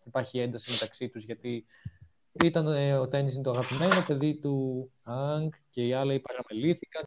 [0.04, 1.66] υπάρχει ένταση μεταξύ τους γιατί
[2.44, 7.02] ήταν ε, ο Τέντζιν το αγαπημένο παιδί του Ανγκ και οι άλλοι παραμελήθηκαν.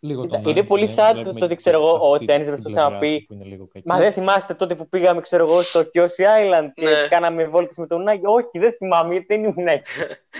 [0.00, 2.12] Λίγο Κοίτα, τον είναι Aang, πολύ ναι, sad βλέπουμε το ότι, και ξέρω εγώ, ο
[2.12, 3.88] αυτή Tenzin την προσπαθούσε να πλευρά πει, του που είναι λίγο κακή.
[3.88, 7.08] Μα δεν θυμάστε τότε που πήγαμε, ξέρω εγώ, στο Kyoshi Island και Ναι.
[7.08, 8.26] κάναμε βόλτες με τον Νάγκη.
[8.26, 9.90] Όχι, δεν θυμάμαι, γιατί δεν ήμουν εκεί.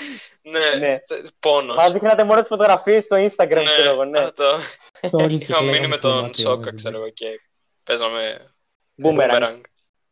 [0.52, 0.98] ναι, ναι.
[1.40, 1.77] πόνος.
[1.77, 4.19] Μα δείχνατε μόνο τις φωτογραφίες στο Instagram, Ναι, ξέρω εγώ, ναι.
[4.19, 4.44] αυτό.
[5.01, 7.27] Stories και Είχαμε μείνει λέγαμε με στο τον δωμάτιο Σόκα, μας, ξέρω εγώ, και
[7.85, 8.55] παίζαμε
[9.02, 9.61] Boomerang.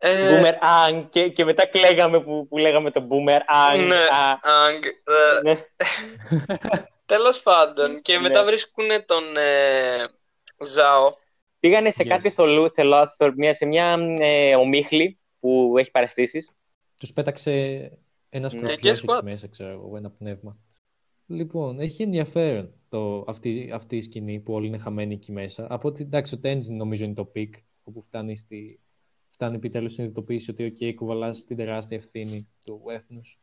[0.03, 0.09] Boomerang.
[0.09, 1.07] Ε, Boomerang.
[1.11, 3.87] Και, και μετά κλαίγαμε που, που λέγαμε το Boomerang.
[3.87, 3.95] Ναι.
[3.95, 5.57] Α, Αγκ, ε, ναι.
[7.07, 8.03] Τέλος πάντων.
[8.03, 8.21] Και Ναι.
[8.21, 10.09] μετά βρίσκουν τον ε,
[10.65, 11.15] Ζάο.
[11.61, 12.07] Πήγανε σε Yes.
[12.09, 16.51] κάτι θολού, θελά, θολ- μια- σε μια ε, ομίχλη που έχει παρεστήσεις.
[16.99, 17.53] Τους πέταξε
[18.29, 19.23] ένα Ναι, σκορπιός guess εκεί what?
[19.23, 20.57] μέσα, ξέρω εγώ, ένα πνεύμα.
[21.27, 25.67] Λοιπόν, έχει ενδιαφέρον το, αυτή, αυτή η σκηνή που όλοι είναι χαμένοι εκεί μέσα.
[25.71, 28.81] Από ότι εντάξει, το Tenzin νομίζω είναι το peak, όπου φτάνει, στη,
[29.33, 33.39] φτάνει επιτέλους η συνειδητοποίηση ότι okay, κουβαλάς την τεράστια ευθύνη του έθνους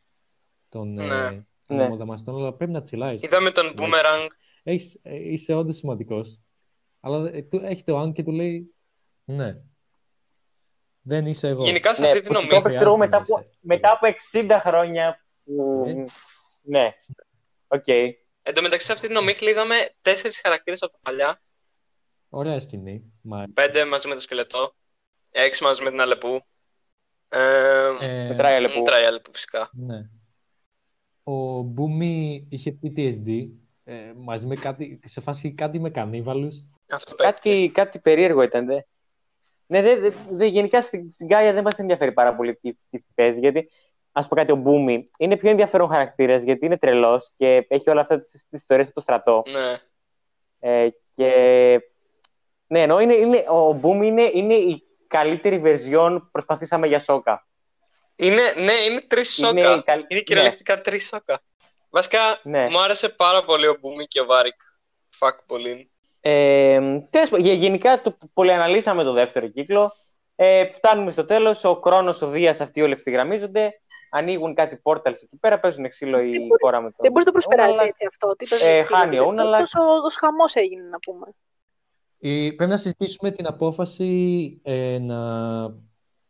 [0.70, 1.03] των Ναι.
[1.03, 1.44] ε, Ναι.
[1.68, 3.22] ανεμοδαμαστών, αλλά πρέπει να τσιλάρεις.
[3.24, 4.28] Είδαμε τον Boomerang.
[4.64, 6.40] Έχεις, ε, είσαι όντως σημαντικός.
[6.99, 8.74] Αλλά ε, του- έχει το αν και του λέει
[9.26, 9.61] ναι.
[11.02, 11.64] Δεν είσαι εγώ.
[11.64, 12.57] Γενικά σε Ναι, αυτή την που το ομιλία.
[12.57, 13.60] έπαιξε εγώ μετά Χρειάζεται από, να είσαι.
[13.61, 15.26] μετά από 60 χρόνια.
[15.44, 16.06] που- Ε.
[16.61, 16.94] Ναι.
[17.68, 17.88] Οκ.
[18.41, 21.41] Εν τω μεταξύ σε αυτή την ομίχλη είδαμε τέσσερις χαρακτήρες από τα παλιά.
[22.30, 23.14] Ωραία σκηνή.
[23.22, 24.76] Μα, Πέντε μαζί με το σκελετό.
[25.32, 26.42] Έξι μαζί με την Αλεπού.
[27.30, 28.78] Ε, ε, Μετράει αλεπού.
[28.78, 29.70] Μετράει Αλεπού φυσικά.
[29.74, 30.10] ναι.
[31.24, 33.48] Ο Μπούμι είχε PTSD
[33.84, 36.64] ε, μαζί με κάτι, σε φάση κάτι με κανίβαλους.
[36.92, 37.34] Αυτό παίρνει.
[37.34, 38.80] Κάτι, κάτι περίεργο ήταν, δε.
[39.66, 43.04] Ναι, δε, δε, δε, γενικά στην, στην Γκάια δεν μας ενδιαφέρει πάρα πολύ τι, τι
[43.16, 43.40] παίζει.
[43.40, 43.70] Γιατί,
[44.12, 48.02] ας πω κάτι, ο Μπούμι είναι πιο ενδιαφέρον χαρακτήρας γιατί είναι τρελός και έχει όλα
[48.02, 49.44] αυτά τις ιστορίες από το στρατό.
[49.52, 49.80] Ναι.
[50.60, 51.32] Ε, και.
[52.68, 57.48] Ναι, ενώ είναι, είναι, ο Μπούμι είναι, είναι η καλύτερη βερζιόν προσπαθήσαμε για σόκα.
[58.15, 59.76] Είναι, ναι, είναι τρεις Είναι σόκα.
[59.76, 61.41] η καλ- Είναι κυριολεκτικά τρεις σόκα.
[61.90, 62.68] Βασικά, Ναι.
[62.69, 64.56] μου άρεσε πάρα πολύ ο Μπούμι και ο Βάρικ.
[65.19, 65.91] Fuck πολύ.
[66.22, 66.80] Ε,
[67.10, 69.95] τέλος πάντων, γε- γενικά το πολυαναλύσαμε το δεύτερο κύκλο.
[70.36, 71.64] Ε, φτάνουμε στο τέλος.
[71.64, 73.81] Ο Κρόνος, ο Δίας, αυτοί όλοι ευθυγραμμίζονται.
[74.11, 75.60] Ανοίγουν κάτι πόρταλς εκεί πέρα.
[75.60, 76.98] Παίζουν ξύλο η Δεν μπορείς- κόρα με τον.
[76.99, 77.88] Δεν μπορεί να το προσπεράσει Ούναλα.
[77.88, 78.36] έτσι αυτό.
[78.36, 79.57] Τι πες, Ε, έτσι, χάνει ο γιατί Ούναλα.
[79.60, 81.26] Τόσο, τόσο χαμός έγινε να πούμε.
[82.20, 85.18] Η- πρέπει να συζητήσουμε την απόφαση ε, να,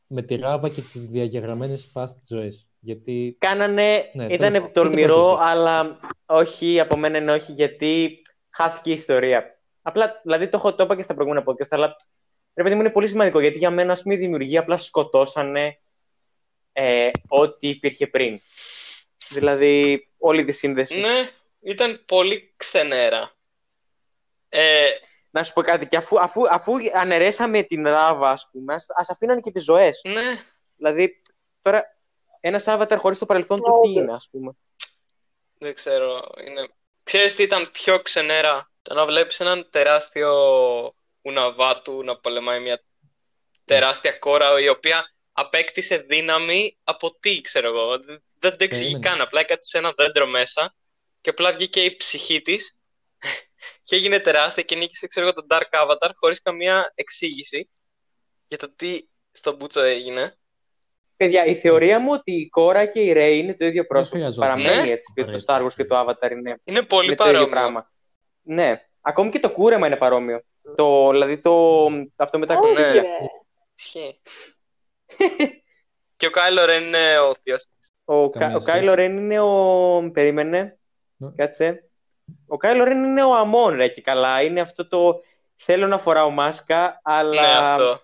[0.08, 2.68] με τη Ράβα και τις διαγεγραμμένες past ζωές.
[2.80, 4.72] Γιατί Κάνανε, Ναι, ήταν τέλος πάντων.
[4.74, 9.60] τολμηρό, Πείτε πρώτα αλλά όχι, από μένα είναι όχι, γιατί χάθηκε η ιστορία.
[9.82, 11.96] Απλά, δηλαδή το, έχω, το είπα και στα προηγούμενα podcast, αλλά
[12.54, 15.80] ρε παιδί μου είναι πολύ σημαντικό, γιατί για μένα, ας πούμε, οι δημιουργοί απλά σκοτώσανε
[16.74, 18.40] ε, ό,τι υπήρχε πριν.
[19.30, 21.00] Δηλαδή, όλη τη σύνδεση.
[21.00, 21.30] Ναι,
[21.62, 23.32] ήταν πολύ ξενέρα.
[24.50, 24.86] Ε,
[25.32, 29.10] Να σου πω κάτι, και αφού, αφού, αφού αναιρέσαμε την Ράβα, ας πούμε, ας, ας
[29.10, 30.02] αφήνανε και τις ζωές.
[30.04, 30.22] ναι,
[30.76, 31.22] Δηλαδή,
[31.62, 31.84] τώρα,
[32.40, 34.02] ένας avatar χωρίς το παρελθόν του τι Όντως.
[34.04, 34.52] είναι, ας πούμε.
[35.58, 36.30] δεν ξέρω.
[36.48, 36.68] Είναι...
[37.04, 40.32] Ξέρεις τι ήταν πιο ξενέρα; Το να βλέπεις έναν τεράστιο
[41.22, 42.84] ουναβάτου να πολεμάει μια
[43.66, 48.00] τεράστια κόρα η οποία απέκτησε δύναμη από τι, ξέρω εγώ.
[48.00, 49.10] Δεν δεν το εξηγεί Περίμενε.
[49.10, 49.22] καν.
[49.22, 50.76] Απλά έκατσε σε ένα δέντρο μέσα
[51.22, 52.79] και απλά βγήκε η ψυχή της
[53.84, 57.70] και έγινε τεράστια και νίκησε, ξέρω εγώ, τον Dark Avatar χωρίς καμία εξήγηση
[58.48, 59.00] για το τι
[59.32, 60.34] στον Μπούτσο έγινε.
[61.16, 64.16] Παιδιά, η θεωρία μου ότι η κόρα και η Ρέι είναι το ίδιο πρόσωπο.
[64.18, 64.50] χρειαζόταν.
[64.50, 64.92] Παραμένει Ναι.
[64.92, 65.12] έτσι.
[65.16, 66.18] Και το Ωραία, Star Wars και το ωραία.
[66.22, 67.48] Avatar είναι, Είναι πολύ είναι το ίδιο παρόμοιο.
[67.60, 67.92] πράγμα.
[68.42, 68.84] Ναι.
[69.02, 70.42] Ακόμη και το κούρεμα είναι παρόμοιο.
[70.76, 71.86] Το, δηλαδή το,
[72.16, 72.92] αυτό με τα Όχι, ναι.
[72.92, 73.02] ρε.
[73.78, 74.22] Ισχύει.
[76.16, 77.68] και ο Κάιλο Ρεν είναι ο θείος.
[78.04, 78.78] Ο, Καμία Κα- ο σχέση.
[78.78, 80.10] Κάιλο Ρεν είναι ο.
[80.14, 80.80] Περίμενε.
[81.18, 81.32] Ναι.
[81.36, 81.89] Κάτσε.
[82.48, 84.42] Ο Κάιλο Ρεν είναι ο Αμόν, ρε και καλά.
[84.42, 85.22] Είναι αυτό το.
[85.56, 87.42] Θέλω να φοράω μάσκα, αλλά.
[87.42, 87.98] Ναι, αυτό.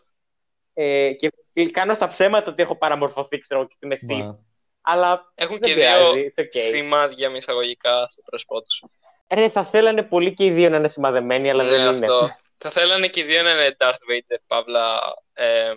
[0.74, 1.32] Ε, και
[1.72, 4.14] κάνω στα ψέματα ότι έχω παραμορφωθεί, ξέρω εγώ, και την εσύ.
[4.14, 4.40] Μα,
[4.82, 6.60] Αλλά Έχουν δεν και δύο πειράζει, it's okay.
[6.72, 8.92] σημάδια με εισαγωγικά στο πρόσωπό του.
[9.30, 11.90] Ρε, θα θέλανε πολύ και οι δύο να είναι σημαδεμένοι, αλλά Ναι, δεν είναι.
[11.90, 12.30] αυτό.
[12.58, 15.00] Θα θέλανε και οι δύο να είναι Darth Vader, Παύλα,
[15.34, 15.74] ε,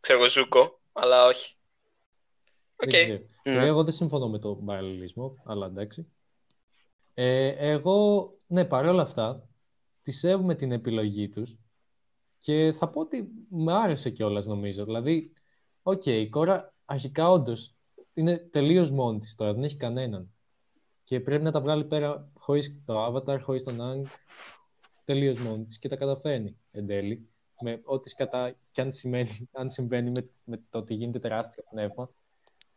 [0.00, 1.56] ξέρω εγώ, Ζούκο, αλλά όχι.
[2.76, 2.90] Οκ.
[2.90, 3.22] δεν ξέρω.
[3.42, 3.66] Ναι.
[3.66, 6.12] Εγώ δεν συμφωνώ με τον παραλληλισμό, αλλά εντάξει.
[7.20, 9.48] Ε, εγώ, ναι, παρόλα αυτά,
[10.02, 11.58] τη σέβομαι την επιλογή τους
[12.38, 14.84] και θα πω ότι με άρεσε κιόλας νομίζω.
[14.84, 15.32] Δηλαδή,
[15.82, 17.74] οκ, η Κόρα αρχικά όντως
[18.14, 20.34] είναι τελείως μόνη της τώρα, δεν έχει κανέναν.
[21.04, 24.06] Και πρέπει να τα βγάλει πέρα χωρίς το Avatar, χωρίς τον Aang,
[25.04, 27.28] τελείως μόνη της και τα καταφέρνει εν τέλει.
[27.60, 32.10] Με ό,τι σκατά κι αν, σημαίνει, αν συμβαίνει με, με το ότι γίνεται τεράστιο πνεύμα.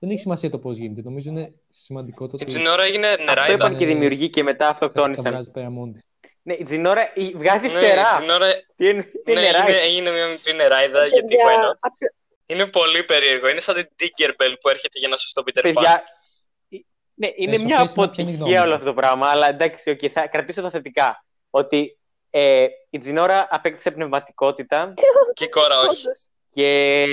[0.03, 1.01] Δεν έχει σημασία το πώς γίνεται.
[1.01, 3.53] Νομίζω είναι σημαντικό το Η ότι Τζινόρα έγινε Αυτό νεράιδα.
[3.53, 5.31] είπαν και οι δημιουργοί και μετά τα, τα αυτοκτόνησαν.
[5.31, 6.05] βγάζει πέρα μόνη της.
[6.41, 8.07] Ναι, η Τζινόρα η- βγάζει Ναι, η φτερά.
[8.17, 9.71] Τζινόρα Τι είναι, τι ναι, είναι, είναι, νεράκι.
[9.71, 12.13] έγινε μια μικρή νεράιδα, γιατί Παιδιά, why not; απ-
[12.45, 13.47] Είναι πολύ περίεργο.
[13.47, 15.61] Είναι σαν την Tinkerbell που έρχεται για να σώσει τον Peter Pan.
[15.63, 16.03] Παιδιά,
[16.69, 16.77] ε,
[17.13, 18.75] ναι, είναι Ε, μια Σοφία, να πιάνει γνώμη αποτυχία όλο σου.
[18.75, 21.25] αυτό το πράγμα, αλλά εντάξει, okay, θα κρατήσω τα θετικά.
[21.49, 21.97] Ότι
[22.29, 24.93] ε, η Τζινόρα απέκτησε πνευματικότητα
[25.33, 25.87] Και η κόρα όχι.
[26.05, 26.27] όντως.
[26.53, 27.05] και,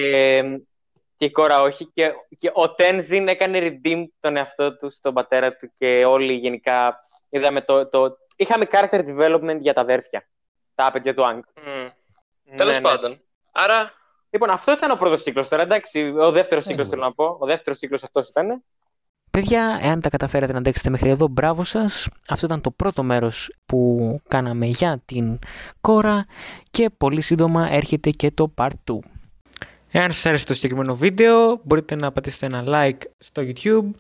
[1.18, 1.90] και η κόρα όχι.
[1.94, 7.00] Και, και ο Τένζιν έκανε redeem τον εαυτό του στον πατέρα του και όλοι γενικά
[7.28, 8.16] είδαμε το, το...
[8.36, 10.28] Είχαμε character development για τα αδέρφια.
[10.74, 11.36] Τα παιδιά του Άγκ.
[11.36, 12.56] Μμ.
[12.56, 12.88] Τέλος Ναι, ναι.
[12.88, 13.20] πάντων.
[13.52, 13.92] Άρα,
[14.30, 16.14] Λοιπόν, αυτό ήταν ο πρώτος κύκλος τώρα, εντάξει.
[16.18, 16.92] Ο δεύτερος κύκλος Ναι.
[16.92, 17.36] θέλω να πω.
[17.40, 18.64] Ο δεύτερος κύκλος αυτός ήταν.
[19.30, 22.08] Παιδιά, εάν τα καταφέρατε να αντέξετε μέχρι εδώ, μπράβο σας.
[22.28, 25.38] Αυτό ήταν το πρώτο μέρος που κάναμε για την
[25.80, 26.26] κόρα
[26.70, 28.98] και πολύ σύντομα έρχεται και το part 2.
[29.90, 33.90] Εάν σας άρεσε το συγκεκριμένο βίντεο, μπορείτε να πατήσετε ένα like στο YouTube,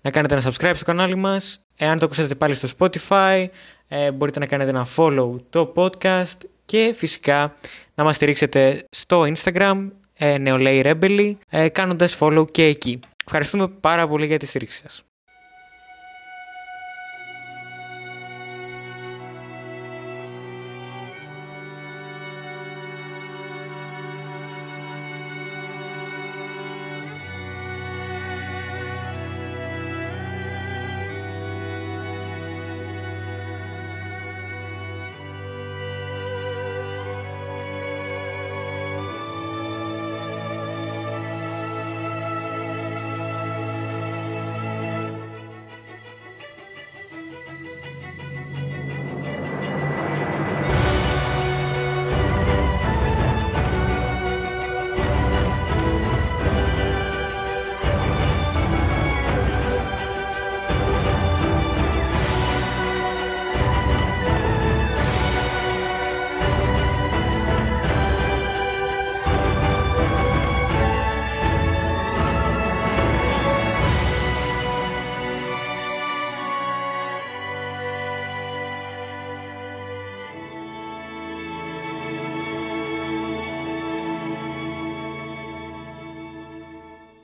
[0.00, 1.60] να κάνετε ένα subscribe στο κανάλι μας.
[1.76, 3.46] Εάν το ακούσατε πάλι στο Spotify,
[3.88, 7.56] ε, μπορείτε να κάνετε ένα follow το podcast και φυσικά
[7.94, 13.00] να μας στηρίξετε στο Instagram, ε, νεολαίοι Rebelli, ε, κάνοντας follow και εκεί.
[13.24, 15.04] Ευχαριστούμε πάρα πολύ για τη στήριξη σας.